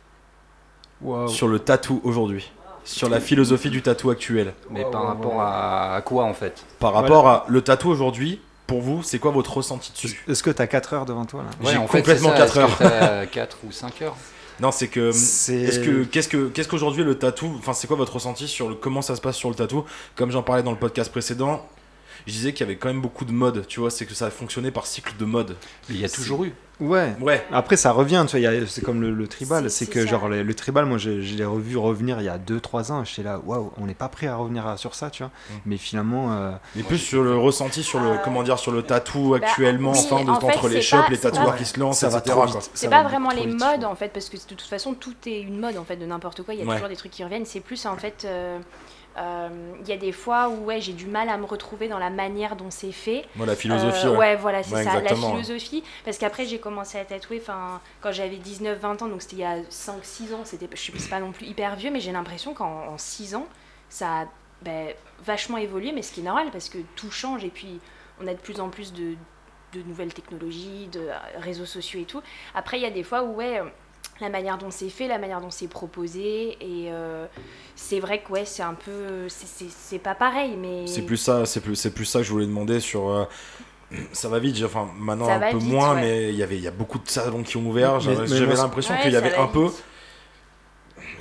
sur 1.27 1.47
le 1.47 1.60
tatou 1.60 2.01
aujourd'hui? 2.03 2.51
Sur 2.84 3.10
la 3.10 3.19
philosophie 3.19 3.69
du 3.69 3.82
tatou 3.82 4.10
actuel? 4.10 4.53
Mais 4.71 4.84
par 4.89 5.05
rapport 5.05 5.41
à, 5.41 5.95
à 5.95 6.01
quoi 6.01 6.23
en 6.25 6.34
fait? 6.34 6.63
Par 6.79 6.93
rapport 6.93 7.27
à 7.27 7.45
le 7.47 7.62
tatou 7.62 7.89
aujourd'hui, 7.89 8.41
pour 8.67 8.82
vous, 8.82 9.03
c'est 9.03 9.19
quoi 9.19 9.32
votre 9.32 9.58
ressenti 9.58 9.91
dessus? 9.91 10.23
Est-ce 10.27 10.41
que 10.43 10.49
t'as 10.49 10.67
4 10.67 10.93
heures 10.93 11.05
devant 11.05 11.25
toi 11.25 11.43
là? 11.43 11.49
J'ai 11.71 11.77
fait, 11.77 11.86
complètement 11.97 12.29
c'est 12.32 12.38
quatre 12.38 12.58
Est-ce 12.58 12.60
heures. 12.60 12.77
que 12.77 12.84
t'as 12.84 13.25
quatre 13.27 13.58
ou 13.67 13.71
5 13.71 14.01
heures? 14.01 14.15
Non, 14.60 14.71
c'est 14.71 14.88
que. 14.88 15.12
C'est- 15.12 15.55
Est-ce 15.62 15.79
que 15.79 16.03
qu'est-ce 16.03 16.27
que 16.27 16.47
qu'est-ce 16.49 16.67
qu'aujourd'hui 16.67 17.03
le 17.03 17.17
tatou 17.17 17.53
Enfin, 17.60 17.73
c'est 17.73 17.88
quoi 17.88 17.95
votre 17.97 18.13
ressenti 18.13 18.47
sur 18.47 18.69
le 18.69 18.75
comment 18.75 19.01
ça 19.01 19.15
se 19.15 19.21
passe 19.21 19.38
sur 19.38 19.49
le 19.49 19.55
tatou? 19.55 19.86
Comme 20.15 20.32
j'en 20.32 20.43
parlais 20.43 20.63
dans 20.63 20.71
le 20.71 20.77
podcast 20.77 21.12
précédent, 21.12 21.65
je 22.27 22.32
disais 22.34 22.53
qu'il 22.53 22.62
y 22.65 22.69
avait 22.69 22.77
quand 22.77 22.88
même 22.89 23.01
beaucoup 23.01 23.25
de 23.25 23.32
modes. 23.32 23.65
Tu 23.67 23.79
vois, 23.79 23.91
c'est 23.91 24.05
que 24.05 24.13
ça 24.13 24.27
a 24.27 24.29
fonctionné 24.29 24.71
par 24.71 24.86
cycle 24.86 25.13
de 25.17 25.25
mode. 25.25 25.55
Il 25.89 25.99
y 25.99 26.05
a 26.05 26.10
toujours 26.10 26.43
eu. 26.45 26.53
Ouais. 26.79 27.13
Ouais. 27.19 27.45
Après, 27.51 27.75
ça 27.75 27.91
revient, 27.91 28.23
tu 28.25 28.39
vois, 28.39 28.51
c'est 28.67 28.82
comme 28.82 29.01
le, 29.01 29.12
le 29.12 29.27
tribal, 29.27 29.69
C'est- 29.69 29.88
que 29.88 29.99
ça. 29.99 30.05
genre 30.12 30.29
le, 30.29 30.43
le 30.43 30.53
tribal, 30.53 30.86
moi 30.86 30.97
je, 30.97 31.19
je 31.19 31.36
l'ai 31.36 31.43
revu 31.43 31.75
revenir 31.75 32.21
il 32.21 32.23
y 32.25 32.29
a 32.29 32.38
2-3 32.38 32.93
ans, 32.93 33.03
j'étais 33.03 33.23
là, 33.23 33.41
waouh, 33.45 33.73
on 33.75 33.86
n'est 33.86 33.93
pas 33.93 34.08
prêt 34.08 34.27
à 34.27 34.38
revenir 34.38 34.65
à- 34.65 34.77
sur 34.77 34.95
ça, 34.95 35.10
tu 35.10 35.23
vois. 35.23 35.29
Mm. 35.49 35.53
Mais 35.65 35.75
finalement, 35.77 36.32
euh, 36.32 36.51
Mais 36.77 36.84
plus 36.84 36.97
sur 36.97 37.21
le 37.21 37.36
ressenti 37.38 37.84
sur 37.84 37.99
le 37.99 38.12
Euh, 38.12 38.15
comment 38.23 38.43
dire 38.43 38.58
sur 38.58 38.71
le 38.71 38.82
tatou 38.84 39.32
bah, 39.32 39.45
actuellement, 39.45 39.91
oui, 39.91 39.99
enfin 40.10 40.23
de, 40.23 40.29
en 40.29 40.39
fait, 40.39 40.45
entre 40.45 40.69
les 40.69 40.75
c'est 40.75 40.82
shops, 40.84 41.01
pas- 41.03 41.10
les 41.10 41.17
tatoueurs 41.17 41.58
qui 41.58 41.65
se 41.65 41.77
lancent, 41.77 41.99
ça 41.99 42.08
va 42.08 42.19
etc. 42.19 42.32
trop 42.32 42.43
quoi. 42.49 42.60
vite. 42.62 42.71
C'est 42.73 42.89
pas 42.89 43.03
vraiment 43.03 43.32
les 43.32 43.47
modes 43.47 43.84
en 43.84 43.95
fait, 43.95 44.13
parce 44.13 44.29
que 44.29 44.38
de 44.38 44.41
toute 44.43 44.62
façon 44.62 44.93
tout 44.93 45.15
est 45.25 45.41
une 45.41 45.60
mode 45.60 45.75
en 45.77 45.84
fait 45.84 45.97
de 45.97 46.05
n'importe 46.05 46.43
quoi. 46.43 46.53
Il 46.53 46.62
y 46.65 46.69
a 46.69 46.73
toujours 46.73 46.88
des 46.88 46.95
trucs 46.95 47.12
qui 47.12 47.25
reviennent. 47.25 47.45
C'est 47.45 47.60
plus 47.60 47.86
en 47.88 47.97
fait, 47.97 48.23
euh, 48.23 48.58
il 49.17 49.87
y 49.87 49.91
a 49.91 49.97
des 49.97 50.11
fois 50.11 50.49
où 50.49 50.65
ouais 50.65 50.79
j'ai 50.79 50.93
du 50.93 51.05
mal 51.05 51.29
à 51.29 51.37
me 51.37 51.45
retrouver 51.45 51.87
dans 51.87 51.99
la 51.99 52.09
manière 52.09 52.55
dont 52.55 52.71
c'est 52.71 52.91
fait. 52.91 53.25
Moi, 53.35 53.45
la 53.45 53.55
philosophie. 53.55 54.07
Euh, 54.07 54.11
ouais. 54.11 54.17
ouais, 54.17 54.35
voilà, 54.35 54.63
c'est 54.63 54.75
Ouais, 54.75 54.83
ça, 54.83 55.01
la 55.01 55.15
philosophie. 55.15 55.83
Parce 56.05 56.17
qu'après, 56.17 56.45
j'ai 56.45 56.59
commencé 56.59 56.97
à 56.97 57.05
tatouer 57.05 57.41
quand 58.01 58.11
j'avais 58.11 58.37
19-20 58.37 59.03
ans, 59.03 59.07
donc 59.07 59.21
c'était 59.21 59.37
il 59.37 59.39
y 59.39 59.43
a 59.43 59.59
5-6 59.61 60.33
ans. 60.35 60.45
C'était, 60.45 60.69
je 60.71 60.79
suis 60.79 60.93
pas 61.09 61.19
non 61.19 61.31
plus 61.31 61.47
hyper 61.47 61.75
vieux, 61.75 61.91
mais 61.91 61.99
j'ai 61.99 62.11
l'impression 62.11 62.53
qu'en 62.53 62.97
6 62.97 63.35
ans, 63.35 63.47
ça 63.89 64.21
a 64.21 64.25
ben, 64.61 64.93
vachement 65.23 65.57
évolué, 65.57 65.91
mais 65.91 66.01
ce 66.01 66.11
qui 66.11 66.19
est 66.19 66.23
normal 66.23 66.49
parce 66.51 66.69
que 66.69 66.79
tout 66.95 67.11
change 67.11 67.43
et 67.45 67.49
puis 67.49 67.79
on 68.21 68.27
a 68.27 68.33
de 68.33 68.39
plus 68.39 68.59
en 68.59 68.69
plus 68.69 68.91
de, 68.91 69.15
de 69.73 69.81
nouvelles 69.83 70.13
technologies, 70.13 70.87
de 70.91 70.99
euh, 70.99 71.13
réseaux 71.37 71.65
sociaux 71.65 72.01
et 72.01 72.05
tout. 72.05 72.21
Après, 72.53 72.77
il 72.77 72.83
y 72.83 72.85
a 72.85 72.91
des 72.91 73.03
fois 73.03 73.23
où, 73.23 73.35
ouais. 73.35 73.61
La 74.21 74.29
manière 74.29 74.58
dont 74.58 74.71
c'est 74.71 74.89
fait, 74.89 75.08
la 75.08 75.17
manière 75.17 75.41
dont 75.41 75.51
c'est 75.51 75.67
proposé, 75.69 76.58
et 76.62 76.91
euh, 76.91 77.25
c'est 77.75 77.99
vrai 77.99 78.21
que 78.21 78.32
ouais, 78.34 78.45
c'est 78.45 78.63
un 78.63 78.73
peu, 78.73 79.29
c'est- 79.29 79.47
c'est 79.47 79.69
c'est 79.69 79.99
pas 79.99 80.15
pareil, 80.15 80.55
mais 80.58 80.88
C'est 80.88 81.03
plus 81.03 81.17
ça, 81.17 81.45
c'est 81.45 81.62
plus, 81.62 81.75
c'est 81.75 81.93
plus 81.93 82.05
ça 82.05 82.19
que 82.19 82.25
je 82.25 82.32
voulais 82.32 82.45
demander 82.45 82.79
sur. 82.79 83.10
euh, 83.10 83.25
ça 84.13 84.29
va 84.29 84.39
vite, 84.39 84.55
j'ai- 84.55 84.65
enfin 84.65 84.88
maintenant 84.99 85.25
Ça 85.25 85.36
un 85.36 85.39
peu 85.51 85.58
vite, 85.58 85.67
moins, 85.69 85.95
ouais. 85.95 86.01
mais 86.01 86.29
il 86.29 86.36
y 86.36 86.43
avait, 86.43 86.58
il 86.58 86.63
y 86.63 86.67
a 86.67 86.71
beaucoup 86.71 86.99
de 86.99 87.08
salons 87.10 87.43
qui 87.43 87.58
ont 87.58 87.65
ouvert. 87.67 87.99
J'avais 87.99 88.55
l'impression 88.55 88.93
Ouais, 88.93 89.01
qu'il 89.01 89.12
y 89.13 89.15
avait 89.15 89.29
va 89.32 89.41
un 89.43 89.47
peu. 89.47 89.67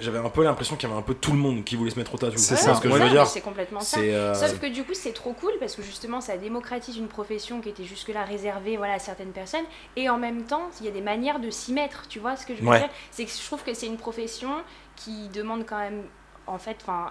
J'avais 0.01 0.19
un 0.19 0.29
peu 0.29 0.43
l'impression 0.45 0.77
qu'il 0.77 0.89
y 0.89 0.93
avait 0.93 0.99
un 1.01 1.03
peu 1.05 1.15
tout 1.15 1.33
le 1.33 1.39
monde 1.39 1.65
qui 1.65 1.77
voulait 1.77 1.91
se 1.91 1.99
mettre 1.99 2.15
au 2.15 2.19
tatou. 2.19 2.37
C'est 2.39 2.57
ça. 2.57 2.75
ce 2.75 2.81
que 2.81 2.89
je 2.91 2.95
veux 2.95 3.09
dire. 3.11 3.27
C'est 3.27 3.41
complètement 3.41 3.81
ça. 3.81 4.01
Euh, 4.01 4.35
Sauf 4.35 4.59
que 4.61 4.67
du 4.67 4.85
coup, 4.85 4.95
c'est 4.95 5.13
trop 5.13 5.33
cool 5.33 5.53
parce 5.61 5.75
que 5.77 5.83
justement, 5.83 6.21
ça 6.21 6.37
démocratise 6.37 6.97
une 6.97 7.09
profession 7.09 7.61
qui 7.61 7.69
était 7.69 7.85
jusque-là 7.85 8.25
réservée 8.25 8.77
voilà, 8.77 8.95
à 8.95 8.99
certaines 8.99 9.33
personnes. 9.33 9.65
Et 9.97 10.09
en 10.09 10.19
même 10.19 10.45
temps, 10.45 10.71
il 10.81 10.87
y 10.87 10.89
a 10.89 10.93
des 10.93 11.01
manières 11.03 11.41
de 11.41 11.51
s'y 11.51 11.73
mettre. 11.73 12.09
Tu 12.09 12.19
vois 12.19 12.37
ce 12.37 12.47
que 12.47 12.55
je 12.55 12.61
veux 12.63 12.69
Ouais. 12.69 12.79
dire? 12.81 12.89
C'est 13.11 13.25
que 13.25 13.31
je 13.31 13.45
trouve 13.47 13.63
que 13.63 13.75
c'est 13.75 13.87
une 13.87 13.97
profession 13.99 14.51
qui 14.97 15.29
demande 15.29 15.65
quand 15.67 15.79
même, 15.79 16.05
en 16.47 16.59
fait, 16.59 16.77
enfin. 16.83 17.11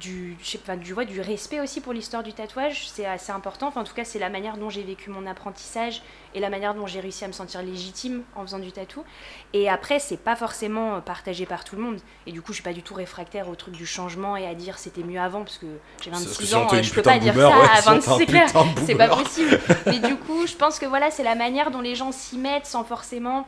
Du, 0.00 0.36
je 0.42 0.48
sais 0.48 0.58
pas, 0.58 0.76
du, 0.76 0.94
ouais, 0.94 1.04
du 1.04 1.20
respect 1.20 1.60
aussi 1.60 1.82
pour 1.82 1.92
l'histoire 1.92 2.22
du 2.22 2.32
tatouage, 2.32 2.88
c'est 2.88 3.04
assez 3.04 3.30
important. 3.32 3.68
Enfin, 3.68 3.82
en 3.82 3.84
tout 3.84 3.92
cas, 3.94 4.04
c'est 4.04 4.18
la 4.18 4.30
manière 4.30 4.56
dont 4.56 4.70
j'ai 4.70 4.82
vécu 4.82 5.10
mon 5.10 5.26
apprentissage 5.26 6.00
et 6.34 6.40
la 6.40 6.48
manière 6.48 6.74
dont 6.74 6.86
j'ai 6.86 7.00
réussi 7.00 7.22
à 7.24 7.28
me 7.28 7.32
sentir 7.34 7.62
légitime 7.62 8.22
en 8.34 8.42
faisant 8.42 8.58
du 8.58 8.72
tatou. 8.72 9.04
Et 9.52 9.68
après, 9.68 9.98
c'est 9.98 10.16
pas 10.16 10.36
forcément 10.36 11.02
partagé 11.02 11.44
par 11.44 11.64
tout 11.64 11.76
le 11.76 11.82
monde. 11.82 12.00
Et 12.26 12.32
du 12.32 12.40
coup, 12.40 12.52
je 12.52 12.54
suis 12.54 12.62
pas 12.62 12.72
du 12.72 12.82
tout 12.82 12.94
réfractaire 12.94 13.48
au 13.48 13.54
truc 13.56 13.74
du 13.74 13.84
changement 13.84 14.36
et 14.38 14.46
à 14.46 14.54
dire 14.54 14.78
c'était 14.78 15.02
mieux 15.02 15.20
avant 15.20 15.44
parce 15.44 15.58
que 15.58 15.66
j'ai 16.02 16.10
Parce 16.10 16.24
que 16.24 16.28
26 16.30 16.46
sinon, 16.46 16.60
ans, 16.62 16.68
euh, 16.72 16.82
je 16.82 16.94
peux 16.94 17.02
pas 17.02 17.18
dire 17.18 17.34
ça 17.34 17.48
ouais, 17.48 17.68
à 17.70 17.82
sinon, 17.82 17.98
26, 17.98 18.26
t'es 18.26 18.38
un 18.38 18.64
c'est 18.86 18.94
pas 18.94 19.08
possible. 19.08 19.60
Mais 19.86 19.98
du 19.98 20.16
coup, 20.16 20.46
je 20.46 20.54
pense 20.54 20.78
que 20.78 20.86
voilà, 20.86 21.10
c'est 21.10 21.24
la 21.24 21.34
manière 21.34 21.70
dont 21.70 21.82
les 21.82 21.94
gens 21.94 22.10
s'y 22.10 22.38
mettent 22.38 22.66
sans 22.66 22.84
forcément 22.84 23.46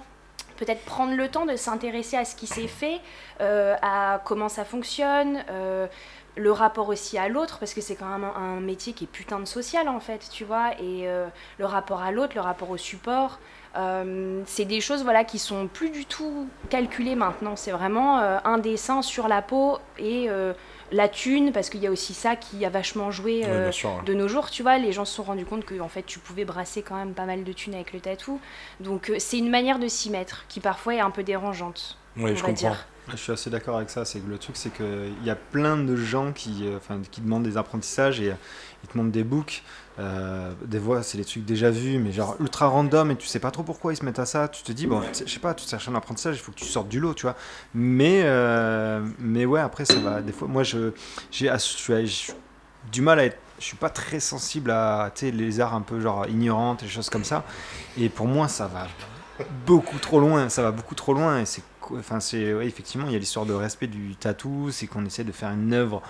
peut-être 0.57 0.85
prendre 0.85 1.15
le 1.15 1.29
temps 1.29 1.47
de 1.47 1.57
s'intéresser 1.57 2.17
à 2.17 2.25
ce 2.25 2.35
qui 2.35 2.47
s'est 2.47 2.67
fait, 2.67 3.01
euh, 3.41 3.75
à 3.83 4.21
comment 4.25 4.49
ça 4.49 4.65
fonctionne, 4.65 5.45
euh, 5.51 5.87
le 6.37 6.53
rapport 6.53 6.89
aussi 6.89 7.17
à 7.17 7.29
l'autre, 7.29 7.59
parce 7.59 7.73
que 7.73 7.81
c'est 7.81 7.95
quand 7.97 8.09
même 8.09 8.25
un, 8.25 8.61
métier 8.61 8.93
qui 8.93 9.05
est 9.05 9.09
putain 9.09 9.39
de 9.39 9.47
social 9.47 9.89
en 9.89 10.01
fait, 10.01 10.29
tu 10.31 10.45
vois, 10.45 10.73
et 10.73 11.09
euh, 11.09 11.27
le 11.59 11.65
rapport 11.65 12.03
à 12.03 12.11
l'autre, 12.11 12.35
le 12.35 12.43
rapport 12.43 12.71
au 12.71 12.77
support, 12.77 13.39
c'est 14.47 14.65
des 14.65 14.81
choses 14.81 15.03
voilà 15.05 15.23
qui 15.25 15.39
sont 15.39 15.67
plus 15.67 15.91
du 15.91 16.07
tout 16.07 16.49
calculées 16.71 17.15
maintenant. 17.15 17.57
C'est 17.57 17.73
vraiment 17.73 18.17
un 18.17 18.57
dessin 18.57 19.03
sur 19.03 19.29
la 19.29 19.43
peau 19.43 19.79
et 19.99 20.31
la 20.93 21.09
thune, 21.09 21.53
parce 21.53 21.69
qu'il 21.71 21.81
y 21.81 21.87
a 21.87 21.91
aussi 21.91 22.15
ça 22.15 22.37
qui 22.37 22.65
a 22.65 22.71
vachement 22.71 23.11
joué 23.11 23.43
euh, 23.45 23.65
bien 23.65 23.73
sûr. 23.73 23.91
ouais. 23.91 24.05
de 24.05 24.15
nos 24.15 24.29
jours, 24.29 24.51
tu 24.51 24.63
vois, 24.63 24.79
les 24.79 24.93
gens 24.93 25.05
se 25.05 25.15
sont 25.15 25.23
rendus 25.23 25.45
compte 25.45 25.65
que 25.65 25.79
en 25.81 25.89
fait 25.89 26.03
tu 26.05 26.19
pouvais 26.19 26.45
brasser 26.45 26.83
quand 26.83 26.97
même 26.97 27.13
pas 27.13 27.25
mal 27.25 27.45
de 27.45 27.53
thunes 27.53 27.75
avec 27.75 27.93
le 27.93 28.01
tatou. 28.01 28.41
Donc 28.81 29.11
euh, 29.11 29.17
c'est 29.19 29.39
une 29.39 29.51
manière 29.51 29.79
de 29.79 29.89
s'y 29.89 30.11
mettre 30.11 30.45
qui 30.49 30.61
parfois 30.61 30.95
est 30.95 31.01
un 31.01 31.11
peu 31.11 31.23
dérangeante, 31.23 31.99
on 32.19 32.27
je 32.29 32.35
comprends. 32.35 32.53
dire. 32.53 32.87
je 33.11 33.17
suis 33.17 33.33
assez 33.33 33.51
d'accord 33.51 33.77
avec 33.77 33.91
ça. 33.91 34.05
C'est 34.05 34.21
que 34.21 34.29
le 34.29 34.39
truc, 34.39 34.57
c'est 34.57 34.73
qu'il 34.73 35.25
y 35.25 35.31
a 35.31 35.37
plein 35.37 35.77
de 35.77 35.97
gens 35.97 36.33
qui, 36.33 36.67
euh, 36.67 36.77
enfin, 36.77 37.01
qui 37.11 37.21
demandent 37.21 37.45
des 37.45 37.57
apprentissages 37.57 38.21
et 38.21 38.31
euh, 38.31 38.35
ils 38.85 38.89
te 38.89 38.95
demandent 38.95 39.13
des 39.13 39.25
books. 39.25 39.63
Euh, 39.99 40.53
des 40.65 40.79
fois, 40.79 41.03
c'est 41.03 41.17
des 41.19 41.25
trucs 41.25 41.45
déjà 41.45 41.71
vus, 41.71 41.99
mais 41.99 42.13
genre 42.13 42.37
ultra 42.41 42.67
random 42.67 43.11
et 43.11 43.17
tu 43.17 43.27
sais 43.27 43.39
pas 43.39 43.51
trop 43.51 43.63
pourquoi 43.63 43.93
ils 43.93 43.97
se 43.97 44.05
mettent 44.05 44.19
à 44.19 44.27
ça. 44.27 44.49
Tu 44.49 44.63
te 44.63 44.73
dis, 44.73 44.87
bon, 44.87 45.03
je 45.13 45.31
sais 45.31 45.41
pas, 45.41 45.55
tu 45.55 45.67
cherches 45.67 45.89
un 45.89 45.95
apprentissage, 45.95 46.37
il 46.37 46.41
faut 46.41 46.53
que 46.53 46.59
tu 46.59 46.67
sortes 46.67 46.89
du 46.89 47.01
lot, 47.01 47.15
tu 47.15 47.23
vois. 47.23 47.37
Mais, 47.75 48.23
euh, 48.25 49.07
mais 49.19 49.47
ouais, 49.47 49.61
après, 49.61 49.85
ça 49.85 49.99
va. 49.99 50.21
Des 50.21 50.33
fois, 50.33 50.49
moi, 50.49 50.63
je, 50.63 50.93
j'ai 51.31 51.51
du 52.93 53.03
mal 53.03 53.19
à 53.19 53.25
être. 53.25 53.39
Je 53.59 53.65
suis 53.65 53.77
pas 53.77 53.89
très 53.89 54.21
sensible 54.21 54.71
à 54.71 55.11
les 55.23 55.61
arts 55.61 55.75
un 55.75 55.81
peu 55.81 55.99
genre 55.99 56.27
ignorantes 56.29 56.83
et 56.83 56.89
choses 56.89 57.09
comme 57.09 57.25
ça. 57.25 57.43
Et 57.97 58.11
pour 58.11 58.27
moi, 58.27 58.49
ça 58.49 58.67
va 58.67 58.87
beaucoup 59.65 59.99
trop 59.99 60.21
loin. 60.21 60.51
Ça 60.51 60.63
va 60.63 60.73
beaucoup 60.73 60.95
trop 60.95 61.15
loin. 61.15 61.41
Et 61.41 61.47
c'est, 61.47 61.63
enfin, 61.95 62.21
c'est, 62.21 62.53
ouais, 62.53 62.67
effectivement, 62.67 63.07
il 63.07 63.15
y 63.15 63.17
a 63.17 63.19
l'histoire 63.19 63.47
de 63.47 63.55
respect 63.55 63.87
du 63.87 64.15
tatou. 64.15 64.69
C'est 64.73 64.87
qu'on 64.87 65.07
essaie 65.07 65.25
de 65.25 65.33
faire 65.33 65.53
une 65.53 65.73
œuvre 65.73 66.03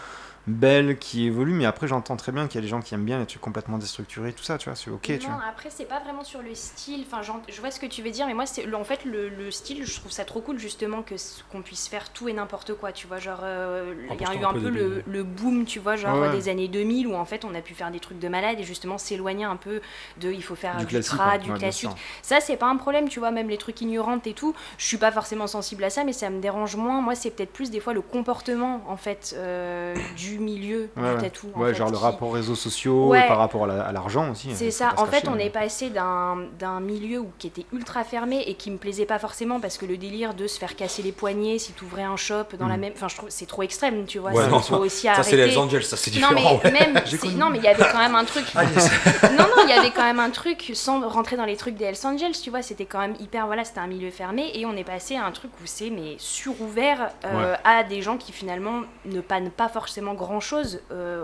belle, 0.46 0.98
qui 0.98 1.26
évolue, 1.26 1.52
mais 1.52 1.66
après 1.66 1.88
j'entends 1.88 2.16
très 2.16 2.32
bien 2.32 2.46
qu'il 2.48 2.56
y 2.56 2.58
a 2.58 2.62
des 2.62 2.68
gens 2.68 2.80
qui 2.82 2.94
aiment 2.94 3.04
bien 3.04 3.18
les 3.18 3.26
trucs 3.26 3.40
complètement 3.42 3.78
déstructurés, 3.78 4.32
tout 4.32 4.44
ça, 4.44 4.58
tu 4.58 4.68
vois, 4.68 4.76
c'est 4.76 4.90
ok, 4.90 5.18
tu 5.18 5.18
Non, 5.18 5.28
vois. 5.30 5.40
après, 5.48 5.70
c'est 5.70 5.84
pas 5.84 6.00
vraiment 6.00 6.24
sur 6.24 6.42
le 6.42 6.54
style. 6.54 7.04
Enfin, 7.06 7.22
je 7.22 7.60
vois 7.60 7.70
ce 7.70 7.78
que 7.78 7.86
tu 7.86 8.02
veux 8.02 8.10
dire, 8.10 8.26
mais 8.26 8.34
moi, 8.34 8.44
c'est 8.44 8.64
le- 8.66 8.76
en 8.76 8.82
fait, 8.82 9.04
le, 9.04 9.28
le 9.28 9.50
style, 9.52 9.86
je 9.86 9.94
trouve 10.00 10.10
ça 10.10 10.24
trop 10.24 10.40
cool, 10.40 10.58
justement, 10.58 11.02
que 11.02 11.14
qu'on 11.48 11.62
puisse 11.62 11.86
faire 11.88 12.12
tout 12.12 12.28
et 12.28 12.32
n'importe 12.32 12.74
quoi, 12.74 12.90
tu 12.92 13.06
vois. 13.06 13.18
Genre, 13.18 13.38
euh, 13.44 13.94
il 14.10 14.20
y 14.20 14.24
a 14.24 14.34
eu 14.34 14.44
un 14.44 14.52
peu 14.52 14.68
le, 14.68 15.22
boom, 15.22 15.64
tu 15.64 15.78
vois, 15.78 15.94
genre 15.96 16.20
Ouais. 16.20 16.28
des 16.28 16.48
années 16.48 16.68
2000, 16.68 17.06
où 17.06 17.14
en 17.14 17.24
fait, 17.24 17.44
on 17.44 17.54
a 17.54 17.60
pu 17.62 17.74
faire 17.74 17.90
des 17.92 18.00
trucs 18.00 18.18
de 18.18 18.28
malade 18.28 18.58
et 18.58 18.64
justement 18.64 18.98
s'éloigner 18.98 19.44
un 19.44 19.56
peu 19.56 19.80
de 20.18 20.30
il 20.32 20.42
faut 20.42 20.54
faire 20.56 20.78
Du 20.78 20.84
du, 20.86 20.86
classique, 20.86 21.12
du 21.42 21.52
Ouais, 21.52 21.58
classique. 21.58 21.90
Ça, 22.22 22.40
c'est 22.40 22.56
pas 22.56 22.66
un 22.66 22.76
problème, 22.76 23.08
tu 23.08 23.20
vois, 23.20 23.30
même 23.30 23.48
les 23.48 23.58
trucs 23.58 23.80
ignorantes 23.80 24.26
et 24.26 24.34
tout. 24.34 24.54
Je 24.76 24.84
suis 24.86 24.98
pas 24.98 25.12
forcément 25.12 25.46
sensible 25.46 25.84
à 25.84 25.90
ça, 25.90 26.04
mais 26.04 26.12
ça 26.12 26.30
me 26.30 26.40
dérange 26.40 26.76
moins. 26.76 27.00
Moi, 27.00 27.14
c'est 27.14 27.30
peut-être 27.30 27.52
plus 27.52 27.70
des 27.70 27.80
fois 27.80 27.92
le 27.94 28.02
comportement, 28.02 28.82
en 28.88 28.96
fait, 28.96 29.34
euh, 29.38 30.02
du 30.08 30.35
milieu 30.40 30.88
Ouais, 30.96 31.02
du 31.02 31.14
ouais. 31.16 31.20
tatou. 31.22 31.48
en 31.54 31.60
Ouais, 31.60 31.68
fait, 31.72 31.74
genre 31.78 31.90
le 31.90 31.96
rapport 31.96 32.28
aux 32.28 32.32
réseaux 32.32 32.54
sociaux 32.54 33.08
Ouais. 33.08 33.26
par 33.28 33.38
rapport 33.38 33.64
à 33.64 33.66
la- 33.66 33.82
à 33.84 33.92
l'argent 33.92 34.30
aussi. 34.30 34.50
c'est 34.54 34.68
hein, 34.68 34.70
ça. 34.70 34.88
faut 34.90 34.96
pas 34.96 35.02
En 35.02 35.06
fait, 35.06 35.20
cacher, 35.22 35.28
on 35.28 35.36
mais- 35.36 35.46
est 35.46 35.50
passé 35.50 35.90
d'un 35.90 36.38
d'un 36.58 36.80
milieu 36.80 37.18
où, 37.20 37.30
qui 37.38 37.46
était 37.46 37.66
ultra 37.72 38.04
fermé 38.04 38.42
et 38.46 38.54
qui 38.54 38.70
me 38.70 38.76
plaisait 38.78 39.06
pas 39.06 39.18
forcément 39.18 39.60
parce 39.60 39.78
que 39.78 39.86
le 39.86 39.96
délire 39.96 40.34
de 40.34 40.46
se 40.46 40.58
faire 40.58 40.76
casser 40.76 41.02
les 41.02 41.12
poignets 41.12 41.58
si 41.58 41.72
tu 41.72 41.84
ouvrais 41.84 42.02
un 42.02 42.16
shop 42.16 42.56
dans 42.58 42.66
la 42.68 42.76
Mm. 42.76 42.80
même. 42.80 42.92
Enfin, 42.96 43.08
je 43.08 43.16
trouve 43.16 43.28
c'est 43.30 43.46
trop 43.46 43.62
extrême, 43.62 44.04
tu 44.06 44.18
vois. 44.18 44.32
Ouais, 44.32 44.44
ça, 44.44 44.48
non, 44.50 44.60
faut 44.60 44.76
aussi 44.76 45.06
Ça, 45.06 45.22
c'est 45.22 45.36
les 45.36 45.42
Hells 45.44 45.58
Angels, 45.58 45.84
ça, 45.84 45.96
c'est 45.96 46.10
non 46.20 46.28
différent. 46.28 46.60
mais 46.64 46.70
ouais. 46.72 46.92
même 46.92 47.02
c'est- 47.06 47.26
non 47.36 47.50
mais 47.50 47.58
il 47.58 47.64
y 47.64 47.68
avait 47.68 47.84
quand 47.90 47.98
même 47.98 48.14
un 48.14 48.24
truc 48.24 48.44
Ah, 48.54 48.64
yes. 48.64 48.90
non 49.38 49.44
non 49.44 49.62
il 49.64 49.70
y 49.70 49.72
avait 49.72 49.90
quand 49.90 50.02
même 50.04 50.20
un 50.20 50.30
truc 50.30 50.70
sans 50.74 51.06
rentrer 51.08 51.36
dans 51.36 51.44
les 51.44 51.56
trucs 51.56 51.76
des 51.76 51.84
Hells 51.86 51.96
Angels 52.04 52.32
tu 52.42 52.50
vois 52.50 52.62
c'était 52.62 52.84
quand 52.86 52.98
même 52.98 53.14
hyper 53.20 53.46
voilà 53.46 53.64
c'était 53.64 53.80
un 53.80 53.86
milieu 53.86 54.10
fermé 54.10 54.50
et 54.54 54.66
on 54.66 54.76
est 54.76 54.84
passé 54.84 55.16
à 55.16 55.24
un 55.24 55.30
truc 55.32 55.50
où 55.62 55.66
c'est 55.66 55.90
mais 55.90 56.16
surouvert 56.18 57.10
euh, 57.24 57.54
à 57.64 57.82
des 57.82 58.02
gens 58.02 58.16
qui 58.16 58.32
finalement 58.32 58.80
ne 59.06 59.20
pannent 59.20 59.50
pas 59.50 59.68
forcément 59.68 60.14
grand 60.14 60.25
chose 60.40 60.80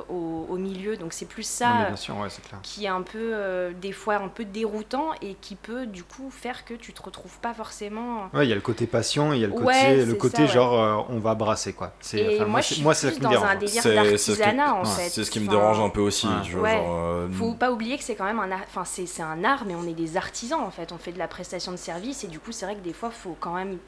au, 0.09 0.47
au 0.49 0.57
milieu 0.57 0.97
donc 0.97 1.13
c'est 1.13 1.27
plus 1.27 1.43
ça 1.47 1.69
Non, 1.69 1.75
mais 1.81 1.87
bien 1.89 1.97
sûr, 1.97 2.17
ouais, 2.19 2.29
c'est 2.31 2.43
clair. 2.47 2.61
qui 2.63 2.85
est 2.85 2.89
un 2.89 3.03
peu 3.03 3.19
euh, 3.35 3.73
des 3.81 3.93
fois 3.93 4.17
un 4.17 4.29
peu 4.29 4.45
déroutant 4.45 5.11
et 5.21 5.35
qui 5.41 5.55
peut 5.55 5.87
du 5.87 6.05
coup 6.05 6.31
faire 6.31 6.65
que 6.65 6.75
tu 6.75 6.93
te 6.93 7.03
retrouves 7.03 7.39
pas 7.41 7.55
forcément 7.55 8.29
Ouais, 8.35 8.47
il 8.47 8.49
y 8.49 8.53
a 8.53 8.55
le 8.57 8.61
côté 8.61 8.87
passion, 8.87 9.33
il 9.33 9.41
y 9.41 9.45
a 9.45 9.47
le 9.47 9.53
côté, 9.53 9.67
Ouais, 9.67 10.05
le 10.05 10.15
côté 10.15 10.37
ça, 10.39 10.43
ouais. 10.43 10.49
genre 10.49 10.75
euh, 10.81 11.03
on 11.09 11.19
va 11.19 11.35
brasser 11.35 11.73
quoi. 11.73 11.93
C'est, 12.01 12.21
et 12.21 12.45
moi, 12.45 12.63
c'est- 12.63 12.69
je 12.71 12.75
suis 12.75 12.83
moi 12.83 12.95
c'est 12.95 13.07
ça 13.07 13.13
plus 13.13 13.15
qui 13.17 13.21
me 13.21 13.25
dans 13.25 13.31
dérange. 13.31 13.49
un 13.51 13.57
délire 13.57 13.83
C'est- 13.83 14.17
ce 14.19 14.33
qui- 14.33 14.39
d'artisanat 14.39 14.75
en 14.75 14.79
ouais, 14.85 14.91
fait 14.91 15.09
C'est 15.11 15.25
ce 15.25 15.31
qui 15.31 15.41
me 15.41 15.49
dérange 15.49 15.81
un 15.81 15.89
peu 15.91 16.01
aussi. 16.01 16.27
Ouais. 16.27 16.33
tu 16.45 16.53
vois, 16.53 16.63
Ouais. 16.63 16.77
genre, 16.77 16.97
euh, 16.99 17.29
faut 17.33 17.55
pas 17.55 17.71
oublier 17.73 17.99
que 17.99 18.05
c'est 18.05 18.15
quand 18.15 18.25
même 18.25 18.41
un 18.41 18.51
art, 18.51 18.61
enfin 18.67 18.85
c'est 18.85 19.07
c'est 19.07 19.23
un 19.23 19.45
art 19.45 19.65
mais 19.67 19.75
on 19.75 19.87
est 19.87 19.93
des 19.95 20.17
artisans 20.17 20.61
en 20.61 20.71
fait 20.71 20.93
on 20.93 20.99
fait 20.99 21.13
de 21.13 21.19
la 21.19 21.29
prestation 21.29 21.73
de 21.73 21.77
service 21.77 22.25
et 22.25 22.29
du 22.29 22.39
coup 22.39 22.53
c'est 22.53 22.65
vrai 22.67 22.75
que 22.77 22.81
des 22.81 22.93
fois 22.93 23.11
faut 23.11 23.37
quand 23.41 23.55
même 23.55 23.79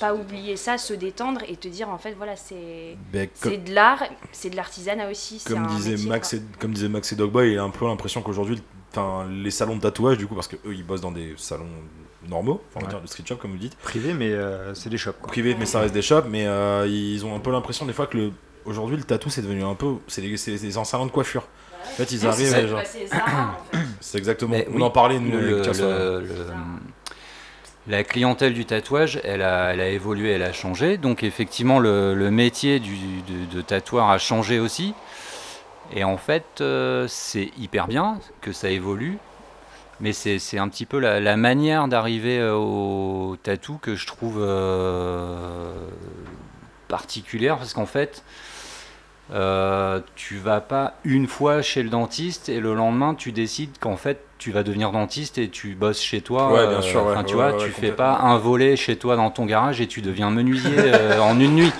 pas 0.00 0.14
oublier 0.14 0.56
ça 0.56 0.76
se 0.78 0.92
détendre 0.94 1.40
et 1.48 1.56
te 1.56 1.68
dire 1.68 1.88
en 1.88 1.98
fait 1.98 2.12
voilà 2.14 2.36
c'est 2.36 2.96
ben, 3.12 3.28
c'est 3.34 3.58
de 3.64 3.72
l'art 3.74 4.02
c'est 4.32 4.50
de 4.50 4.56
l'artisanat 4.56 5.10
aussi 5.10 5.42
comme 5.46 5.66
disait 5.68 5.92
métier, 5.92 6.08
Max 6.08 6.32
et, 6.34 6.42
comme 6.58 6.72
disait 6.72 6.88
Max 6.88 7.12
et 7.12 7.16
Dogboy, 7.16 7.52
il 7.52 7.58
a 7.58 7.62
un 7.62 7.70
peu 7.70 7.86
l'impression 7.86 8.20
qu'aujourd'hui, 8.22 8.60
enfin, 8.92 9.26
les 9.30 9.50
salons 9.50 9.76
de 9.76 9.80
tatouage, 9.82 10.18
du 10.18 10.26
coup, 10.26 10.34
parce 10.34 10.48
que 10.48 10.56
eux, 10.66 10.74
ils 10.74 10.84
bossent 10.84 11.00
dans 11.00 11.12
des 11.12 11.34
salons 11.36 11.66
normaux, 12.28 12.62
enfin, 12.68 12.76
on 12.76 12.80
va 12.80 12.86
Ouais. 12.86 12.90
dire 12.92 13.00
de 13.02 13.06
street 13.06 13.24
shop, 13.26 13.36
comme 13.36 13.52
vous 13.52 13.58
dites, 13.58 13.76
Privé, 13.76 14.14
mais 14.14 14.30
euh, 14.32 14.74
c'est 14.74 14.88
des 14.88 14.96
shops 14.98 15.12
quoi. 15.20 15.28
privés, 15.30 15.54
mais 15.58 15.66
ça 15.66 15.80
reste 15.80 15.94
des 15.94 16.02
shops, 16.02 16.24
mais 16.28 16.46
euh, 16.46 16.86
ils 16.88 17.24
ont 17.26 17.34
un 17.36 17.40
peu 17.40 17.50
l'impression 17.52 17.86
des 17.86 17.92
fois 17.92 18.06
que 18.06 18.16
le 18.16 18.32
aujourd'hui 18.64 18.96
le 18.96 19.02
tatou 19.04 19.28
c'est 19.28 19.42
devenu 19.42 19.62
un 19.62 19.74
peu 19.74 19.96
c'est 20.06 20.22
des, 20.22 20.36
c'est 20.38 20.56
des 20.56 20.78
en 20.78 20.84
salon 20.84 21.04
de 21.04 21.10
coiffure 21.10 21.46
en 21.82 21.86
fait 21.96 22.10
ils 22.12 22.26
arrivent 22.26 22.48
c'est 22.48 22.66
genre 22.66 22.80
en 22.80 22.82
fait. 22.82 24.16
exactement 24.18 24.52
Mais 24.56 24.66
on 24.70 24.76
oui, 24.76 24.82
en 24.82 24.90
parlait 24.90 25.18
nous 25.20 25.30
le- 25.32 25.60
le- 25.60 26.20
le- 26.20 26.24
la 27.86 28.02
clientèle 28.02 28.54
du 28.54 28.64
tatouage, 28.64 29.20
elle 29.24 29.42
a, 29.42 29.74
évolué, 29.88 30.30
elle 30.30 30.42
a 30.42 30.52
changé. 30.52 30.96
Donc 30.96 31.22
effectivement, 31.22 31.78
le, 31.78 32.30
métier 32.30 32.80
de, 32.80 33.60
tatoueur 33.60 34.08
a 34.08 34.18
changé 34.18 34.58
aussi. 34.58 34.94
Et 35.92 36.02
en 36.02 36.16
fait, 36.16 36.60
euh, 36.60 37.06
c'est 37.08 37.50
hyper 37.58 37.86
bien 37.86 38.18
que 38.40 38.52
ça 38.52 38.70
évolue. 38.70 39.18
Mais 40.00 40.12
c'est 40.12 40.58
un 40.58 40.68
petit 40.68 40.86
peu 40.86 40.98
la, 40.98 41.20
la 41.20 41.36
manière 41.36 41.86
d'arriver 41.86 42.38
euh, 42.38 42.54
au 42.54 43.36
tatou 43.42 43.78
que 43.80 43.94
je 43.94 44.06
trouve 44.06 44.38
euh, 44.40 45.72
particulière. 46.88 47.58
Parce 47.58 47.74
qu'en 47.74 47.86
fait, 47.86 48.24
euh, 49.32 50.00
tu 50.16 50.36
vas 50.36 50.60
pas 50.60 50.94
une 51.04 51.26
fois 51.26 51.62
chez 51.62 51.82
le 51.82 51.88
dentiste 51.88 52.48
et 52.50 52.60
le 52.60 52.74
lendemain 52.74 53.14
tu 53.14 53.32
décides 53.32 53.78
qu'en 53.80 53.96
fait 53.96 54.18
tu 54.38 54.52
vas 54.52 54.62
devenir 54.62 54.90
dentiste 54.92 55.38
et 55.38 55.48
tu 55.48 55.74
bosses 55.74 56.02
chez 56.02 56.20
toi. 56.20 56.52
Ouais, 56.52 56.66
bien 56.66 56.82
sûr, 56.82 57.02
ouais, 57.04 57.12
enfin, 57.12 57.24
tu 57.24 57.34
ouais, 57.34 57.50
vois, 57.50 57.58
ouais, 57.58 57.64
tu 57.66 57.70
fais 57.70 57.92
pas 57.92 58.18
un 58.18 58.36
volet 58.36 58.76
chez 58.76 58.96
toi 58.96 59.16
dans 59.16 59.30
ton 59.30 59.46
garage 59.46 59.80
et 59.80 59.86
tu 59.86 60.02
deviens 60.02 60.30
menuisier 60.30 60.76
euh, 60.76 61.20
en 61.22 61.38
une 61.40 61.54
nuit. 61.54 61.72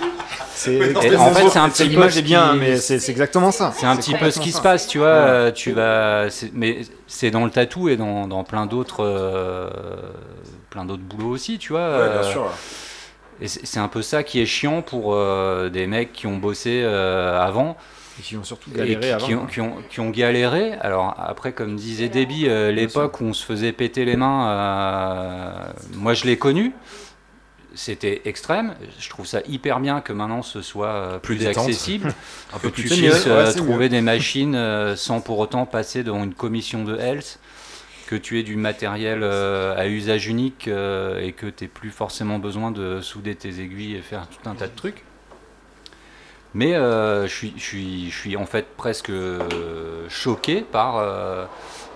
C'est, 0.55 0.95
en 1.17 1.31
fait, 1.31 1.49
c'est 1.49 1.59
un 1.59 1.69
petit 1.69 1.83
l'image 1.87 2.17
est 2.17 2.21
bien, 2.21 2.53
qui- 2.53 2.59
mais 2.59 2.77
c'est, 2.77 3.09
exactement 3.09 3.51
ça. 3.51 3.71
C'est 3.77 3.85
un 3.85 3.95
petit 3.97 4.15
peu 4.15 4.31
ce 4.31 4.39
qui 4.39 4.51
se 4.51 4.61
passe, 4.61 4.87
tu 4.87 4.97
vois. 4.99 5.07
Ouais. 5.07 5.13
euh, 5.13 5.51
Tu 5.51 5.71
vas, 5.73 6.27
mais 6.53 6.79
c'est 7.07 7.29
dans 7.29 7.43
le 7.45 7.51
tatou 7.51 7.89
et 7.89 7.97
dans, 7.97 8.25
dans 8.27 8.43
plein 8.43 8.65
d'autres, 8.65 9.03
euh, 9.05 9.69
plein 10.69 10.85
d'autres 10.85 11.03
boulots 11.03 11.29
aussi, 11.29 11.57
tu 11.59 11.73
vois. 11.73 11.81
ouais, 11.81 12.09
bien 12.09 12.21
euh, 12.21 12.31
sûr. 12.31 12.49
Et 13.41 13.47
c'est 13.47 13.79
un 13.79 13.87
peu 13.87 14.01
ça 14.01 14.23
qui 14.23 14.39
est 14.39 14.45
chiant 14.45 14.81
pour 14.81 15.13
euh, 15.13 15.69
des 15.69 15.87
mecs 15.87 16.13
qui 16.13 16.25
ont 16.27 16.37
bossé 16.37 16.81
euh, 16.83 17.39
avant 17.39 17.75
Et 18.19 18.21
qui 18.21 18.37
ont 18.37 18.43
surtout 18.43 18.71
galéré 18.71 19.01
qui, 19.01 19.07
avant. 19.09 19.25
qui 19.25 19.33
ont, 19.33 19.39
quoi. 19.39 19.47
qui, 19.49 19.61
ont, 19.61 19.75
qui 19.89 19.99
ont 19.99 20.09
galéré. 20.09 20.73
Alors 20.79 21.13
après, 21.17 21.51
comme 21.51 21.75
disait 21.75 22.07
Déby, 22.07 22.47
euh, 22.47 22.71
l'époque 22.71 23.19
où 23.19 23.25
on 23.25 23.33
se 23.33 23.45
faisait 23.45 23.73
péter 23.73 24.05
les 24.05 24.15
mains, 24.15 24.49
euh, 24.49 25.53
moi 25.95 26.13
je 26.13 26.25
l'ai 26.25 26.37
connu. 26.37 26.71
C'était 27.77 28.21
extrême. 28.23 28.73
Je 28.99 29.09
trouve 29.09 29.25
ça 29.25 29.41
hyper 29.49 29.81
bien 29.81 29.99
que 29.99 30.13
maintenant 30.13 30.41
ce 30.41 30.61
soit 30.61 31.19
Plus 31.21 31.35
plus, 31.35 31.47
accessible, 31.47 32.13
un 32.53 32.57
que 32.57 32.61
peu 32.61 32.69
plus 32.69 32.83
tu 32.83 32.89
puisses 32.89 33.25
ouais, 33.25 33.53
trouver 33.53 33.89
des 33.89 33.99
machines 33.99 34.55
euh, 34.55 34.95
sans 34.95 35.19
pour 35.19 35.39
autant 35.39 35.65
passer 35.65 36.01
dans 36.03 36.23
une 36.23 36.33
commission 36.33 36.85
de 36.85 36.97
health, 36.97 37.37
que 38.07 38.15
tu 38.15 38.39
aies 38.39 38.43
du 38.43 38.55
matériel 38.55 39.21
euh, 39.23 39.75
à 39.77 39.87
usage 39.87 40.27
unique 40.27 40.67
euh, 40.67 41.21
et 41.21 41.31
que 41.31 41.47
tu 41.47 41.63
n'aies 41.63 41.67
plus 41.67 41.89
forcément 41.89 42.39
besoin 42.39 42.71
de 42.71 43.01
souder 43.01 43.35
tes 43.35 43.59
aiguilles 43.59 43.95
et 43.95 44.01
faire 44.01 44.27
tout 44.27 44.49
un 44.49 44.53
tas 44.53 44.67
de 44.67 44.75
trucs. 44.75 45.03
Mais 46.53 46.75
euh, 46.75 47.27
je, 47.27 48.09
suis, 48.09 48.37
en 48.37 48.45
fait 48.45 48.65
presque 48.77 49.11
choqué 50.07 50.61
par 50.61 51.03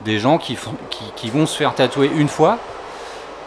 des 0.04 0.20
gens 0.20 0.38
qui, 0.38 0.56
font- 0.56 0.76
qui, 1.16 1.30
vont 1.30 1.46
se 1.46 1.56
faire 1.56 1.76
tatouer 1.76 2.12
une 2.14 2.28
fois. 2.28 2.58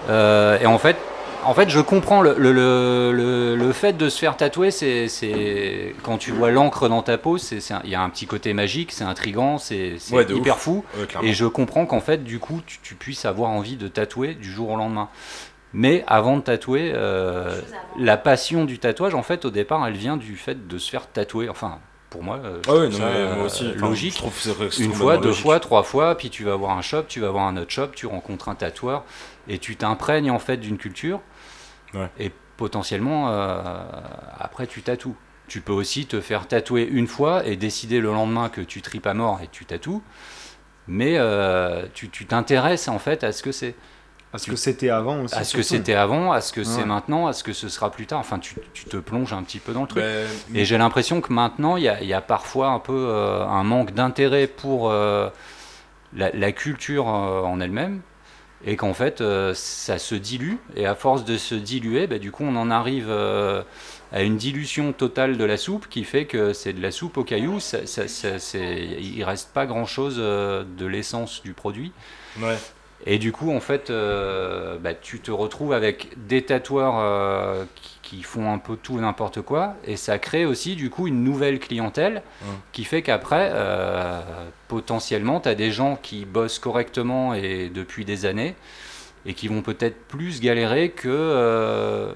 Et 0.09 0.67
en 0.67 0.79
fait, 0.79 0.97
en 1.45 1.55
fait, 1.55 1.69
je 1.71 1.81
comprends 1.81 2.23
le, 2.23 2.35
le, 2.39 2.53
le, 2.53 3.57
le- 3.57 3.73
fait 3.73 3.95
de 3.95 4.09
se 4.09 4.19
faire 4.19 4.37
tatouer, 4.37 4.71
c'est 4.71 5.09
c'est- 5.09 5.95
quand 6.03 6.19
tu 6.19 6.31
vois 6.31 6.51
l'encre 6.51 6.89
dans 6.89 7.03
ta 7.03 7.19
peau, 7.19 7.39
c'est 7.39 7.59
il 7.85 7.91
y 7.91 7.95
a 7.95 8.03
un 8.03 8.11
petit 8.11 8.27
côté 8.27 8.53
magique, 8.53 8.93
c'est 8.93 9.05
intrigant, 9.05 9.59
c'est 9.59 9.97
c'est 9.99 10.15
Ouais, 10.15 10.25
hyper 10.25 10.57
ouf. 10.57 10.61
fou. 10.63 10.85
Ouais. 10.97 11.07
Et 11.23 11.33
je 11.33 11.47
comprends 11.47 11.87
qu'en 11.87 12.01
fait, 12.01 12.23
du 12.25 12.39
coup, 12.39 12.61
tu, 12.67 12.79
tu 12.83 12.95
puisses 12.95 13.25
avoir 13.25 13.51
envie 13.51 13.77
de 13.77 13.89
tatouer 13.89 14.35
du 14.35 14.51
jour 14.53 14.71
au 14.71 14.77
lendemain. 14.77 15.09
Mais 15.75 16.05
avant 16.07 16.37
de 16.37 16.43
tatouer, 16.43 16.93
euh, 16.95 17.59
la 17.99 18.17
passion 18.19 18.65
du 18.67 18.79
tatouage, 18.79 19.15
en 19.15 19.23
fait, 19.23 19.45
au 19.47 19.51
départ, 19.51 19.87
elle 19.87 19.95
vient 19.97 20.19
du 20.19 20.37
fait 20.37 20.69
de 20.69 20.77
se 20.79 20.91
faire 20.91 21.07
tatouer. 21.11 21.49
Enfin, 21.49 21.79
pour 22.11 22.23
moi, 22.23 22.39
euh, 22.45 22.61
je 22.67 22.71
ah 22.71 22.75
non, 22.75 22.91
ça, 22.91 22.99
mais 22.99 23.17
euh, 23.17 23.35
moi 23.37 23.45
aussi 23.47 23.73
enfin, 23.75 23.87
logique. 23.89 24.13
je 24.13 24.19
trouve 24.19 24.35
Une 24.79 24.93
fois, 24.93 25.17
deux 25.17 25.29
logique. 25.29 25.43
fois, 25.43 25.61
trois 25.61 25.83
fois, 25.83 26.15
puis 26.15 26.29
tu 26.29 26.45
vas 26.45 26.57
voir 26.57 26.77
un 26.77 26.83
shop, 26.83 27.05
tu 27.09 27.21
vas 27.21 27.31
voir 27.31 27.47
un 27.47 27.57
autre 27.57 27.71
shop, 27.71 27.89
tu 27.95 28.05
rencontres 28.07 28.51
un 28.51 28.55
tatoueur 28.55 29.05
et 29.49 29.59
tu 29.59 29.77
t'imprègnes 29.77 30.31
en 30.31 30.39
fait 30.39 30.59
d'une 30.59 30.77
culture. 30.77 31.21
Ouais. 31.95 32.09
Et 32.19 32.31
potentiellement, 32.57 33.29
euh, 33.31 33.61
après, 34.39 34.67
tu 34.67 34.83
tatoues. 34.83 35.17
Tu 35.49 35.61
peux 35.61 35.73
aussi 35.73 36.07
te 36.07 36.21
faire 36.21 36.47
tatouer 36.49 36.89
une 36.91 37.07
fois 37.07 37.45
et 37.45 37.57
décider 37.57 38.01
le 38.01 38.13
lendemain 38.13 38.49
que 38.49 38.61
tu 38.61 38.81
tripes 38.81 39.07
à 39.07 39.15
mort 39.15 39.41
et 39.43 39.49
tu 39.49 39.65
tatoues. 39.67 40.03
Mais 40.89 41.15
euh, 41.17 41.87
tu 41.95 42.09
t'intéresses 42.09 42.89
en 42.89 42.99
fait 42.99 43.23
à 43.25 43.33
ce 43.33 43.43
que 43.43 43.53
c'est, 43.53 43.75
À 44.33 44.39
ce 44.39 44.51
que 44.51 44.57
c'était 44.57 44.91
avant 44.91 45.23
aussi. 45.23 45.35
à 45.35 45.45
ce 45.45 45.57
que 45.57 45.63
c'était 45.63 45.95
avant, 45.95 46.33
à 46.33 46.41
ce 46.41 46.53
que 46.53 46.65
c'est 46.65 46.85
maintenant, 46.85 47.27
à 47.27 47.33
ce 47.33 47.45
que 47.45 47.53
ce 47.53 47.69
sera 47.69 47.91
plus 47.91 48.07
tard. 48.07 48.19
Enfin, 48.21 48.39
tu, 48.39 48.57
tu 48.73 48.85
te 48.87 48.97
plonges 48.97 49.33
un 49.33 49.43
petit 49.43 49.59
peu 49.59 49.73
dans 49.73 49.83
le 49.83 49.89
truc. 49.89 50.03
Ben, 50.03 50.27
Et 50.55 50.65
j'ai 50.65 50.79
l'impression 50.79 51.21
que 51.21 51.33
maintenant, 51.33 51.77
il 51.77 51.85
y 51.85 51.89
a, 51.89 52.01
il 52.01 52.09
y 52.09 52.15
a 52.15 52.21
parfois 52.21 52.69
un 52.69 52.79
peu 52.79 52.97
euh, 52.97 53.45
un 53.47 53.63
manque 53.63 53.93
d'intérêt 53.93 54.47
pour 54.47 54.91
la, 54.91 55.31
la 56.13 56.53
culture 56.53 57.07
en 57.07 57.61
elle-même, 57.61 58.01
et 58.65 58.77
qu'en 58.77 58.95
fait, 58.95 59.21
euh, 59.21 59.53
ça 59.55 59.99
se 59.99 60.15
dilue, 60.15 60.55
et 60.77 60.87
à 60.87 60.95
force 60.95 61.25
de 61.25 61.37
se 61.37 61.55
diluer, 61.55 62.07
bah, 62.07 62.19
du 62.19 62.31
coup, 62.31 62.45
on 62.45 62.57
en 62.57 62.71
arrive 62.71 63.07
euh, 63.09 63.63
à 64.13 64.23
une 64.23 64.37
dilution 64.37 64.93
totale 64.93 65.37
de 65.39 65.45
la 65.45 65.57
soupe, 65.57 65.89
qui 65.89 66.05
fait 66.05 66.27
que 66.27 66.53
c'est 66.53 66.73
de 66.73 66.81
la 66.83 66.91
soupe 66.91 67.17
au 67.19 67.25
caillou, 67.25 67.61
ça, 67.61 67.87
ça- 67.87 68.09
ça- 68.09 68.59
il 68.59 69.25
reste 69.25 69.53
pas 69.53 69.67
grand-chose 69.67 70.17
euh, 70.19 70.65
de 70.79 70.87
l'essence 70.87 71.43
du 71.43 71.55
produit. 71.55 71.93
ouais. 72.41 72.59
Et 73.05 73.19
du 73.19 73.33
coup, 73.33 73.51
en 73.53 73.61
fait, 73.61 73.91
euh, 73.91 74.79
bah, 74.79 74.95
tu 74.95 75.19
te 75.21 75.31
retrouves 75.33 75.73
avec 75.73 76.11
des 76.29 76.43
tatoueurs 76.43 76.95
euh, 76.99 77.65
qui, 77.75 77.99
qui 78.17 78.23
font 78.23 78.53
un 78.53 78.59
peu 78.59 78.77
tout 78.77 78.99
et 78.99 79.01
n'importe 79.01 79.43
quoi, 79.43 79.75
et 79.85 79.97
ça 79.97 80.19
crée 80.19 80.45
aussi 80.45 80.77
du 80.77 80.89
coup 80.91 81.09
une 81.09 81.25
nouvelle 81.25 81.59
clientèle 81.59 82.23
Ouais. 82.43 82.49
qui 82.73 82.85
fait 82.85 83.03
qu'après, 83.03 83.51
euh, 83.53 84.21
potentiellement, 84.69 85.41
tu 85.41 85.49
as 85.49 85.55
des 85.57 85.73
gens 85.73 85.97
qui 86.01 86.25
bossent 86.25 86.59
correctement 86.61 87.35
et 87.35 87.71
depuis 87.75 88.05
des 88.05 88.25
années, 88.27 88.55
et 89.27 89.35
qui 89.35 89.49
vont 89.49 89.63
peut-être 89.63 89.99
plus 90.07 90.41
galérer 90.41 90.91
que 90.91 92.13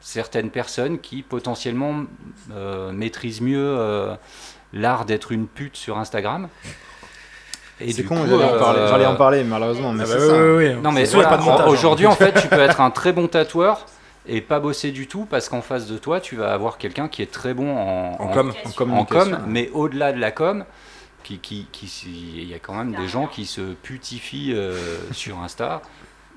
certaines 0.00 0.50
personnes 0.50 0.98
qui 0.98 1.22
potentiellement 1.22 2.04
maîtrisent 2.92 3.40
mieux. 3.40 4.08
l'art 4.72 5.04
d'être 5.04 5.30
une 5.32 5.46
pute 5.46 5.76
sur 5.76 5.98
Instagram. 5.98 6.48
C'est 7.78 8.02
du 8.02 8.04
con, 8.04 8.16
coup, 8.16 8.26
j'allais 8.28 8.44
en, 8.44 8.58
parler- 8.58 8.78
euh, 8.80 8.88
j'allais 8.88 9.06
en 9.06 9.16
parler, 9.16 9.44
malheureusement. 9.44 9.92
Mais 9.92 10.04
Ah 10.04 10.06
c'est 10.06 10.14
bah 10.18 10.26
ça. 10.26 10.32
oui, 10.34 10.38
oui, 10.40 10.68
oui. 10.74 10.80
Non 10.82 10.92
mais 10.92 11.04
voilà, 11.04 11.68
aujourd'hui 11.68 12.06
en 12.06 12.12
fait 12.16 12.32
tu 12.40 12.48
peux 12.48 12.60
être 12.60 12.80
un 12.80 12.90
très 12.90 13.12
bon 13.12 13.26
tatoueur 13.26 13.86
et 14.26 14.40
pas 14.40 14.60
bosser 14.60 14.90
du 14.92 15.06
tout 15.08 15.26
parce 15.28 15.48
qu'en 15.48 15.60
face 15.60 15.86
de 15.86 15.98
toi 15.98 16.20
tu 16.20 16.36
vas 16.36 16.52
avoir 16.52 16.78
quelqu'un 16.78 17.08
qui 17.08 17.20
est 17.22 17.30
très 17.30 17.52
bon 17.52 17.76
en, 17.76 18.16
En 18.20 18.24
en- 18.24 18.28
com. 18.28 18.52
En 18.94 19.04
com, 19.04 19.38
mais 19.48 19.70
au-delà 19.74 20.12
de 20.12 20.20
la 20.20 20.30
com, 20.30 20.64
qui, 21.24 21.38
qui, 21.38 21.66
qui, 21.72 21.90
il 22.36 22.48
y 22.48 22.54
a 22.54 22.58
quand 22.58 22.74
même 22.74 22.94
des 22.94 23.08
gens 23.08 23.26
qui 23.26 23.44
se 23.44 23.60
putifient 23.60 24.52
euh, 24.54 24.76
sur 25.12 25.38
Insta 25.40 25.82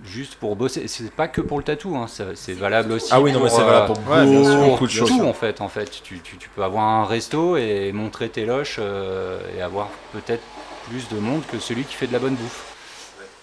juste 0.03 0.35
pour 0.35 0.55
bosser. 0.55 0.87
C'est 0.87 1.11
pas 1.11 1.27
que 1.27 1.41
pour 1.41 1.57
le 1.57 1.63
tatou, 1.63 1.95
hein, 1.97 2.05
c'est 2.35 2.53
valable 2.53 2.91
aussi. 2.93 3.09
Ah 3.11 3.19
oui, 3.21 3.31
non, 3.31 3.41
mais 3.41 3.49
c'est 3.49 3.61
euh, 3.61 3.65
valable 3.65 3.87
pour 3.87 3.97
beaucoup 3.99 4.15
de 4.19 4.77
pour 4.77 4.89
choses. 4.89 5.09
tout 5.09 5.25
en 5.25 5.33
fait. 5.33 5.59
En 5.61 5.69
fait, 5.69 6.01
tu, 6.03 6.19
tu- 6.19 6.37
tu 6.37 6.49
peux 6.49 6.63
avoir 6.63 6.83
un 6.83 7.05
resto 7.05 7.57
et 7.57 7.91
montrer 7.93 8.29
tes 8.29 8.45
loches 8.45 8.77
euh, 8.79 9.39
et 9.57 9.61
avoir 9.61 9.89
peut-être 10.13 10.43
plus 10.89 11.07
de 11.09 11.19
monde 11.19 11.43
que 11.51 11.59
celui 11.59 11.83
qui 11.83 11.93
fait 11.93 12.07
de 12.07 12.13
la 12.13 12.19
bonne 12.19 12.35
bouffe. 12.35 12.73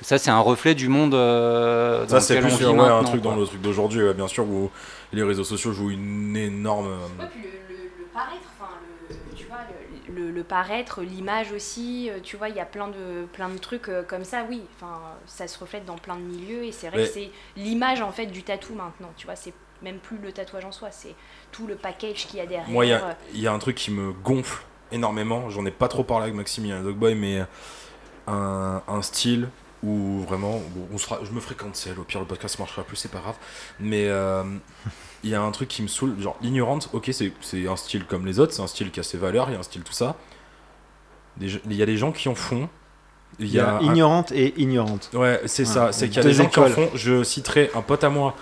Ça, 0.00 0.18
c'est 0.18 0.30
un 0.30 0.40
reflet 0.40 0.74
du 0.74 0.88
monde 0.88 1.14
euh, 1.14 2.02
dans 2.02 2.08
Ça, 2.08 2.20
c'est 2.20 2.38
plus 2.40 2.52
on 2.52 2.56
vit 2.56 2.64
ouais, 2.66 2.80
un 2.88 3.04
truc 3.04 3.22
dans 3.22 3.36
le 3.36 3.46
truc 3.46 3.60
d'aujourd'hui, 3.62 4.02
ouais, 4.02 4.12
bien 4.14 4.28
sûr, 4.28 4.44
où 4.44 4.70
les 5.12 5.22
réseaux 5.22 5.44
sociaux 5.44 5.72
jouent 5.72 5.90
une 5.90 6.36
énorme. 6.36 6.88
Ouais, 7.18 7.26
puis 7.30 7.42
le, 7.42 7.74
le- 7.74 7.82
le 8.00 8.04
paraître, 8.12 8.42
enfin, 8.60 8.70
le, 9.08 9.16
tu 9.36 9.46
vois, 9.46 9.58
le, 10.08 10.14
le- 10.26 10.30
le 10.30 10.44
paraître, 10.44 11.00
l'image 11.02 11.52
aussi, 11.52 12.10
euh, 12.10 12.18
tu 12.22 12.36
vois, 12.36 12.48
il 12.50 12.56
y 12.56 12.60
a 12.60 12.66
plein 12.66 12.88
de, 12.88 13.24
plein 13.32 13.48
de 13.48 13.56
trucs 13.56 13.88
euh, 13.88 14.02
comme 14.02 14.24
ça, 14.24 14.44
oui, 14.50 14.62
enfin, 14.76 15.00
ça 15.26 15.46
se 15.48 15.58
reflète 15.58 15.84
dans 15.86 15.96
plein 15.96 16.16
de 16.16 16.22
milieux 16.22 16.64
et 16.64 16.72
c'est 16.72 16.88
vrai 16.88 16.98
Mais- 16.98 17.04
que 17.06 17.12
c'est 17.14 17.30
l'image 17.56 18.02
en 18.02 18.12
fait 18.12 18.26
du 18.26 18.42
tatou 18.42 18.74
maintenant, 18.74 19.10
tu 19.16 19.26
vois, 19.26 19.36
c'est 19.36 19.54
même 19.82 19.98
plus 19.98 20.18
le 20.18 20.32
tatouage 20.32 20.64
en 20.64 20.72
soi, 20.72 20.88
c'est 20.90 21.14
tout 21.52 21.66
le 21.66 21.76
package 21.76 22.26
qu'il 22.26 22.38
y 22.38 22.42
a 22.42 22.46
derrière. 22.46 22.68
Moi, 22.68 22.84
il 22.86 22.90
y 22.90 22.92
a, 22.92 23.16
il 23.32 23.40
y 23.40 23.46
a 23.46 23.52
un 23.52 23.58
truc 23.58 23.76
qui 23.76 23.90
me 23.90 24.12
gonfle 24.12 24.62
énormément. 24.94 25.50
J'en 25.50 25.66
ai 25.66 25.70
pas 25.70 25.88
trop 25.88 26.04
parlé 26.04 26.24
avec 26.24 26.34
Maxime 26.34 26.64
et 26.66 26.82
Dogboy, 26.82 27.14
mais 27.14 27.44
un, 28.26 28.82
un 28.88 29.02
style 29.02 29.48
où 29.82 30.20
vraiment, 30.26 30.62
on 30.94 30.96
sera, 30.98 31.18
je 31.24 31.30
me 31.32 31.40
ferai 31.40 31.54
cancel. 31.56 31.98
Au 31.98 32.04
pire, 32.04 32.20
le 32.20 32.26
podcast 32.26 32.58
marchera 32.58 32.82
plus, 32.84 32.96
c'est 32.96 33.10
pas 33.10 33.18
grave. 33.18 33.36
Mais 33.80 34.06
euh, 34.08 34.42
il 35.22 35.28
y 35.30 35.34
a 35.34 35.42
un 35.42 35.50
truc 35.50 35.68
qui 35.68 35.82
me 35.82 35.88
saoule. 35.88 36.18
Genre, 36.18 36.36
l'ignorante, 36.40 36.88
ok, 36.94 37.10
c'est 37.12 37.68
un 37.68 37.76
style 37.76 38.06
comme 38.06 38.24
les 38.24 38.38
autres, 38.40 38.52
c'est 38.54 38.62
un 38.62 38.66
style 38.66 38.90
qui 38.90 39.00
a 39.00 39.02
ses 39.02 39.18
valeurs, 39.18 39.48
il 39.50 39.52
y 39.52 39.56
a 39.56 39.58
un 39.58 39.62
style 39.64 39.82
tout 39.82 39.92
ça. 39.92 40.16
Il 41.40 41.72
y 41.74 41.82
a 41.82 41.86
des 41.86 41.96
gens 41.96 42.12
qui 42.12 42.28
en 42.28 42.34
font. 42.34 42.68
Il 43.40 43.48
y 43.48 43.58
a 43.58 43.74
un- 43.76 43.80
ignorante 43.80 44.30
et 44.30 44.54
ignorante. 44.60 45.10
Ouais, 45.12 45.40
c'est 45.46 45.66
Ouais. 45.66 45.74
ça. 45.74 45.92
C'est 45.92 46.06
qu'il 46.08 46.18
y 46.18 46.20
a 46.20 46.22
des 46.22 46.32
gens 46.34 46.46
qui 46.46 46.60
en 46.60 46.68
font. 46.68 46.88
Je 46.94 47.24
citerai 47.24 47.68
un 47.74 47.82
pote 47.82 48.04
à 48.04 48.08
moi 48.08 48.36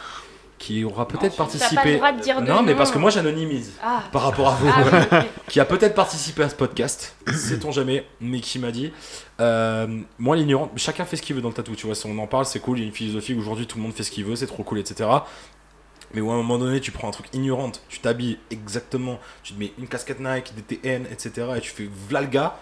qui 0.62 0.84
aura 0.84 1.08
peut-être 1.08 1.34
T'as 1.36 1.44
pas 1.44 1.50
le 1.52 1.58
participé. 1.58 1.96
droit 1.96 2.12
de 2.12 2.20
dire 2.20 2.40
de 2.40 2.46
non, 2.46 2.62
mais 2.62 2.76
parce 2.76 2.92
que 2.92 2.98
moi 2.98 3.10
j'anonymise 3.10 3.72
Ah, 3.82 4.04
par 4.12 4.22
rapport 4.22 4.48
à 4.48 4.54
vous. 4.54 4.68
ah 4.72 4.84
oui, 5.12 5.18
qui 5.48 5.58
a 5.58 5.64
peut-être 5.64 5.94
participé 5.96 6.44
à 6.44 6.48
ce 6.48 6.54
podcast, 6.54 7.16
sait-on 7.34 7.72
jamais, 7.72 8.06
mais 8.20 8.38
qui 8.38 8.60
m'a 8.60 8.70
dit 8.70 8.92
euh, 9.40 9.88
Moi, 10.20 10.36
l'ignorant, 10.36 10.70
chacun 10.76 11.04
fait 11.04 11.16
ce 11.16 11.22
qu'il 11.22 11.34
veut 11.34 11.42
dans 11.42 11.48
le 11.48 11.54
tatou, 11.54 11.74
tu 11.74 11.86
vois. 11.86 11.96
Si 11.96 12.06
on 12.06 12.16
en 12.16 12.28
parle, 12.28 12.46
c'est 12.46 12.60
cool. 12.60 12.78
Il 12.78 12.82
y 12.82 12.84
a 12.84 12.86
une 12.86 12.94
philosophie 12.94 13.34
où 13.34 13.40
aujourd'hui 13.40 13.66
tout 13.66 13.76
le 13.76 13.82
monde 13.82 13.92
fait 13.92 14.04
ce 14.04 14.12
qu'il 14.12 14.24
veut, 14.24 14.36
c'est 14.36 14.46
trop 14.46 14.62
cool, 14.62 14.78
etc. 14.78 15.10
Mais 16.14 16.20
où 16.20 16.30
à 16.30 16.34
un 16.34 16.36
moment 16.36 16.58
donné, 16.58 16.80
tu 16.80 16.92
prends 16.92 17.08
un 17.08 17.12
truc 17.12 17.26
ignorante, 17.32 17.82
tu 17.88 17.98
t'habilles 17.98 18.38
exactement, 18.52 19.18
tu 19.42 19.54
te 19.54 19.58
mets 19.58 19.72
une 19.78 19.88
casquette 19.88 20.20
Nike, 20.20 20.52
des 20.54 20.76
TN, 20.76 21.06
etc. 21.10 21.48
Et 21.56 21.60
tu 21.60 21.70
fais 21.72 21.88
vlalga 22.08 22.56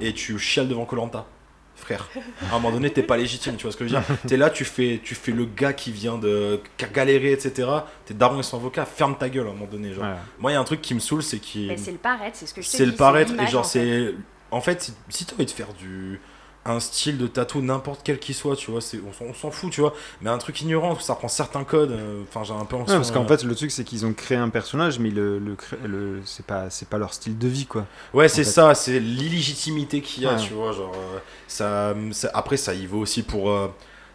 et 0.00 0.12
tu 0.12 0.38
chiales 0.38 0.68
devant 0.68 0.84
Colanta. 0.84 1.26
Frère, 1.74 2.08
à 2.50 2.54
un 2.54 2.58
moment 2.58 2.70
donné, 2.70 2.90
t'es 2.90 3.02
pas 3.02 3.16
légitime, 3.16 3.56
tu 3.56 3.62
vois 3.64 3.72
ce 3.72 3.76
que 3.76 3.86
je 3.88 3.94
veux 3.94 4.00
dire 4.00 4.16
T'es 4.26 4.36
là, 4.36 4.50
tu 4.50 4.64
fais, 4.64 5.00
tu 5.02 5.14
fais 5.16 5.32
le 5.32 5.46
gars 5.46 5.72
qui 5.72 5.90
vient 5.90 6.16
de. 6.16 6.60
qui 6.76 6.84
a 6.84 6.88
galéré, 6.88 7.32
etc. 7.32 7.68
T'es 8.04 8.14
daron 8.14 8.38
et 8.38 8.42
son 8.44 8.58
avocat, 8.58 8.84
ferme 8.84 9.16
ta 9.18 9.28
gueule 9.28 9.46
à 9.46 9.50
un 9.50 9.54
moment 9.54 9.66
donné. 9.66 9.92
Genre. 9.92 10.04
Ouais. 10.04 10.14
Moi, 10.38 10.50
il 10.52 10.54
y 10.54 10.56
a 10.56 10.60
un 10.60 10.64
truc 10.64 10.80
qui 10.80 10.94
me 10.94 11.00
saoule, 11.00 11.22
c'est 11.22 11.38
qui. 11.40 11.66
Mais 11.66 11.76
c'est 11.76 11.90
le 11.92 11.98
paraître, 11.98 12.36
c'est 12.36 12.46
ce 12.46 12.54
que 12.54 12.62
je 12.62 12.70
te 12.70 12.76
C'est 12.76 12.84
dis, 12.84 12.90
le 12.90 12.96
paraître 12.96 13.32
et 13.40 13.46
genre 13.48 13.62
en 13.62 13.64
fait. 13.64 13.78
c'est 13.80 14.14
en 14.52 14.60
fait 14.60 14.82
si, 14.82 14.92
si 15.08 15.24
t'as 15.24 15.34
envie 15.34 15.46
de 15.46 15.50
faire 15.50 15.72
du 15.72 16.20
un 16.64 16.78
style 16.78 17.18
de 17.18 17.26
tatou 17.26 17.60
n'importe 17.60 18.02
quel 18.04 18.20
qu'il 18.20 18.36
soit 18.36 18.54
tu 18.54 18.70
vois 18.70 18.80
c'est 18.80 19.00
on, 19.06 19.12
s'en- 19.12 19.24
on 19.24 19.34
s'en 19.34 19.50
fout 19.50 19.70
tu 19.72 19.80
vois. 19.80 19.94
Mais 20.20 20.30
un 20.30 20.38
truc 20.38 20.60
ignorant 20.60 20.96
ça 21.00 21.14
prend 21.16 21.26
certains 21.28 21.64
codes 21.64 21.90
euh, 21.90 22.22
enfin 22.22 22.44
j'ai 22.44 22.52
un 22.54 22.64
peu 22.64 22.76
Ouais, 22.76 22.84
parce 22.86 23.10
qu'en 23.10 23.24
euh, 23.24 23.28
fait, 23.28 23.42
le 23.42 23.54
truc, 23.54 23.70
c'est 23.72 23.82
qu'ils 23.84 24.06
ont 24.06 24.12
créé 24.12 24.38
un 24.38 24.48
personnage, 24.48 24.98
mais 25.00 25.10
le, 25.10 25.38
le, 25.40 25.56
le- 25.84 26.22
c'est 26.24 26.46
pas, 26.46 26.70
c'est 26.70 26.88
pas 26.88 26.98
leur 26.98 27.14
style 27.14 27.36
de 27.38 27.48
vie, 27.48 27.66
quoi. 27.66 27.86
ouais 28.14 28.28
c'est 28.28 28.44
ça 28.44 28.74
c'est 28.76 29.00
l'illégitimité 29.00 30.00
qu'il 30.02 30.22
y 30.22 30.26
a 30.26 30.34
Ouais. 30.34 30.40
tu 30.40 30.52
vois 30.54 30.72
genre 30.72 30.92
euh, 30.94 31.18
ça, 31.48 31.94
ça- 32.12 32.30
après 32.34 32.56
ça 32.56 32.74
y 32.74 32.86
va 32.86 32.96
aussi 32.96 33.22
pour 33.24 33.52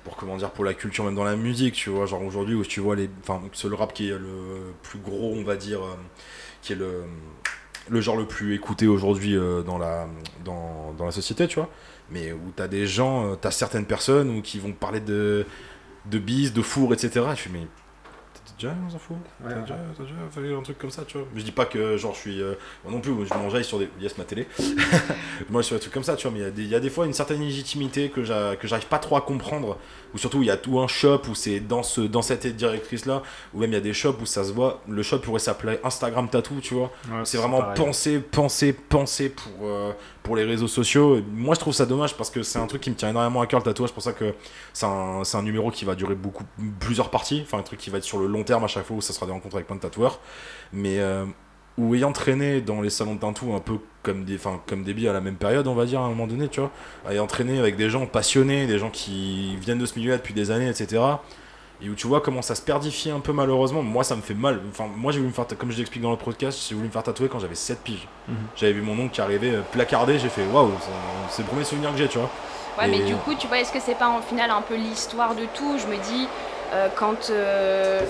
pour 0.06 0.16
comment 0.16 0.38
dire 0.38 0.52
pour 0.52 0.64
la 0.64 0.74
culture 0.74 1.04
même 1.04 1.16
dans 1.16 1.26
la 1.26 1.36
musique 1.36 1.74
tu 1.76 1.89
vois. 1.89 2.06
Genre 2.06 2.22
aujourd'hui 2.24 2.56
où 2.56 2.64
tu 2.64 2.80
vois 2.80 2.95
les 2.95 3.10
enfin 3.24 3.41
c'est 3.54 3.68
le 3.68 3.76
rap 3.76 3.93
qui 3.93 4.08
est 4.08 4.18
le 4.18 4.74
plus 4.84 5.00
gros 5.00 5.34
on 5.36 5.43
va 5.43 5.58
dire 5.58 5.80
qui 6.62 6.74
est 6.74 6.78
le 6.78 7.04
le 7.89 8.02
genre 8.02 8.18
le 8.18 8.26
plus 8.26 8.54
écouté 8.56 8.88
aujourd'hui 8.88 9.38
dans 9.66 9.78
la 9.78 10.08
dans, 10.43 10.93
dans 10.98 11.06
la 11.06 11.12
société 11.12 11.48
tu 11.48 11.56
vois 11.56 11.70
mais 12.10 12.32
où 12.32 12.51
t'as 12.55 12.68
des 12.68 12.88
gens 12.88 13.32
euh, 13.32 13.36
t'as 13.36 13.51
certaines 13.51 13.86
personnes 13.86 14.41
qui 14.41 14.60
vont 14.60 14.74
parler 14.74 14.99
de 14.99 15.45
de 16.05 16.20
bise 16.20 16.53
de 16.53 16.62
four 16.62 16.93
etc 16.93 17.26
je 17.32 17.41
fais 17.41 17.49
mais 17.49 17.68
déjà 18.58 18.74
on 18.86 18.89
s'en 18.89 18.97
fout 18.99 19.18
Ouais, 19.43 19.51
t'as 19.53 19.62
déjà, 19.62 19.76
t'as 19.97 20.03
déjà 20.03 20.16
fait 20.32 20.53
un 20.55 20.62
truc 20.62 20.78
comme 20.80 20.89
ça 20.91 21.03
tu 21.05 21.18
vois 21.18 21.28
mais 21.34 21.39
je 21.41 21.45
dis 21.45 21.51
pas 21.51 21.66
que 21.66 21.97
genre 21.97 22.14
je 22.14 22.20
suis 22.20 22.41
euh, 22.41 22.53
moi 22.84 22.93
non 22.93 22.99
plus 23.01 23.12
je 23.26 23.34
m'enjaille 23.34 23.64
sur 23.64 23.80
des 23.80 23.89
yes 23.99 24.18
ma 24.18 24.24
télé 24.24 24.47
moi 25.49 25.64
sur 25.64 25.76
des 25.76 25.80
trucs 25.82 25.93
comme 25.93 26.03
ça 26.03 26.16
tu 26.16 26.28
vois 26.28 26.32
mais 26.38 26.39
il 26.39 26.43
y 26.43 26.47
a 26.47 26.51
des- 26.51 26.64
il 26.64 26.70
y, 26.70 26.76
a 26.76 26.80
des 26.80 26.89
fois 26.89 27.05
une 27.05 27.14
certaine 27.14 27.41
légitimité 27.41 28.10
que 28.10 28.24
j'a- 28.24 28.55
que 28.55 28.68
j'arrive 28.68 28.88
pas 28.88 28.99
trop 28.99 29.16
à 29.18 29.22
comprendre 29.22 29.78
ou 30.14 30.18
surtout 30.18 30.41
il 30.41 30.47
y 30.47 30.51
a 30.51 30.58
tout 30.58 30.80
un 30.80 30.88
shop 30.88 31.22
où 31.30 31.36
c'est 31.36 31.60
dans 31.60 31.84
ce 31.84 32.01
dans 32.01 32.22
cette 32.22 32.47
directrice 32.47 33.05
là 33.05 33.22
ou 33.53 33.60
même 33.60 33.72
il 33.72 33.74
y 33.74 33.78
a 33.78 33.82
des 33.82 33.93
shops 33.93 34.18
où 34.22 34.26
ça 34.26 34.43
se 34.43 34.51
voit 34.51 34.82
le 34.88 35.03
shop 35.03 35.20
pourrait 35.20 35.39
s'appeler 35.39 35.80
Instagram 35.84 36.30
tattoo 36.30 36.55
tu 36.62 36.74
vois 36.74 36.91
c'est 37.24 37.38
vraiment 37.38 37.60
pareil. 37.60 37.76
pensé, 37.78 38.20
pensé, 38.20 38.74
pensé 38.74 39.30
pour, 39.30 39.51
euh, 39.64 39.91
pour 40.24 40.36
les 40.36 40.43
réseaux 40.43 40.68
sociaux. 40.68 41.18
Et 41.18 41.24
moi, 41.32 41.55
je 41.55 41.60
trouve 41.62 41.74
ça 41.74 41.86
dommage 41.86 42.16
parce 42.18 42.30
que 42.30 42.43
c'est 42.43 42.60
un 42.60 42.68
truc 42.68 42.82
qui 42.82 42.89
me 42.89 42.95
tient 42.95 43.10
énormément 43.10 43.39
à 43.41 43.47
cœur 43.47 43.60
le 43.60 43.64
tatouage. 43.64 43.89
C'est 43.89 43.93
pour 43.93 44.03
ça 44.03 44.12
que 44.14 44.34
c'est 44.74 44.86
un, 44.86 45.24
c'est 45.24 45.38
un 45.38 45.41
numéro 45.41 45.72
qui 45.72 45.86
va 45.86 45.95
durer 45.95 46.16
beaucoup, 46.16 46.43
plusieurs 46.80 47.10
parties. 47.10 47.41
Enfin, 47.45 47.60
un 47.60 47.64
truc 47.64 47.80
qui 47.80 47.89
va 47.89 47.97
être 47.99 48.03
sur 48.03 48.20
le 48.20 48.28
long 48.28 48.43
terme 48.48 48.64
à 48.64 48.68
chaque 48.68 48.86
fois 48.86 48.98
où 48.98 49.02
ça 49.02 49.14
sera 49.14 49.26
des 49.28 49.32
rencontres 49.32 49.56
avec 49.56 49.68
plein 49.68 49.76
de 49.76 49.82
tatoueurs. 49.82 50.20
Mais 50.74 51.00
euh, 51.00 51.26
ou 51.78 51.93
ayant 51.93 52.12
traîné 52.12 52.60
dans 52.62 52.82
les 52.82 52.89
salons 52.89 53.14
de 53.16 53.20
tatou 53.20 53.54
un 53.54 53.60
peu 53.60 53.78
comme 54.02 54.24
des, 54.26 54.36
enfin, 54.38 54.60
comme 54.66 54.84
des 54.84 54.93
billes 54.95 55.10
à 55.10 55.14
la 55.14 55.22
même 55.22 55.36
période, 55.36 55.68
on 55.68 55.76
va 55.76 55.86
dire, 55.86 56.00
à 56.02 56.06
un 56.06 56.10
moment 56.10 56.26
donné, 56.26 56.48
tu 56.48 56.60
vois. 56.60 56.72
Ayant 57.10 57.28
traîné 57.28 57.60
avec 57.60 57.76
des 57.76 57.89
gens 57.91 58.06
passionnés, 58.08 58.66
des 58.66 58.80
gens 58.80 58.89
qui 58.89 59.56
viennent 59.58 59.78
de 59.78 59.86
ce 59.86 60.00
milieu 60.00 60.14
depuis 60.18 60.34
des 60.34 60.50
années, 60.52 60.70
etc 60.70 61.02
et 61.80 61.89
où 61.91 61.93
tu 61.93 62.08
vois 62.08 62.22
comment 62.22 62.41
ça 62.41 62.56
se 62.56 62.64
perdifie 62.64 63.12
un 63.12 63.20
peu 63.20 63.32
malheureusement 63.32 63.84
moi 63.84 64.04
ça 64.04 64.16
me 64.16 64.22
fait 64.24 64.34
mal 64.34 64.62
enfin 64.72 64.86
moi 64.95 65.12
j'ai 65.12 65.20
voulu 65.20 65.30
me 65.30 65.34
faire 65.36 65.45
comme 65.60 65.70
je 65.72 65.78
l'explique 65.78 66.02
dans 66.02 66.10
le 66.10 66.18
podcast 66.18 66.58
j'ai 66.68 66.74
voulu 66.74 66.88
me 66.88 66.91
faire 66.91 67.04
tatouer 67.04 67.28
quand 67.30 67.38
j'avais 67.38 67.54
7 67.54 67.84
piges 67.84 68.08
Mhm. 68.28 68.36
j'avais 68.56 68.74
vu 68.74 68.82
mon 68.82 68.98
oncle 69.00 69.12
qui 69.14 69.22
arrivait 69.22 69.52
euh, 69.54 69.62
placardé 69.72 70.18
j'ai 70.18 70.30
fait 70.30 70.41
waouh 70.52 70.72
c'est- 71.30 71.43
le 71.43 71.48
premier 71.48 71.64
souvenir 71.64 71.91
que 71.91 71.98
j'ai 72.00 72.08
tu 72.08 72.18
vois 72.18 72.32
Ouais, 72.80 72.88
mais 72.88 73.06
du 73.06 73.16
coup, 73.18 73.36
tu 73.36 73.45
vois, 73.48 73.60
est-ce 73.60 73.72
que 73.72 73.80
c'est 73.80 73.93
pas 73.93 74.08
en 74.10 74.22
final 74.24 74.50
un 74.50 74.62
peu 74.64 74.76
l'histoire 74.76 75.36
de 75.36 75.45
tout? 75.56 75.78
Je 75.80 75.86
me 75.88 75.98
dis, 76.04 76.28
euh, 76.74 76.88
quand. 76.95 77.30
euh, 77.32 78.02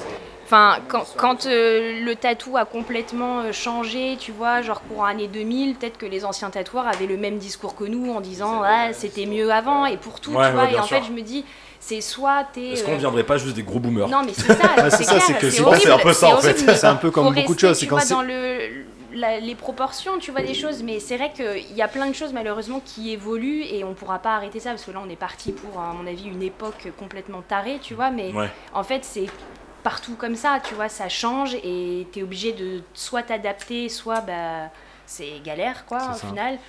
Enfin, 0.47 0.77
quand, 0.87 1.05
quand 1.17 1.45
euh, 1.45 1.99
le 2.05 2.15
tatou 2.15 2.55
a 2.55 2.63
complètement 2.63 3.39
euh, 3.41 3.51
changé, 3.51 4.15
tu 4.17 4.31
vois, 4.31 4.61
genre 4.61 4.81
courant 4.81 5.03
année 5.03 5.27
2000, 5.27 5.75
peut-être 5.75 5.97
que 5.97 6.05
les 6.05 6.23
anciens 6.23 6.49
tatoueurs 6.49 6.87
avaient 6.87 7.05
le 7.05 7.17
même 7.17 7.37
discours 7.37 7.75
que 7.75 7.83
nous 7.83 8.13
en 8.13 8.21
disant 8.21 8.61
ouais, 8.61 8.93
c'était 8.93 9.25
mieux 9.25 9.51
avant 9.51 9.85
et 9.85 9.97
pour 9.97 10.21
tout, 10.21 10.31
Ouais, 10.31 10.47
tu 10.47 10.53
vois. 10.53 10.63
ouais, 10.63 10.73
et 10.73 10.79
en 10.79 10.83
sûr. 10.83 10.99
fait, 10.99 11.03
je 11.05 11.11
me 11.11 11.21
dis, 11.21 11.43
c'est 11.81 11.99
soit 11.99 12.45
t'es. 12.53 12.61
est-ce 12.71 12.83
euh, 12.83 12.85
qu'on 12.85 12.93
ne 12.93 12.99
viendrait 12.99 13.25
pas 13.25 13.37
juste 13.37 13.57
des 13.57 13.63
gros 13.63 13.79
boomers? 13.79 14.07
Non, 14.07 14.21
mais 14.25 14.31
c'est 14.31 14.53
ça, 14.53 14.89
c'est 14.89 15.03
ça, 15.03 15.19
c'est 15.19 15.33
que 15.37 15.49
c'est 15.49 15.61
un 15.91 15.97
peu 15.97 16.13
ça, 16.13 16.29
en 16.29 16.37
fait. 16.37 16.57
C'est 16.57 16.85
un 16.85 16.95
peu 16.95 17.11
comme 17.11 17.33
beaucoup 17.33 17.53
de 17.53 17.59
choses, 17.59 17.77
c'est 17.77 17.85
Tu 17.85 17.89
quand 17.91 18.09
dans 18.09 18.21
le, 18.21 18.59
la- 19.13 19.41
les 19.41 19.55
proportions, 19.55 20.17
tu 20.19 20.31
vois, 20.31 20.43
des 20.43 20.53
choses, 20.53 20.81
mais 20.81 21.01
c'est 21.01 21.17
vrai 21.17 21.33
qu'il 21.35 21.75
y 21.75 21.81
a 21.81 21.89
plein 21.89 22.07
de 22.07 22.15
choses 22.15 22.31
malheureusement 22.31 22.79
qui 22.79 23.11
évoluent 23.11 23.63
et 23.63 23.83
on 23.83 23.93
pourra 23.93 24.19
pas 24.19 24.35
arrêter 24.35 24.61
ça 24.61 24.69
parce 24.69 24.85
que 24.85 24.91
là 24.91 25.01
on 25.05 25.09
est 25.09 25.17
parti 25.17 25.51
pour, 25.51 25.79
à 25.81 25.91
mon 25.93 26.07
avis, 26.07 26.23
une 26.29 26.41
époque 26.43 26.87
complètement 26.97 27.41
tarée, 27.41 27.79
tu 27.81 27.95
vois, 27.95 28.11
mais 28.11 28.31
ouais 28.31 28.49
en 28.73 28.83
fait 28.83 29.03
c'est 29.03 29.25
partout 29.87 30.15
comme 30.17 30.35
ça, 30.35 30.59
tu 30.61 30.75
vois, 30.75 30.89
ça 30.89 31.07
change 31.07 31.55
et 31.63 32.05
tu 32.11 32.19
es 32.19 32.23
obligé 32.23 32.51
de 32.51 32.81
soit 32.93 33.23
t'adapter, 33.23 33.87
soit 33.87 34.19
bah, 34.19 34.69
c'est 35.05 35.41
galère 35.45 35.85
quoi 35.85 35.99
au 36.11 36.13
ça. 36.13 36.27
final. 36.27 36.59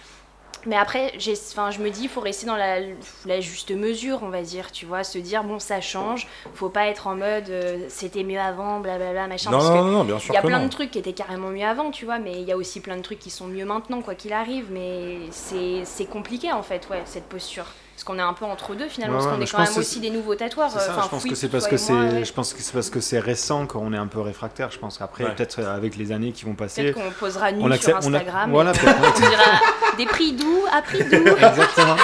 Mais 0.67 0.77
après, 0.77 1.13
je 1.19 1.83
me 1.83 1.91
dis, 1.91 2.03
il 2.03 2.09
faut 2.09 2.21
rester 2.21 2.47
dans 2.47 2.55
la, 2.57 2.79
la 3.27 3.41
juste 3.41 3.73
mesure, 3.73 4.21
on 4.23 4.29
va 4.29 4.43
dire, 4.43 4.71
tu 4.71 4.87
vois, 4.87 5.03
se 5.03 5.19
dire, 5.19 5.43
bon, 5.43 5.59
ça 5.59 5.81
change, 5.81 6.29
faut 6.55 6.69
pas 6.69 6.87
être 6.87 7.09
en 7.09 7.17
mode, 7.17 7.51
euh, 7.51 7.87
c'était 7.89 8.23
mieux 8.23 8.39
avant, 8.39 8.79
blablabla, 8.79 9.27
machin, 9.27 9.51
non 9.51 9.59
parce 9.59 9.71
non, 9.71 9.85
que 9.85 9.91
non 9.91 10.05
bien 10.05 10.19
sûr 10.21 10.33
il 10.33 10.37
y 10.37 10.39
a 10.39 10.43
plein 10.43 10.63
de 10.63 10.69
trucs 10.69 10.93
qui 10.93 11.01
étaient 11.01 11.13
carrément 11.13 11.49
mieux 11.49 11.67
avant, 11.67 11.91
tu 11.91 12.05
vois, 12.05 12.21
mais 12.21 12.35
il 12.41 12.47
y 12.47 12.53
a 12.53 12.57
aussi 12.57 12.79
plein 12.81 12.97
de 12.97 13.03
trucs 13.03 13.19
qui 13.19 13.31
sont 13.31 13.49
mieux 13.49 13.65
maintenant, 13.65 14.01
quoi 14.01 14.15
qu'il 14.15 14.33
arrive, 14.33 14.67
mais 14.71 15.19
c'est 15.33 15.83
c'est 15.85 16.07
compliqué, 16.07 16.53
en 16.53 16.63
fait, 16.63 16.89
ouais, 16.89 17.03
cette 17.05 17.29
posture. 17.29 17.67
Parce 17.99 18.05
qu'on 18.05 18.19
est 18.21 18.23
un 18.23 18.33
peu 18.33 18.45
entre 18.45 18.77
deux, 18.77 18.87
finalement, 18.87 19.17
Ouais, 19.19 19.25
parce 19.25 19.35
qu'on 19.37 19.43
est 19.43 19.47
je 19.47 19.51
quand 19.51 19.59
pense 19.59 19.67
même 19.71 19.75
que 19.75 19.81
aussi 19.81 19.99
des 19.99 20.11
nouveaux 20.11 20.37
tatoueurs. 20.37 20.71
C'est 20.71 20.79
ça, 20.79 20.93
enfin, 20.93 21.03
je 21.03 21.09
pense 21.09 21.25
que 21.25 21.35
c'est 21.35 21.49
parce 21.49 21.67
que 21.67 21.77
c'est, 21.77 21.93
ouais. 21.93 22.25
je 22.25 22.33
pense 22.33 22.55
que 22.55 22.63
c'est 22.63 22.73
parce 22.73 22.91
que 22.91 23.01
c'est 23.01 23.19
récent 23.19 23.67
qu'on 23.67 23.93
est 23.93 23.97
un 23.97 24.07
peu 24.07 24.21
réfractaire. 24.21 24.71
Je 24.71 24.79
pense 24.79 24.99
qu'après, 24.99 25.25
Ouais. 25.25 25.35
peut-être 25.35 25.59
euh, 25.59 25.75
avec 25.77 25.97
les 25.97 26.13
années 26.13 26.31
qui 26.31 26.45
vont 26.45 26.55
passer, 26.55 26.93
Peut-être 26.93 26.95
qu'on 26.95 27.11
posera 27.11 27.51
nu 27.51 27.61
on 27.61 27.73
sur 27.77 27.91
on 28.05 28.15
a- 28.15 28.19
Instagram. 28.19 28.51
voilà, 28.53 28.71
peut-être- 28.71 28.99
on 29.17 29.19
dira 29.19 29.61
des 29.97 30.07
prix 30.07 30.33
doux 30.33 30.61
à 30.73 30.81
prix 30.81 31.03
doux. 31.03 31.11
exactement. 31.27 31.97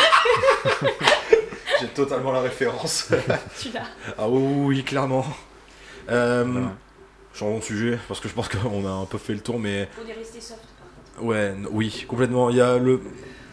j'ai 1.80 1.86
totalement 1.94 2.32
la 2.32 2.40
référence 2.40 3.08
tu 3.60 3.68
l'as. 3.70 3.82
ah 4.18 4.28
oui, 4.28 4.42
oui 4.42 4.64
oui, 4.78 4.82
clairement 4.84 5.24
euh, 6.10 6.44
Voilà. 6.44 6.72
changeons 7.34 7.58
de 7.58 7.62
sujet 7.62 7.98
parce 8.08 8.18
que 8.18 8.28
je 8.28 8.34
pense 8.34 8.48
qu'on 8.48 8.84
a 8.84 8.90
un 8.90 9.04
peu 9.04 9.18
fait 9.18 9.34
le 9.34 9.40
tour 9.40 9.60
mais 9.60 9.88
Faut 9.96 10.04
des 10.04 10.12
rester 10.12 10.40
soft, 10.40 10.58
par 10.60 11.22
contre. 11.22 11.28
Ouais, 11.30 11.54
oui, 11.70 12.04
complètement. 12.08 12.50
Il 12.50 12.56
y 12.56 12.60
a 12.60 12.78
le 12.78 13.00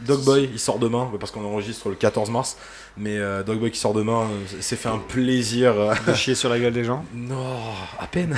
Dogboy, 0.06 0.50
il 0.52 0.60
sort 0.60 0.80
demain, 0.80 1.10
parce 1.20 1.32
qu'on 1.32 1.46
enregistre 1.46 1.90
le 1.90 1.96
14 1.96 2.30
mars. 2.30 2.58
Mais 2.98 3.18
euh, 3.18 3.44
Dogboy 3.44 3.72
qui 3.72 3.80
sort 3.80 3.94
demain, 3.94 4.24
euh, 4.24 4.62
s'est 4.62 4.76
fait 4.76 4.90
un 4.90 4.98
plaisir. 4.98 5.74
euh, 5.80 5.94
De 6.08 6.14
chier 6.14 6.36
sur 6.36 6.50
la 6.50 6.60
gueule 6.60 6.74
des 6.74 6.84
gens. 6.84 7.06
non, 7.14 7.56
à 8.00 8.08
peine. 8.08 8.36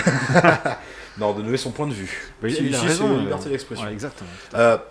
non, 1.18 1.34
de 1.34 1.42
donner 1.42 1.58
son 1.58 1.72
point 1.72 1.88
de 1.88 1.94
vue. 1.94 2.32
Ici, 2.46 2.62
il 2.66 2.76
a 2.76 2.82
raison, 2.82 3.16
euh, 3.16 3.20
liberté 3.22 3.50
d'expression. 3.50 3.86
Ouais, 3.86 3.94
exactement. 3.94 4.30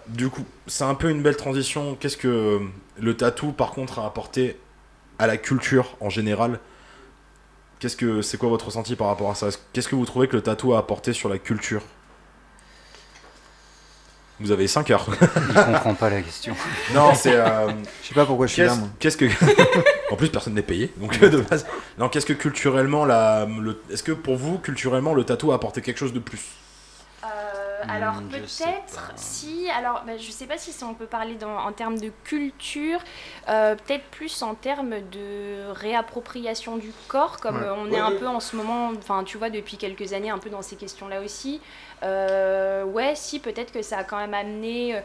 Du 0.08 0.28
coup, 0.30 0.44
c'est 0.66 0.84
un 0.84 0.94
peu 0.94 1.10
une 1.10 1.22
belle 1.22 1.36
transition. 1.36 1.96
Qu'est-ce 2.00 2.16
que 2.16 2.60
le 2.98 3.16
tatou, 3.16 3.52
par 3.52 3.70
contre, 3.72 3.98
a 3.98 4.06
apporté 4.06 4.56
à 5.18 5.26
la 5.26 5.36
culture 5.36 5.96
en 6.00 6.10
général? 6.10 6.58
Qu'est-ce 7.78 7.96
que 7.96 8.22
c'est 8.22 8.36
quoi 8.38 8.48
votre 8.48 8.66
ressenti 8.66 8.94
par 8.96 9.08
rapport 9.08 9.30
à 9.30 9.34
ça? 9.34 9.48
Est-ce- 9.48 9.58
Qu'est-ce 9.72 9.88
que 9.88 9.96
vous 9.96 10.06
trouvez 10.06 10.28
que 10.28 10.36
le 10.36 10.42
tatou 10.42 10.72
a 10.74 10.78
apporté 10.78 11.12
sur 11.12 11.28
la 11.28 11.38
culture? 11.38 11.82
Vous 14.42 14.50
avez 14.50 14.66
5 14.66 14.90
heures. 14.90 15.06
Il 15.48 15.54
comprend 15.54 15.94
pas 15.94 16.10
la 16.10 16.20
question. 16.20 16.54
non, 16.94 17.14
c'est 17.14 17.34
euh, 17.36 17.68
Je 18.02 18.08
sais 18.08 18.14
pas 18.14 18.26
pourquoi 18.26 18.46
je 18.46 18.52
suis 18.54 18.62
là, 18.62 18.68
qu'est-ce 18.68 18.80
moi. 18.80 18.88
qu'est-ce 18.98 19.16
que 19.16 20.10
en 20.12 20.16
plus 20.16 20.28
personne 20.28 20.54
n'est 20.54 20.62
payé, 20.62 20.92
donc 20.96 21.18
de 21.18 21.38
base. 21.38 21.64
Non, 21.98 22.08
qu'est-ce 22.08 22.26
que 22.26 22.32
culturellement 22.32 23.04
la 23.04 23.46
le... 23.46 23.80
est-ce 23.90 24.02
que 24.02 24.12
pour 24.12 24.36
vous 24.36 24.58
culturellement 24.58 25.14
le 25.14 25.24
tatou 25.24 25.52
a 25.52 25.54
apporté 25.54 25.80
quelque 25.80 25.98
chose 25.98 26.12
de 26.12 26.18
plus? 26.20 26.40
Euh, 27.24 27.28
Hmm, 27.84 27.90
alors 27.90 28.14
peut-être 28.30 29.12
si, 29.16 29.68
alors 29.76 30.04
bah, 30.06 30.12
je 30.16 30.30
sais 30.30 30.46
pas 30.46 30.56
si 30.56 30.72
on 30.84 30.94
peut 30.94 31.06
parler 31.06 31.34
dans- 31.34 31.56
en 31.58 31.72
termes 31.72 31.98
de 31.98 32.12
culture, 32.22 33.00
euh, 33.48 33.74
peut-être 33.74 34.04
plus 34.04 34.40
en 34.42 34.54
termes 34.54 34.94
de 35.10 35.68
réappropriation 35.72 36.76
du 36.76 36.92
corps, 37.08 37.40
comme 37.40 37.56
Ouais. 37.56 37.68
on 37.76 37.86
Ouais, 37.90 37.96
est 37.96 38.00
un 38.00 38.12
peu 38.12 38.28
en 38.28 38.38
ce 38.38 38.54
moment, 38.54 38.92
enfin 38.96 39.24
tu 39.24 39.36
vois 39.36 39.50
depuis 39.50 39.78
quelques 39.78 40.12
années 40.12 40.30
un 40.30 40.38
peu 40.38 40.48
dans 40.48 40.62
ces 40.62 40.76
questions-là 40.76 41.22
aussi. 41.22 41.60
Euh, 42.02 42.84
ouais, 42.84 43.14
si 43.14 43.38
peut-être 43.40 43.72
que 43.72 43.82
ça 43.82 43.98
a 43.98 44.04
quand 44.04 44.18
même 44.18 44.34
amené. 44.34 44.96
euh, 44.96 45.00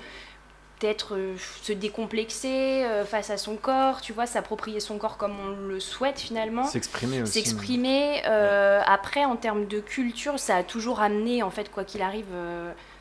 Peut-être 0.79 1.15
euh, 1.15 1.33
se 1.63 1.73
décomplexer 1.73 2.85
euh, 2.85 3.03
face 3.03 3.31
à 3.31 3.37
son 3.37 3.55
corps, 3.55 3.99
tu 3.99 4.13
vois, 4.13 4.27
s'approprier 4.27 4.79
son 4.79 4.99
corps 4.99 5.17
comme 5.17 5.33
on 5.39 5.67
le 5.67 5.79
souhaite 5.79 6.19
finalement 6.19 6.65
S'exprimer 6.65 7.23
aussi. 7.23 7.31
s'exprimer. 7.31 8.21
euh, 8.27 8.79
Après, 8.85 9.25
en 9.25 9.37
termes 9.37 9.65
de 9.65 9.79
culture, 9.79 10.37
ça 10.37 10.57
a 10.57 10.61
toujours 10.61 10.99
amené, 10.99 11.41
en 11.41 11.49
fait, 11.49 11.71
quoi 11.71 11.83
qu'il 11.83 12.03
arrive, 12.03 12.27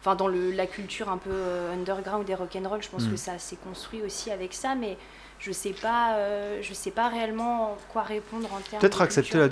enfin 0.00 0.14
dans 0.16 0.26
le, 0.26 0.52
la 0.52 0.66
culture 0.66 1.10
un 1.10 1.18
peu 1.18 1.34
underground 1.70 2.30
et 2.30 2.34
rock'n'roll, 2.34 2.82
je 2.82 2.88
pense 2.88 3.02
Mm. 3.04 3.10
que 3.10 3.16
ça 3.18 3.38
s'est 3.38 3.58
construit 3.62 4.00
aussi 4.02 4.30
avec 4.30 4.54
ça, 4.54 4.74
mais 4.74 4.96
je 5.38 5.52
sais 5.52 5.74
pas, 5.80 6.14
euh, 6.14 6.58
je 6.62 6.72
sais 6.74 6.90
pas 6.90 7.08
réellement 7.08 7.76
quoi 7.92 8.02
répondre 8.02 8.48
en 8.52 8.60
termes. 8.60 8.80
Peut-être 8.80 9.02
accepter 9.02 9.38
la. 9.38 9.48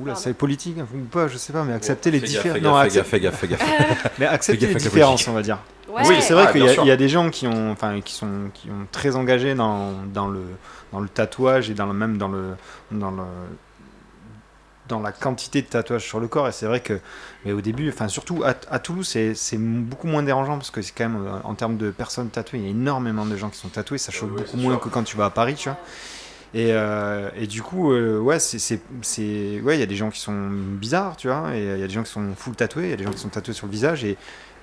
Oula, 0.00 0.14
c'est 0.16 0.34
politique 0.34 0.78
hein, 0.80 0.86
ou 0.94 1.04
pas, 1.04 1.28
je 1.28 1.36
sais 1.36 1.52
pas, 1.52 1.62
mais 1.62 1.72
accepter 1.72 2.10
les 2.10 2.20
différences. 2.20 2.60
Non, 2.60 2.72
gaffe, 2.82 2.86
accep- 2.96 3.02
fais 3.04 3.20
gaffe, 3.20 3.38
fais 3.38 3.48
gaffe, 3.48 3.62
fais 3.62 3.78
gaffe. 3.88 4.12
mais 4.18 4.26
accepter 4.26 4.66
les 4.66 4.74
différences, 4.74 5.28
on 5.28 5.32
va 5.32 5.42
dire. 5.42 5.58
Ouais. 5.88 6.02
Oui, 6.06 6.16
c'est 6.20 6.34
vrai 6.34 6.46
Ah, 6.48 6.52
qu'il 6.52 6.64
y, 6.64 6.90
a- 6.90 6.94
y 6.94 6.96
des 6.96 7.08
gens 7.08 7.30
qui 7.30 7.46
ont, 7.46 7.70
enfin, 7.70 8.00
qui 8.00 8.12
sont, 8.14 8.50
qui 8.52 8.68
ont 8.70 8.86
très 8.90 9.14
engagés 9.14 9.54
dans, 9.54 9.92
dans 10.12 10.26
le, 10.26 10.42
dans 10.92 10.98
le 10.98 11.08
tatouage 11.08 11.70
et 11.70 11.74
dans 11.74 11.86
le 11.86 11.92
même 11.92 12.18
dans 12.18 12.26
le, 12.28 12.56
dans 12.90 13.12
le, 13.12 13.22
dans 14.88 15.00
la 15.00 15.12
quantité 15.12 15.62
de 15.62 15.66
tatouages 15.66 16.04
sur 16.04 16.20
le 16.20 16.28
corps. 16.28 16.48
Et 16.48 16.52
c'est 16.52 16.66
vrai 16.66 16.80
que, 16.80 17.00
mais 17.44 17.52
au 17.52 17.60
début, 17.60 17.88
enfin, 17.88 18.08
surtout 18.08 18.42
à, 18.44 18.54
à 18.70 18.78
Toulouse, 18.78 19.06
c'est, 19.06 19.58
beaucoup 19.58 20.06
moins 20.06 20.22
dérangeant 20.22 20.56
parce 20.56 20.70
que 20.70 20.82
c'est 20.82 20.92
quand 20.96 21.08
même, 21.08 21.26
euh, 21.26 21.38
en 21.44 21.54
termes 21.54 21.76
de 21.76 21.90
personnes 21.90 22.28
tatouées, 22.28 22.58
il 22.58 22.64
y 22.64 22.68
a 22.68 22.70
énormément 22.70 23.26
de 23.26 23.36
gens 23.36 23.50
qui 23.50 23.58
sont 23.58 23.68
tatoués. 23.68 23.98
Ça 23.98 24.12
choque 24.12 24.30
ouais, 24.30 24.42
beaucoup 24.42 24.56
moins 24.56 24.74
sûr. 24.74 24.80
que 24.80 24.88
quand 24.88 25.02
tu 25.02 25.16
vas 25.16 25.26
à 25.26 25.30
Paris, 25.30 25.54
tu 25.54 25.68
vois. 25.68 25.78
Et, 26.54 26.72
euh, 26.72 27.28
et 27.36 27.46
du 27.46 27.60
coup, 27.60 27.92
euh, 27.92 28.18
ouais, 28.18 28.38
c'est- 28.38 28.80
ouais, 29.60 29.76
il 29.76 29.80
y 29.80 29.82
a 29.82 29.86
des 29.86 29.96
gens 29.96 30.10
qui 30.10 30.20
sont 30.20 30.48
bizarres, 30.50 31.16
tu 31.16 31.28
vois, 31.28 31.54
et 31.54 31.62
il 31.62 31.80
y 31.80 31.82
a 31.82 31.86
des 31.86 31.92
gens 31.92 32.02
qui 32.02 32.12
sont 32.12 32.34
full 32.34 32.54
tatoués, 32.54 32.84
il 32.84 32.90
y 32.90 32.92
a 32.92 32.96
des 32.96 33.04
gens 33.04 33.10
qui 33.10 33.18
sont 33.18 33.28
tatoués 33.28 33.52
sur 33.52 33.66
le 33.66 33.72
visage, 33.72 34.04
et, 34.04 34.16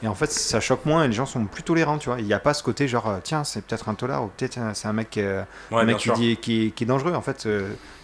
et 0.03 0.07
en 0.07 0.13
fait, 0.15 0.29
ça 0.31 0.59
choque 0.59 0.85
moins, 0.85 1.03
et 1.05 1.07
les 1.07 1.13
gens 1.13 1.25
sont 1.25 1.45
plus 1.45 1.63
tolérants, 1.63 1.97
tu 1.97 2.09
vois. 2.09 2.19
Il 2.19 2.25
n'y 2.25 2.33
a 2.33 2.39
pas 2.39 2.53
ce 2.53 2.61
côté 2.61 2.87
genre, 2.87 3.07
euh, 3.09 3.19
tiens, 3.23 3.43
c'est 3.43 3.65
peut-être 3.65 3.87
un 3.89 3.95
tolard, 3.95 4.25
ou 4.25 4.27
peut-être 4.27 4.57
euh, 4.57 4.71
c'est 4.73 4.87
un 4.87 4.93
mec, 4.93 5.17
euh, 5.17 5.43
Ouais, 5.71 5.81
un 5.81 5.85
mec 5.85 5.97
qui, 5.97 6.03
sûr. 6.03 6.13
dit- 6.15 6.37
qui, 6.37 6.67
est, 6.67 6.71
qui 6.71 6.83
est 6.83 6.87
dangereux. 6.87 7.13
En 7.13 7.21
fait, 7.21 7.47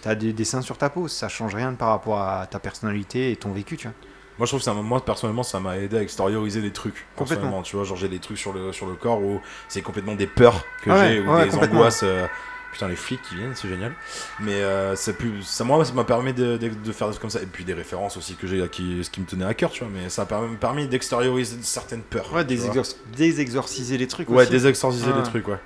tu 0.04 0.08
as 0.10 0.16
des 0.16 0.32
dessins 0.34 0.62
sur 0.62 0.78
ta 0.78 0.90
peau, 0.90 1.08
ça 1.08 1.28
change 1.28 1.54
rien 1.54 1.74
par 1.74 1.90
rapport 1.90 2.20
à 2.20 2.48
ta 2.48 2.60
personnalité 2.60 3.32
et 3.32 3.36
ton 3.36 3.52
vécu, 3.52 3.76
tu 3.78 3.88
vois. 3.88 3.96
Moi, 4.38 4.46
je 4.46 4.52
trouve 4.52 4.62
que 4.62 4.64
ça, 4.64 4.74
moi 4.74 5.04
personnellement, 5.04 5.44
ça 5.44 5.60
m'a 5.60 5.78
aidé 5.78 5.98
à 5.98 6.02
extérioriser 6.02 6.62
des 6.62 6.72
trucs. 6.72 7.06
Complètement. 7.18 7.62
Tu 7.62 7.76
vois, 7.76 7.84
genre 7.84 7.98
j'ai 7.98 8.08
des 8.08 8.20
trucs 8.20 8.38
sur 8.38 8.54
le 8.54 8.72
sur 8.72 8.86
le 8.86 8.94
corps 8.94 9.20
où 9.22 9.42
c'est 9.68 9.82
complètement 9.82 10.16
des 10.16 10.28
peurs 10.28 10.64
que 10.82 10.92
Ouais, 10.92 11.10
j'ai 11.16 11.20
ou 11.20 11.30
ouais, 11.30 11.50
des 11.50 11.56
angoisses. 11.58 12.04
euh, 12.04 12.26
Putain, 12.72 12.88
les 12.88 12.96
flics 12.96 13.22
qui 13.28 13.36
viennent, 13.36 13.56
c'est 13.56 13.68
génial. 13.68 13.94
Mais 14.40 14.54
euh, 14.62 14.96
c'est 14.96 15.14
plus, 15.14 15.42
ça 15.44 15.64
moi, 15.64 15.84
ça 15.84 15.92
m'a 15.94 16.04
permis 16.04 16.34
de, 16.34 16.56
de- 16.58 16.70
de 16.70 16.92
faire 16.92 17.08
des 17.08 17.14
trucs 17.14 17.22
comme 17.22 17.30
ça. 17.32 17.42
Et 17.42 17.46
puis 17.48 17.64
des 17.66 17.74
références 17.74 18.16
aussi 18.16 18.36
que 18.36 18.46
j'ai, 18.48 18.68
qui, 18.70 19.04
ce 19.04 19.10
qui 19.10 19.22
me 19.22 19.26
tenait 19.26 19.46
à 19.46 19.54
cœur, 19.56 19.72
tu 19.72 19.84
vois. 19.84 19.92
Mais 19.94 20.10
ça 20.10 20.22
a 20.22 20.26
permis, 20.60 20.88
d'extérioriser 20.88 21.58
certaines 21.64 22.04
peurs. 22.04 22.32
Ouais, 22.34 22.44
désexor- 22.44 22.96
désexorciser 23.16 23.98
les 23.98 24.08
trucs 24.08 24.30
Ouais, 24.30 24.44
aussi. 24.44 24.52
désexorciser 24.52 25.12
Ah. 25.14 25.18
des 25.18 25.24
trucs, 25.24 25.48
ouais. 25.48 25.58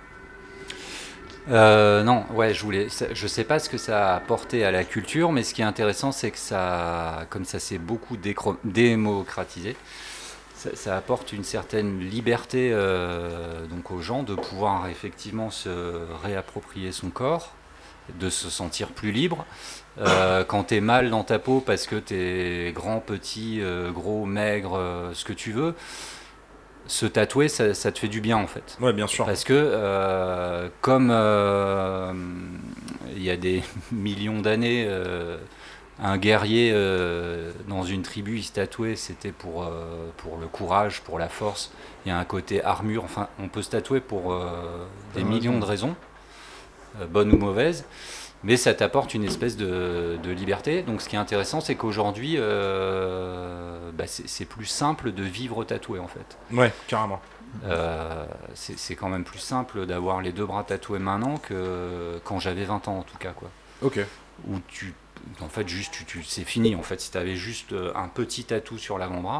Euh, 1.49 2.03
non, 2.03 2.23
ouais, 2.33 2.53
je 2.53 2.61
voulais. 2.63 2.87
ça- 2.87 3.13
Je 3.13 3.27
sais 3.27 3.43
pas 3.43 3.59
ce 3.59 3.69
que 3.69 3.77
ça 3.77 4.13
a 4.13 4.15
apporté 4.15 4.63
à 4.63 4.71
la 4.71 4.85
culture, 4.85 5.31
mais 5.33 5.43
ce 5.43 5.53
qui 5.53 5.61
est 5.61 5.65
intéressant, 5.65 6.13
c'est 6.13 6.31
que 6.31 6.37
ça, 6.37 7.25
comme 7.29 7.43
ça 7.43 7.59
s'est 7.59 7.77
beaucoup 7.79 8.15
décro- 8.15 8.55
démocratisé, 8.63 9.75
ça, 10.63 10.75
ça 10.75 10.97
apporte 10.97 11.33
une 11.33 11.43
certaine 11.43 11.99
liberté 11.99 12.69
euh, 12.71 13.65
donc 13.67 13.91
aux 13.91 14.01
gens 14.01 14.23
de 14.23 14.35
pouvoir 14.35 14.87
effectivement 14.87 15.49
se 15.49 15.69
réapproprier 16.23 16.91
son 16.91 17.09
corps, 17.09 17.53
de 18.19 18.29
se 18.29 18.49
sentir 18.49 18.89
plus 18.89 19.11
libre. 19.11 19.45
Euh, 19.99 20.43
quand 20.43 20.63
t'es 20.63 20.81
mal 20.81 21.09
dans 21.09 21.23
ta 21.23 21.37
peau 21.37 21.59
parce 21.59 21.85
que 21.85 21.95
t'es 21.95 22.71
grand, 22.73 22.99
petit, 22.99 23.59
euh, 23.61 23.91
gros, 23.91 24.25
maigre, 24.25 25.11
ce 25.13 25.23
que 25.25 25.33
tu 25.33 25.51
veux, 25.51 25.75
se 26.87 27.05
tatouer, 27.05 27.47
ça, 27.47 27.73
ça 27.73 27.91
te 27.91 27.99
fait 27.99 28.07
du 28.07 28.21
bien 28.21 28.37
en 28.37 28.47
fait. 28.47 28.77
Ouais, 28.79 28.93
bien 28.93 29.07
sûr. 29.07 29.25
Parce 29.25 29.43
que 29.43 29.53
euh, 29.53 30.69
comme 30.81 31.09
euh, 31.11 32.13
il 33.15 33.23
y 33.23 33.29
a 33.29 33.37
des 33.37 33.63
millions 33.91 34.41
d'années, 34.41 34.85
euh, 34.87 35.37
un 36.01 36.17
guerrier 36.17 36.71
euh, 36.73 37.51
dans 37.67 37.83
une 37.83 38.01
tribu, 38.01 38.37
il 38.37 38.43
se 38.43 38.53
tatouait, 38.53 38.95
c'était 38.95 39.31
pour, 39.31 39.63
euh, 39.63 40.09
pour 40.17 40.37
le 40.37 40.47
courage, 40.47 41.01
pour 41.01 41.19
la 41.19 41.29
force. 41.29 41.71
Il 42.05 42.09
y 42.09 42.11
a 42.11 42.17
un 42.17 42.25
côté 42.25 42.63
armure, 42.63 43.03
enfin 43.03 43.27
on 43.39 43.47
peut 43.47 43.61
se 43.61 43.69
tatouer 43.69 43.99
pour 43.99 44.33
euh, 44.33 44.85
des 45.13 45.23
millions 45.23 45.59
de 45.59 45.65
raisons, 45.65 45.95
bonnes 47.09 47.31
ou 47.31 47.37
mauvaises. 47.37 47.85
Mais 48.45 48.57
ça 48.57 48.73
t'apporte 48.73 49.13
une 49.13 49.23
espèce 49.23 49.55
de, 49.55 50.17
de 50.21 50.31
liberté. 50.31 50.81
Donc 50.81 51.01
ce 51.01 51.07
qui 51.07 51.15
est 51.15 51.19
intéressant, 51.19 51.61
c'est 51.61 51.75
qu'aujourd'hui, 51.75 52.35
bah, 52.35 54.03
c'est 54.05 54.45
plus 54.45 54.65
simple 54.65 55.13
de 55.13 55.23
vivre 55.23 55.63
tatoué 55.63 55.99
en 55.99 56.09
fait. 56.09 56.37
Ouais, 56.51 56.73
carrément. 56.87 57.21
C'est 58.53 58.77
c'est 58.77 58.95
quand 58.95 59.07
même 59.07 59.23
plus 59.23 59.39
simple 59.39 59.85
d'avoir 59.85 60.21
les 60.21 60.33
deux 60.33 60.45
bras 60.45 60.65
tatoués 60.65 60.99
maintenant 60.99 61.37
que 61.37 62.19
quand 62.25 62.39
j'avais 62.39 62.65
20 62.65 62.89
ans 62.89 62.97
en 62.97 63.03
tout 63.03 63.17
cas 63.17 63.31
quoi. 63.31 63.49
Ok. 63.81 63.99
Où 64.49 64.59
tu 64.67 64.93
en 65.41 65.49
fait 65.49 65.67
juste 65.67 65.91
tu, 65.93 66.05
tu- 66.05 66.23
c'est 66.23 66.43
fini 66.43 66.75
en 66.75 66.83
fait 66.83 66.99
si 67.01 67.11
tu 67.11 67.17
avais 67.17 67.35
juste 67.35 67.73
euh, 67.73 67.91
un 67.95 68.07
petit 68.07 68.43
tatou 68.43 68.77
sur 68.77 68.97
l'avant-bras, 68.97 69.39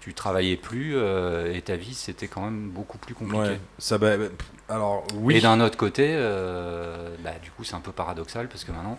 tu 0.00 0.14
travaillais 0.14 0.56
plus 0.56 0.92
euh, 0.96 1.52
et 1.54 1.62
ta 1.62 1.76
vie 1.76 1.94
c'était 1.94 2.28
quand 2.28 2.42
même 2.42 2.68
beaucoup 2.70 2.98
plus 2.98 3.14
compliqué. 3.14 3.38
Ouais. 3.42 3.60
Ça, 3.78 3.98
bah, 3.98 4.16
bah, 4.16 4.26
alors, 4.68 5.04
oui. 5.14 5.36
Et 5.36 5.40
d'un 5.40 5.60
autre 5.60 5.76
côté, 5.76 6.08
euh, 6.10 7.14
bah, 7.24 7.32
du 7.42 7.50
coup 7.50 7.64
c'est 7.64 7.74
un 7.74 7.80
peu 7.80 7.92
paradoxal 7.92 8.48
parce 8.48 8.64
que 8.64 8.72
maintenant 8.72 8.98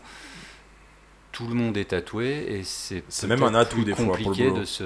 tout 1.37 1.45
le 1.47 1.53
monde 1.53 1.77
est 1.77 1.85
tatoué 1.89 2.45
et 2.49 2.63
c'est 2.63 3.03
C'est 3.09 3.27
même 3.27 3.43
un 3.43 3.53
atout, 3.53 3.83
des 3.83 3.93
fois, 3.93 4.05
pour 4.05 4.17
le 4.17 4.23
compliqué 4.23 4.49
boulot. 4.49 4.61
de 4.61 4.65
se 4.65 4.83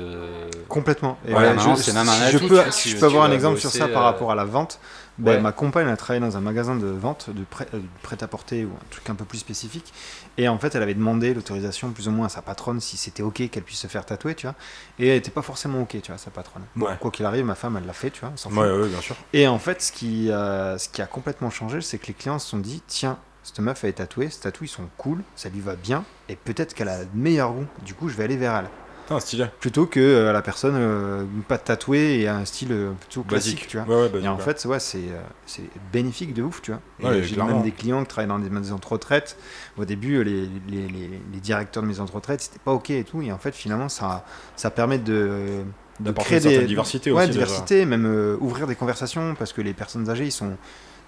Complètement. 0.68 1.18
Et 1.26 1.34
Ouais, 1.34 1.54
je, 1.58 1.82
c'est 1.82 1.94
même 1.94 2.10
un 2.10 2.12
si 2.12 2.32
je 2.34 2.38
peux, 2.40 2.62
si 2.72 2.90
je 2.90 2.94
tu- 2.96 3.00
peux 3.00 3.06
avoir 3.06 3.24
un 3.24 3.32
exemple 3.32 3.58
sur 3.58 3.72
ça 3.72 3.88
par 3.88 4.02
euh, 4.02 4.06
rapport 4.06 4.32
à 4.32 4.36
la 4.36 4.44
vente, 4.44 4.80
ben, 5.18 5.36
Ouais. 5.36 5.40
ma 5.42 5.54
compagne 5.54 5.88
a 5.88 5.96
travaillé 5.96 6.20
dans 6.20 6.36
un 6.36 6.42
magasin 6.42 6.76
de 6.76 6.88
vente 6.88 7.30
de 7.30 7.44
prêt, 7.44 7.68
euh, 7.74 7.78
de 7.78 7.86
prêt-à-porter 8.02 8.66
ou 8.66 8.70
un 8.70 8.86
truc 8.90 9.10
un 9.10 9.16
peu 9.16 9.24
plus 9.24 9.38
spécifique. 9.38 9.94
Et 10.38 10.50
en 10.50 10.58
fait, 10.58 10.76
elle 10.76 10.84
avait 10.84 10.94
demandé 10.94 11.34
l'autorisation 11.34 11.92
plus 11.92 12.10
ou 12.10 12.12
moins 12.12 12.26
à 12.26 12.30
sa 12.30 12.42
patronne 12.42 12.82
si 12.82 12.98
c'était 12.98 13.24
ok 13.24 13.50
qu'elle 13.50 13.64
puisse 13.64 13.80
se 13.80 13.88
faire 13.88 14.06
tatouer, 14.06 14.36
tu 14.36 14.46
vois. 14.48 14.56
Et 15.00 15.08
elle 15.08 15.18
était 15.18 15.32
pas 15.32 15.42
forcément 15.44 15.82
ok, 15.82 16.02
tu 16.02 16.12
vois, 16.12 16.18
sa 16.18 16.32
patronne. 16.32 16.64
Bon, 16.76 16.88
quoi 17.00 17.12
qu'il 17.12 17.26
arrive, 17.26 17.46
ma 17.46 17.56
femme, 17.56 17.78
elle 17.78 17.86
l'a 17.86 17.94
fait, 17.94 18.10
tu 18.10 18.20
vois. 18.22 18.30
elle 18.34 18.38
s'en 18.38 18.50
fout. 18.50 18.60
Ouais, 18.60 18.72
ouais, 18.72 18.90
bien 18.90 19.00
sûr. 19.02 19.16
Et 19.32 19.48
en 19.48 19.60
fait, 19.60 19.82
ce 19.82 19.92
qui, 19.94 20.30
euh, 20.32 20.78
ce 20.78 20.90
qui 20.90 21.02
a 21.02 21.08
complètement 21.08 21.50
changé, 21.50 21.80
c'est 21.80 21.98
que 21.98 22.08
les 22.08 22.14
clients 22.14 22.40
se 22.40 22.50
sont 22.50 22.58
dit 22.58 22.82
tiens, 22.88 23.18
cette 23.44 23.60
meuf 23.60 23.84
elle 23.84 23.92
est 23.92 23.94
tatouée, 23.94 24.30
ces 24.30 24.40
tatous 24.42 24.70
ils 24.70 24.74
sont 24.74 24.88
cool, 24.98 25.24
ça 25.36 25.50
lui 25.50 25.62
va 25.62 25.76
bien, 25.76 26.04
et 26.30 26.36
peut-être 26.36 26.74
qu'elle 26.74 26.90
a 26.90 27.00
le 27.02 27.08
meilleur 27.14 27.52
goût. 27.54 27.66
Du 27.86 27.94
coup, 27.94 28.10
je 28.10 28.16
vais 28.16 28.24
aller 28.24 28.38
vers 28.38 28.56
elle. 28.56 28.70
Putain, 29.08 29.20
stylé. 29.20 29.46
Plutôt 29.60 29.88
que 29.88 30.00
euh, 30.00 30.32
la 30.32 30.42
personne 30.44 30.76
euh, 30.78 31.26
pas 31.48 31.58
tatouée 31.58 32.20
et 32.22 32.28
un 32.28 32.46
style 32.46 32.72
euh, 32.72 32.92
plutôt 32.92 33.24
classique, 33.24 33.56
Basique. 33.56 33.68
tu 33.68 33.78
vois. 33.80 33.88
Ouais, 33.88 34.02
ouais, 34.04 34.10
basique, 34.10 34.26
Et 34.26 34.30
en 34.30 34.36
ouais. 34.38 34.42
fait, 34.44 34.64
ouais, 34.66 34.80
c'est 34.80 35.02
c'est 35.48 35.64
bénéfique 35.92 36.34
de 36.36 36.44
ouf, 36.44 36.62
tu 36.62 36.72
vois. 36.72 36.80
Et 37.00 37.06
Ouais, 37.06 37.24
j'ai 37.24 37.34
clairement. 37.34 37.56
même 37.56 37.64
des 37.64 37.72
clients 37.72 38.02
qui 38.04 38.08
travaillent 38.10 38.30
dans 38.30 38.40
des 38.40 38.50
maisons 38.52 38.78
de 38.78 38.86
retraite. 38.86 39.38
Au 39.78 39.86
début, 39.86 40.24
les, 40.24 40.42
les, 40.70 40.88
les, 40.88 41.10
les 41.34 41.40
directeurs 41.42 41.82
de 41.84 41.88
maisons 41.88 42.06
de 42.06 42.12
retraite, 42.12 42.42
c'était 42.42 42.60
pas 42.64 42.72
ok 42.74 42.92
et 42.92 43.04
tout. 43.04 43.22
Et 43.24 43.32
en 43.32 43.38
fait, 43.40 43.54
finalement, 43.56 43.90
ça, 43.90 44.24
ça 44.56 44.70
permet 44.70 45.00
de, 45.00 45.64
de 46.00 46.06
D'apporter 46.06 46.28
créer 46.28 46.38
une 46.38 46.44
certaine 46.44 46.62
des 46.62 46.68
diversité 46.68 47.12
ouais, 47.12 47.18
aussi, 47.24 47.28
déjà. 47.34 47.40
diversité, 47.40 47.86
même 47.86 48.06
euh, 48.06 48.38
ouvrir 48.40 48.68
des 48.68 48.76
conversations 48.76 49.36
parce 49.36 49.52
que 49.52 49.62
les 49.62 49.74
personnes 49.74 50.10
âgées, 50.10 50.26
ils 50.26 50.32
sont 50.32 50.56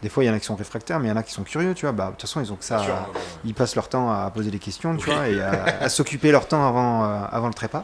des 0.02 0.10
fois 0.10 0.24
il 0.24 0.28
y 0.28 0.30
en 0.30 0.34
a 0.34 0.40
qui 0.40 0.46
sont 0.46 0.56
réfractaires, 0.56 1.00
mais 1.00 1.08
il 1.08 1.10
y 1.10 1.14
en 1.14 1.18
a 1.18 1.24
qui 1.24 1.32
sont 1.34 1.44
curieux, 1.44 1.74
tu 1.74 1.86
vois. 1.86 1.94
Bah, 1.94 2.08
de 2.08 2.12
toute 2.12 2.22
façon, 2.22 2.42
ils 2.42 2.52
ont 2.52 2.56
que 2.56 2.66
ça. 2.66 2.78
Bien 2.78 2.86
sûr, 2.86 2.94
à- 2.94 3.00
ouais, 3.02 3.06
ouais. 3.16 3.22
ils 3.46 3.54
passent 3.54 3.76
leur 3.76 3.88
temps 3.90 4.12
à 4.12 4.30
poser 4.32 4.52
des 4.52 4.60
questions, 4.60 4.96
tu 4.98 5.10
Oui. 5.10 5.16
vois, 5.16 5.28
et 5.30 5.42
à, 5.42 5.64
à 5.82 5.90
s'occuper 5.90 6.32
leur 6.32 6.48
temps 6.48 6.68
avant, 6.68 7.04
euh, 7.06 7.20
avant 7.32 7.48
le 7.48 7.54
trépas. 7.54 7.84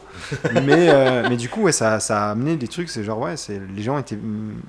Mais, 0.62 0.90
euh, 0.90 1.26
mais 1.28 1.36
du 1.36 1.48
coup, 1.48 1.62
ouais, 1.62 1.72
ça, 1.72 1.98
ça 2.00 2.28
a 2.28 2.30
amené 2.32 2.56
des 2.56 2.68
trucs, 2.68 2.90
c'est 2.90 3.04
genre, 3.04 3.18
ouais, 3.20 3.36
c'est, 3.36 3.60
les 3.74 3.82
gens 3.82 3.96
étaient. 3.98 4.18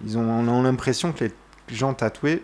Ils 0.05 0.17
ont, 0.17 0.21
on 0.29 0.59
a 0.59 0.63
l'impression 0.63 1.11
que 1.11 1.25
les 1.25 1.31
gens 1.69 1.93
tatoués, 1.93 2.43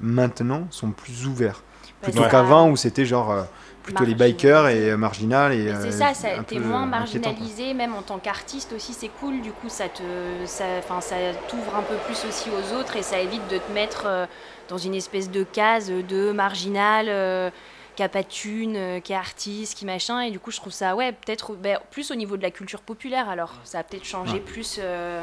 maintenant, 0.00 0.66
sont 0.70 0.90
plus 0.90 1.26
ouverts. 1.26 1.62
Plutôt 2.02 2.22
qu'avant 2.30 2.68
où 2.68 2.76
c'était 2.76 3.06
genre. 3.06 3.46
Plutôt 3.84 4.04
les 4.04 4.14
bikers 4.14 4.66
et 4.68 4.90
euh, 4.90 4.96
marginal 4.96 5.52
et 5.52 5.64
Mais 5.64 5.70
euh, 5.72 5.82
c'est 5.82 5.92
ça, 5.92 6.14
ça 6.14 6.42
t'es 6.44 6.58
moins 6.58 6.80
quoi. 6.80 6.86
marginalisé, 6.86 7.74
même 7.74 7.94
en 7.94 8.02
tant 8.02 8.18
qu'artiste 8.18 8.72
aussi, 8.72 8.92
c'est 8.94 9.08
cool. 9.20 9.40
Du 9.42 9.52
coup, 9.52 9.68
ça 9.68 9.88
te, 9.88 10.02
ça, 10.46 10.64
enfin, 10.78 11.00
ça 11.00 11.16
t'ouvre 11.48 11.76
un 11.76 11.82
peu 11.82 11.96
plus 12.06 12.24
aussi 12.24 12.48
aux 12.50 12.74
autres 12.74 12.96
et 12.96 13.02
ça 13.02 13.20
évite 13.20 13.46
de 13.48 13.58
te 13.58 13.70
mettre 13.72 14.04
euh, 14.06 14.26
dans 14.68 14.78
une 14.78 14.94
espèce 14.94 15.30
de 15.30 15.44
case 15.44 15.90
de 15.90 16.32
marginal, 16.32 17.06
euh, 17.08 17.50
qui 17.96 18.02
a 18.02 18.08
pas 18.08 18.22
de 18.22 18.28
thune, 18.28 18.74
euh, 18.76 19.00
qui 19.00 19.12
est 19.12 19.16
artiste, 19.16 19.78
qui 19.78 19.84
machin. 19.86 20.20
Et 20.22 20.30
du 20.32 20.40
coup, 20.40 20.50
je 20.50 20.56
trouve 20.56 20.72
ça, 20.72 20.96
ouais, 20.96 21.12
peut-être 21.12 21.54
ben, 21.54 21.78
plus 21.90 22.10
au 22.10 22.14
niveau 22.16 22.36
de 22.36 22.42
la 22.42 22.50
culture 22.50 22.80
populaire. 22.80 23.28
Alors, 23.28 23.52
ça 23.64 23.78
a 23.78 23.82
peut-être 23.84 24.04
changé 24.04 24.34
Ouais. 24.34 24.40
plus 24.40 24.78
euh, 24.82 25.22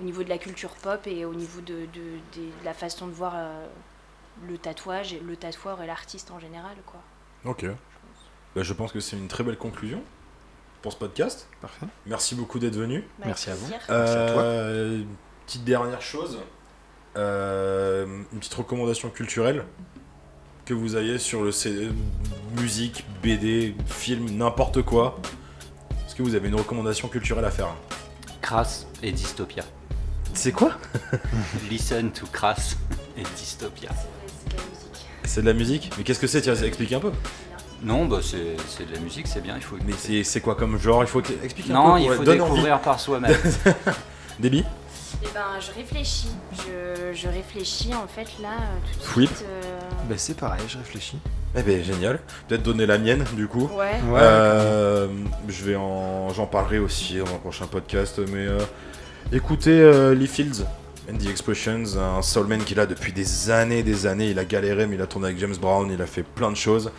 au 0.00 0.04
niveau 0.04 0.22
de 0.22 0.28
la 0.30 0.38
culture 0.38 0.70
pop 0.82 1.06
et 1.06 1.24
au 1.26 1.34
niveau 1.34 1.60
de, 1.60 1.74
de- 1.74 2.18
de- 2.36 2.40
de 2.60 2.64
la 2.64 2.72
façon 2.72 3.06
de 3.06 3.12
voir 3.12 3.34
le 4.48 4.56
tatouage, 4.56 5.16
le 5.26 5.36
tatoueur 5.36 5.82
et 5.82 5.86
l'artiste 5.86 6.30
en 6.30 6.38
général, 6.40 6.76
quoi. 6.86 7.00
Ok. 7.44 7.66
Bah, 8.54 8.62
je 8.62 8.72
pense 8.72 8.92
que 8.92 9.00
c'est 9.00 9.16
une 9.16 9.28
très 9.28 9.44
belle 9.44 9.56
conclusion 9.56 10.02
pour 10.82 10.92
ce 10.92 10.98
podcast. 10.98 11.48
Parfait. 11.60 11.86
Merci 12.06 12.34
beaucoup 12.34 12.58
d'être 12.58 12.76
venu. 12.76 13.04
Bah, 13.18 13.26
Merci 13.26 13.50
à 13.50 13.54
vous. 13.54 13.66
Merci 13.68 13.90
à 13.90 13.94
toi. 14.32 14.42
Euh, 14.42 15.02
petite 15.46 15.64
dernière 15.64 16.02
chose, 16.02 16.38
euh, 17.16 18.06
une 18.32 18.38
petite 18.38 18.54
recommandation 18.54 19.10
culturelle 19.10 19.64
que 20.64 20.74
vous 20.74 20.96
ayez 20.96 21.18
sur 21.18 21.42
le 21.42 21.50
CD, 21.52 21.90
musique, 22.56 23.04
BD, 23.22 23.74
film, 23.86 24.30
n'importe 24.30 24.82
quoi. 24.82 25.18
Est-ce 26.06 26.14
que 26.14 26.22
vous 26.22 26.34
avez 26.34 26.48
une 26.48 26.54
recommandation 26.54 27.08
culturelle 27.08 27.44
à 27.44 27.50
faire? 27.50 27.74
Crass 28.40 28.86
et 29.02 29.10
Dystopia. 29.12 29.64
C'est 30.34 30.52
quoi? 30.52 30.72
Listen 31.70 32.12
to 32.12 32.26
Crass 32.26 32.76
et 33.16 33.22
Dystopia. 33.36 33.90
C'est 35.30 35.42
de 35.42 35.46
la 35.46 35.52
musique. 35.52 35.92
Mais 35.96 36.02
qu'est-ce 36.02 36.18
que 36.18 36.26
c'est 36.26 36.40
Tiens, 36.40 36.54
explique 36.56 36.92
un 36.92 36.98
peu. 36.98 37.12
Non, 37.84 38.04
bah 38.06 38.18
c'est 38.20 38.56
c'est 38.68 38.84
de 38.88 38.92
la 38.94 39.00
musique, 39.00 39.28
c'est 39.28 39.40
bien, 39.40 39.54
il 39.56 39.62
faut 39.62 39.76
Mais 39.86 39.92
c'est 39.96 40.24
c'est 40.24 40.40
quoi 40.40 40.56
comme 40.56 40.76
genre 40.78 41.02
Il 41.04 41.06
faut 41.06 41.22
que- 41.22 41.32
expliquer 41.44 41.70
un 41.70 41.74
Non, 41.76 41.94
peu. 41.94 42.00
il 42.00 42.10
ouais, 42.10 42.16
faut 42.16 42.24
donne 42.24 42.40
envie. 42.40 42.50
découvrir 42.50 42.80
par 42.80 42.98
soi-même. 42.98 43.36
Débit 44.40 44.64
Eh 45.22 45.26
ben, 45.32 45.40
je 45.60 45.72
réfléchis. 45.80 46.30
Je, 46.58 47.14
je 47.14 47.28
réfléchis 47.28 47.94
en 47.94 48.08
fait 48.08 48.26
là 48.42 48.48
euh, 48.60 49.02
tout 49.04 49.14
de 49.14 49.20
Whip. 49.20 49.28
suite. 49.36 49.46
euh, 49.48 49.78
Ben, 50.08 50.18
c'est 50.18 50.36
pareil, 50.36 50.62
je 50.68 50.78
réfléchis. 50.78 51.18
Eh 51.56 51.62
ben 51.62 51.82
génial. 51.82 52.18
Peut-être 52.48 52.62
donner 52.64 52.86
la 52.86 52.98
mienne 52.98 53.24
du 53.34 53.46
coup. 53.46 53.70
Ouais. 53.78 53.92
Ouais, 54.10 54.20
Euh, 54.20 55.06
je 55.48 55.64
vais 55.64 55.76
en, 55.76 56.28
j'en 56.34 56.46
parlerai 56.46 56.80
aussi 56.80 57.18
dans 57.18 57.26
un 57.34 57.38
prochain 57.38 57.66
podcast, 57.66 58.20
mais 58.32 58.46
euh, 58.46 58.58
écoutez 59.32 59.70
euh, 59.80 60.12
Lee 60.14 60.26
Fields 60.26 60.64
the 61.18 61.28
Expressions, 61.28 61.96
un 61.96 62.22
soulman 62.22 62.62
qu'il 62.64 62.80
a 62.80 62.86
depuis 62.86 63.12
des 63.12 63.50
années, 63.50 63.82
des 63.82 64.06
années. 64.06 64.30
Il 64.30 64.38
a 64.38 64.44
galéré, 64.44 64.86
mais 64.86 64.96
il 64.96 65.02
a 65.02 65.06
tourné 65.06 65.28
avec 65.28 65.38
James 65.38 65.56
Brown, 65.60 65.90
il 65.92 66.00
a 66.00 66.06
fait 66.06 66.22
plein 66.22 66.50
de 66.50 66.56
choses. 66.56 66.90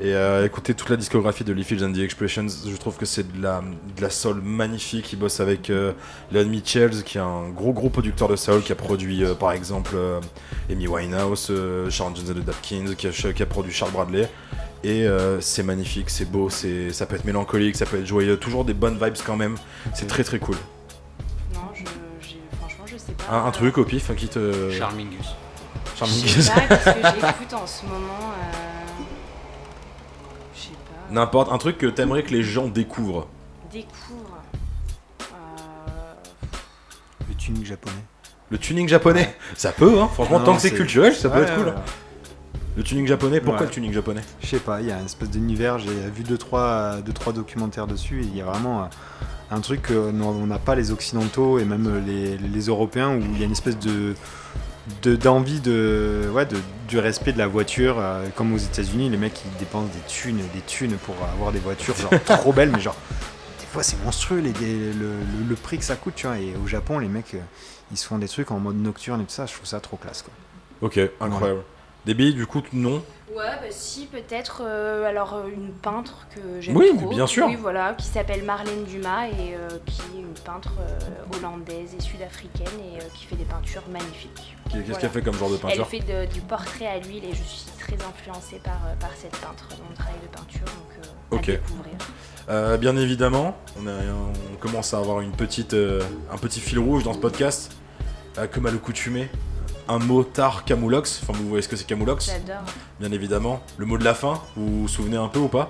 Et 0.00 0.14
euh, 0.14 0.46
écoutez 0.46 0.74
toute 0.74 0.90
la 0.90 0.96
discographie 0.96 1.42
de 1.42 1.52
Lee 1.52 1.64
Fields 1.64 1.84
and 1.84 1.92
the 1.92 1.98
Expressions, 1.98 2.46
je 2.46 2.76
trouve 2.76 2.96
que 2.96 3.04
c'est 3.04 3.32
de 3.36 3.42
la, 3.42 3.62
de 3.96 4.00
la 4.00 4.10
soul 4.10 4.40
magnifique. 4.40 5.12
Il 5.12 5.18
bosse 5.18 5.40
avec 5.40 5.70
euh, 5.70 5.92
Leon 6.30 6.46
Mitchells, 6.46 7.02
qui 7.02 7.18
est 7.18 7.20
un 7.20 7.48
gros 7.48 7.72
gros 7.72 7.90
producteur 7.90 8.28
de 8.28 8.36
soul, 8.36 8.62
qui 8.62 8.70
a 8.70 8.76
produit 8.76 9.24
euh, 9.24 9.34
par 9.34 9.50
exemple 9.50 9.94
euh, 9.96 10.20
Amy 10.70 10.86
Winehouse, 10.86 11.48
euh, 11.50 11.90
Sharon 11.90 12.14
Jones 12.14 12.32
the 12.32 12.44
Dapkins, 12.44 12.94
qui 12.96 13.08
a, 13.08 13.32
qui 13.32 13.42
a 13.42 13.46
produit 13.46 13.72
Charles 13.72 13.92
Bradley. 13.92 14.28
Et 14.84 15.08
c'est 15.40 15.64
magnifique, 15.64 16.08
c'est 16.08 16.30
beau, 16.30 16.48
ça 16.50 17.06
peut 17.06 17.16
être 17.16 17.24
mélancolique, 17.24 17.74
ça 17.74 17.84
peut 17.84 17.98
être 17.98 18.06
joyeux, 18.06 18.36
toujours 18.36 18.64
des 18.64 18.74
bonnes 18.74 18.96
vibes 18.96 19.16
quand 19.26 19.36
même. 19.36 19.56
C'est 19.92 20.06
très 20.06 20.22
très 20.22 20.38
cool. 20.38 20.54
Pas. 23.12 23.32
Un, 23.34 23.46
un 23.46 23.50
truc 23.50 23.78
au 23.78 23.84
pif 23.84 24.14
qui 24.16 24.28
te. 24.28 24.70
Charmingus. 24.70 25.26
Charming. 25.96 26.26
Je 26.26 26.40
sais 26.40 26.52
pas, 26.52 26.60
qu'est-ce 26.60 26.84
que 26.84 26.90
j'écoute 27.26 27.54
en 27.54 27.66
ce 27.66 27.84
moment. 27.86 28.32
euh, 28.32 29.02
Je 30.54 30.60
sais 30.60 30.68
pas. 30.70 31.12
N'importe, 31.14 31.50
un 31.52 31.58
truc 31.58 31.78
que 31.78 31.86
t'aimerais 31.86 32.22
que 32.22 32.30
les 32.30 32.42
gens 32.42 32.66
découvrent. 32.68 33.26
Découvre. 33.72 34.38
Euh, 35.20 36.14
Le 37.28 37.34
tuning 37.34 37.64
japonais. 37.64 37.94
Le 38.50 38.58
tuning 38.58 38.88
japonais, 38.88 39.36
ça 39.56 39.72
peut, 39.72 40.00
hein. 40.00 40.08
Franchement, 40.14 40.38
Non, 40.38 40.44
tant 40.46 40.54
que 40.56 40.62
c'est 40.62 40.70
culturel, 40.70 41.14
ça 41.14 41.28
peut 41.28 41.38
Ouais, 41.40 41.44
être 41.46 41.54
cool. 41.56 41.66
ouais. 41.66 41.72
hein. 41.76 41.82
Le 42.78 42.84
tuning 42.84 43.06
japonais, 43.08 43.40
pourquoi 43.40 43.62
Ouais. 43.62 43.66
le 43.66 43.72
tuning 43.72 43.92
japonais? 43.92 44.20
Je 44.40 44.46
sais 44.46 44.60
pas, 44.60 44.80
il 44.80 44.86
y 44.86 44.92
a 44.92 44.98
une 45.00 45.06
espèce 45.06 45.30
d'univers, 45.30 45.78
j'ai 45.80 45.90
vu 46.14 46.22
deux 46.22 46.38
trois, 46.38 46.98
deux, 47.04 47.12
trois 47.12 47.32
documentaires 47.32 47.88
dessus, 47.88 48.20
il 48.22 48.36
y 48.36 48.40
a 48.40 48.44
vraiment 48.44 48.82
euh, 48.82 48.86
un 49.50 49.60
truc 49.60 49.88
qu'on 49.88 50.46
n'a 50.46 50.58
pas 50.60 50.76
les 50.76 50.92
Occidentaux 50.92 51.58
et 51.58 51.64
même 51.64 52.04
les, 52.06 52.38
les 52.38 52.60
Européens, 52.66 53.16
où 53.16 53.18
il 53.20 53.36
y 53.38 53.42
a 53.42 53.46
une 53.46 53.52
espèce 53.52 53.78
de 53.78 54.14
de- 55.02 55.16
d'envie 55.16 55.60
de, 55.60 56.30
ouais, 56.32 56.46
de, 56.46 56.56
du 56.88 56.98
respect 56.98 57.32
de 57.32 57.38
la 57.38 57.46
voiture, 57.48 57.96
euh, 57.98 58.26
comme 58.36 58.54
aux 58.54 58.58
États-Unis, 58.58 59.10
les 59.10 59.16
mecs 59.18 59.42
ils 59.44 59.58
dépensent 59.58 59.88
des 59.92 60.00
thunes 60.06 60.38
des 60.54 60.60
thunes 60.66 60.96
pour 61.04 61.16
avoir 61.34 61.50
des 61.52 61.58
voitures 61.58 61.96
genre 61.96 62.10
trop 62.24 62.52
belles, 62.52 62.70
mais 62.70 62.80
genre 62.80 62.96
des 63.60 63.66
fois 63.66 63.82
c'est 63.82 64.02
monstrueux 64.04 64.38
les, 64.38 64.52
les- 64.52 64.92
le, 64.92 65.00
le- 65.08 65.48
le 65.48 65.54
prix 65.56 65.78
que 65.78 65.84
ça 65.84 65.96
coûte, 65.96 66.14
tu 66.14 66.26
vois. 66.28 66.38
Et 66.38 66.54
au 66.64 66.66
Japon, 66.68 67.00
les 67.00 67.08
mecs 67.08 67.34
euh, 67.34 67.40
ils 67.90 67.96
se 67.98 68.06
font 68.06 68.18
des 68.18 68.28
trucs 68.28 68.52
en 68.52 68.60
mode 68.60 68.76
nocturne 68.76 69.20
et 69.20 69.24
tout 69.24 69.30
ça, 69.32 69.46
je 69.46 69.52
trouve 69.54 69.66
ça 69.66 69.80
trop 69.80 69.96
classe 69.96 70.22
quoi. 70.22 70.32
Ok, 70.80 71.00
incroyable. 71.20 71.62
Débit, 72.06 72.32
du 72.32 72.46
coup, 72.46 72.62
non. 72.72 73.02
Ouais, 73.34 73.44
bah 73.60 73.66
si, 73.70 74.06
peut-être. 74.06 74.62
euh, 74.64 75.04
alors, 75.04 75.34
euh, 75.34 75.48
une 75.54 75.72
peintre 75.72 76.26
que 76.34 76.60
j'aime 76.60 76.76
Oui, 76.76 76.90
trop. 76.96 77.10
bien 77.10 77.26
sûr. 77.26 77.46
Oui, 77.46 77.56
voilà, 77.60 77.92
qui 77.94 78.06
s'appelle 78.06 78.42
Marlène 78.44 78.84
Dumas 78.84 79.26
et 79.26 79.54
euh, 79.54 79.68
qui 79.84 80.00
est 80.16 80.20
une 80.20 80.32
peintre 80.44 80.72
euh, 80.80 81.36
hollandaise 81.36 81.94
et 81.98 82.00
sud-africaine 82.00 82.66
et 82.80 82.98
qui 83.14 83.26
fait 83.26 83.36
des 83.36 83.44
peintures 83.44 83.82
magnifiques. 83.92 84.56
Qu'est-ce 84.70 84.82
Voilà. 84.84 84.98
qu'elle 85.00 85.10
fait 85.10 85.22
comme 85.22 85.34
genre 85.34 85.50
de 85.50 85.54
Elle 85.56 85.60
peinture 85.60 85.86
fait 85.88 86.00
de- 86.00 86.32
du 86.32 86.40
portrait 86.40 86.86
à 86.86 86.98
l'huile 86.98 87.24
et 87.24 87.34
je 87.34 87.42
suis 87.42 87.66
très 87.78 87.94
influencée 88.06 88.60
par, 88.64 88.78
par 89.00 89.10
cette 89.14 89.36
peintre 89.36 89.68
dans 89.70 89.84
mon 89.88 89.94
travail 89.94 90.14
de 90.22 90.34
peinture, 90.34 90.64
donc 90.64 91.04
euh, 91.04 91.36
Ok. 91.36 91.48
à 91.50 91.52
découvrir. 91.52 92.78
Bien 92.78 92.96
évidemment, 92.96 93.58
on, 93.78 93.86
a- 93.86 93.90
on 94.52 94.56
commence 94.56 94.94
à 94.94 94.98
avoir 94.98 95.20
une 95.20 95.32
petite, 95.32 95.74
un 95.74 96.38
petit 96.38 96.60
fil 96.60 96.78
rouge 96.78 97.02
dans 97.04 97.12
ce 97.12 97.18
podcast. 97.18 97.72
Comme 98.52 98.66
à 98.66 98.70
l'accoutumée, 98.70 99.28
un 99.88 99.98
mot 99.98 100.22
tar 100.24 100.64
camoulox. 100.64 101.20
Enfin, 101.22 101.38
vous 101.38 101.48
voyez 101.48 101.62
ce 101.62 101.68
que 101.68 101.76
c'est 101.76 101.86
camoulox 101.86 102.26
J'adore. 102.26 102.62
Bien 103.00 103.12
évidemment. 103.12 103.60
Le 103.76 103.86
mot 103.86 103.98
de 103.98 104.04
la 104.04 104.14
fin, 104.14 104.40
vous 104.56 104.82
vous 104.82 104.88
souvenez 104.88 105.16
un 105.16 105.28
peu 105.28 105.38
ou 105.38 105.48
pas 105.48 105.68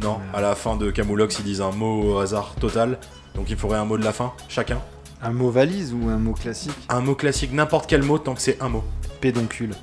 Non, 0.00 0.18
à 0.34 0.40
la 0.40 0.54
fin 0.54 0.76
de 0.76 0.90
Camoulox, 0.90 1.38
ils 1.38 1.44
disent 1.44 1.60
un 1.60 1.70
mot 1.72 2.14
au 2.14 2.18
hasard 2.18 2.54
total. 2.60 2.98
Donc 3.34 3.48
il 3.50 3.56
faudrait 3.56 3.78
un 3.78 3.84
mot 3.84 3.96
de 3.96 4.04
la 4.04 4.12
fin, 4.12 4.32
chacun. 4.48 4.80
Un 5.22 5.32
mot 5.32 5.50
valise 5.50 5.94
ou 5.94 6.08
un 6.08 6.18
mot 6.18 6.32
classique 6.32 6.74
Un 6.88 7.00
mot 7.00 7.14
classique, 7.14 7.52
n'importe 7.52 7.88
quel 7.88 8.02
mot, 8.02 8.18
tant 8.18 8.34
que 8.34 8.40
c'est 8.40 8.60
un 8.60 8.68
mot. 8.68 8.84
Pédoncule. 9.20 9.74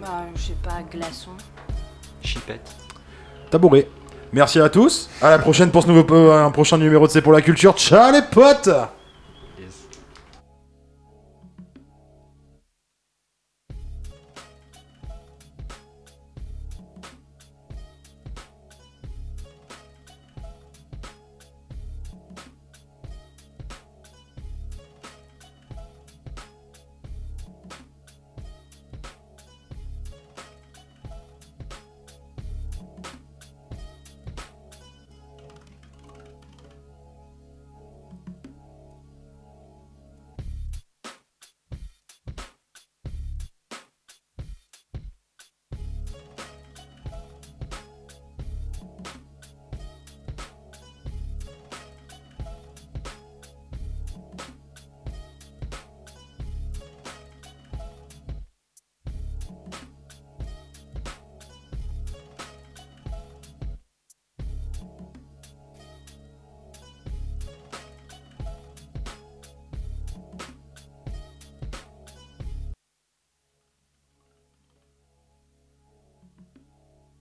Bah, 0.00 0.24
je 0.36 0.40
sais 0.40 0.56
pas, 0.62 0.82
glaçon. 0.90 1.30
Chipette. 2.22 2.70
Tabouret. 3.50 3.88
Merci 4.32 4.60
à 4.60 4.68
tous. 4.68 5.10
À 5.20 5.30
la 5.30 5.38
prochaine 5.38 5.70
pour 5.70 5.82
ce 5.82 5.88
nouveau, 5.88 6.06
euh, 6.14 6.46
un 6.46 6.50
prochain 6.50 6.78
numéro 6.78 7.06
de 7.06 7.12
C'est 7.12 7.20
pour 7.20 7.32
la 7.32 7.42
culture. 7.42 7.76
Ciao 7.76 8.12
les 8.12 8.22
potes 8.22 8.70